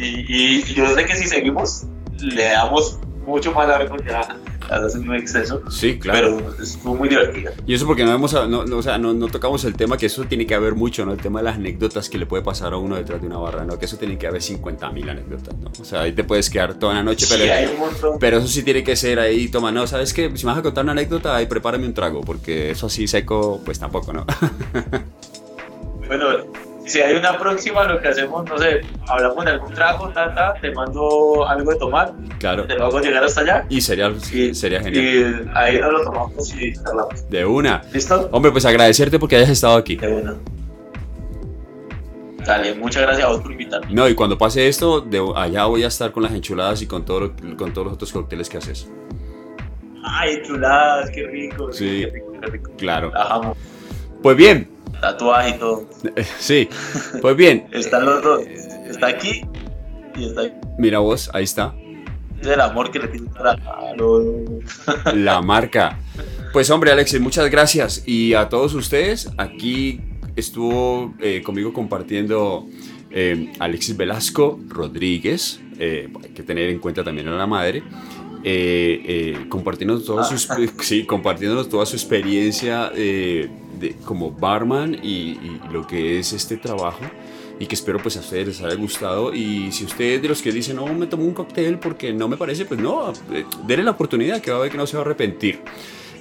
[0.00, 1.84] Y, y, yo sé que si seguimos,
[2.20, 4.36] le damos mucho más largo ya
[5.04, 5.62] muy exceso.
[5.70, 6.36] Sí, claro.
[6.36, 7.52] Pero estuvo muy divertido.
[7.66, 10.24] Y eso porque no, hemos, no, o sea, no, no, tocamos el tema que eso
[10.24, 11.12] tiene que haber mucho, ¿no?
[11.12, 13.64] El tema de las anécdotas que le puede pasar a uno detrás de una barra,
[13.64, 13.78] ¿no?
[13.78, 15.70] Que eso tiene que haber 50 mil anécdotas, ¿no?
[15.80, 18.62] O sea, ahí te puedes quedar toda la noche, pero, hay un pero eso sí
[18.62, 20.30] tiene que ser ahí, toma, no, ¿sabes qué?
[20.36, 23.60] Si me vas a contar una anécdota, ahí prepárame un trago, porque eso así seco,
[23.64, 24.26] pues tampoco, ¿no?
[26.06, 26.26] bueno,
[26.88, 30.72] si hay una próxima, lo que hacemos, no sé, hablamos de algún trago, ta, te
[30.72, 32.12] mando algo de tomar.
[32.38, 32.66] Claro.
[32.66, 33.66] Te lo hago llegar hasta allá.
[33.68, 35.04] Y sería, y, sería genial.
[35.04, 37.28] Y ahí nos lo tomamos y hablamos.
[37.28, 37.82] De una.
[37.92, 38.28] ¿Listo?
[38.32, 39.96] Hombre, pues agradecerte porque hayas estado aquí.
[39.96, 40.36] De una.
[42.46, 43.92] Dale, muchas gracias a vos por invitarme.
[43.92, 47.04] No, y cuando pase esto, de allá voy a estar con las enchuladas y con,
[47.04, 48.88] todo con todos los otros cócteles que haces.
[50.02, 51.70] Ay, enchuladas, qué rico.
[51.70, 52.70] Sí, qué rico, qué rico.
[52.78, 53.12] claro.
[53.14, 53.52] Ajá.
[54.22, 54.70] Pues bien,
[55.00, 55.88] tatuaje y todo.
[56.38, 56.68] Sí,
[57.20, 57.66] pues bien.
[57.72, 58.42] Están los dos.
[58.42, 59.42] Está aquí
[60.16, 60.54] y está ahí.
[60.78, 61.74] Mira vos, ahí está.
[62.40, 63.28] Es el amor que le tiene
[65.14, 65.98] La marca.
[66.52, 68.04] Pues hombre, Alexis, muchas gracias.
[68.06, 70.00] Y a todos ustedes, aquí
[70.36, 72.66] estuvo eh, conmigo compartiendo
[73.10, 75.60] eh, Alexis Velasco Rodríguez.
[75.78, 77.82] Eh, hay que tener en cuenta también a la madre.
[79.48, 80.38] Compartiéndonos, toda su,
[80.80, 82.90] sí, compartiéndonos toda su experiencia
[83.78, 87.00] de, como barman y, y, lo que es este trabajo
[87.58, 90.52] y que espero pues a ustedes les haya gustado y si ustedes de los que
[90.52, 93.90] dicen no me tomo un cóctel porque no me parece pues no, eh, denle la
[93.92, 95.60] oportunidad que va a ver que no se va a arrepentir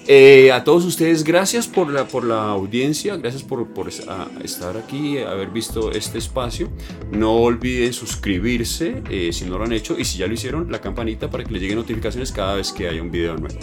[0.10, 5.18] eh, a todos ustedes, gracias por la, por la audiencia, gracias por, por estar aquí,
[5.18, 6.70] haber visto este espacio.
[7.12, 10.80] No olviden suscribirse eh, si no lo han hecho y si ya lo hicieron, la
[10.80, 13.60] campanita para que les lleguen notificaciones cada vez que haya un video nuevo.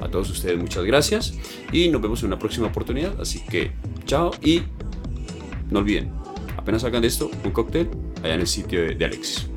[0.00, 1.34] A todos ustedes, muchas gracias
[1.72, 3.20] y nos vemos en una próxima oportunidad.
[3.20, 3.72] Así que,
[4.04, 4.62] chao y
[5.70, 6.12] no olviden,
[6.56, 7.88] apenas hagan esto, un cóctel
[8.22, 9.48] allá en el sitio de, de Alexis.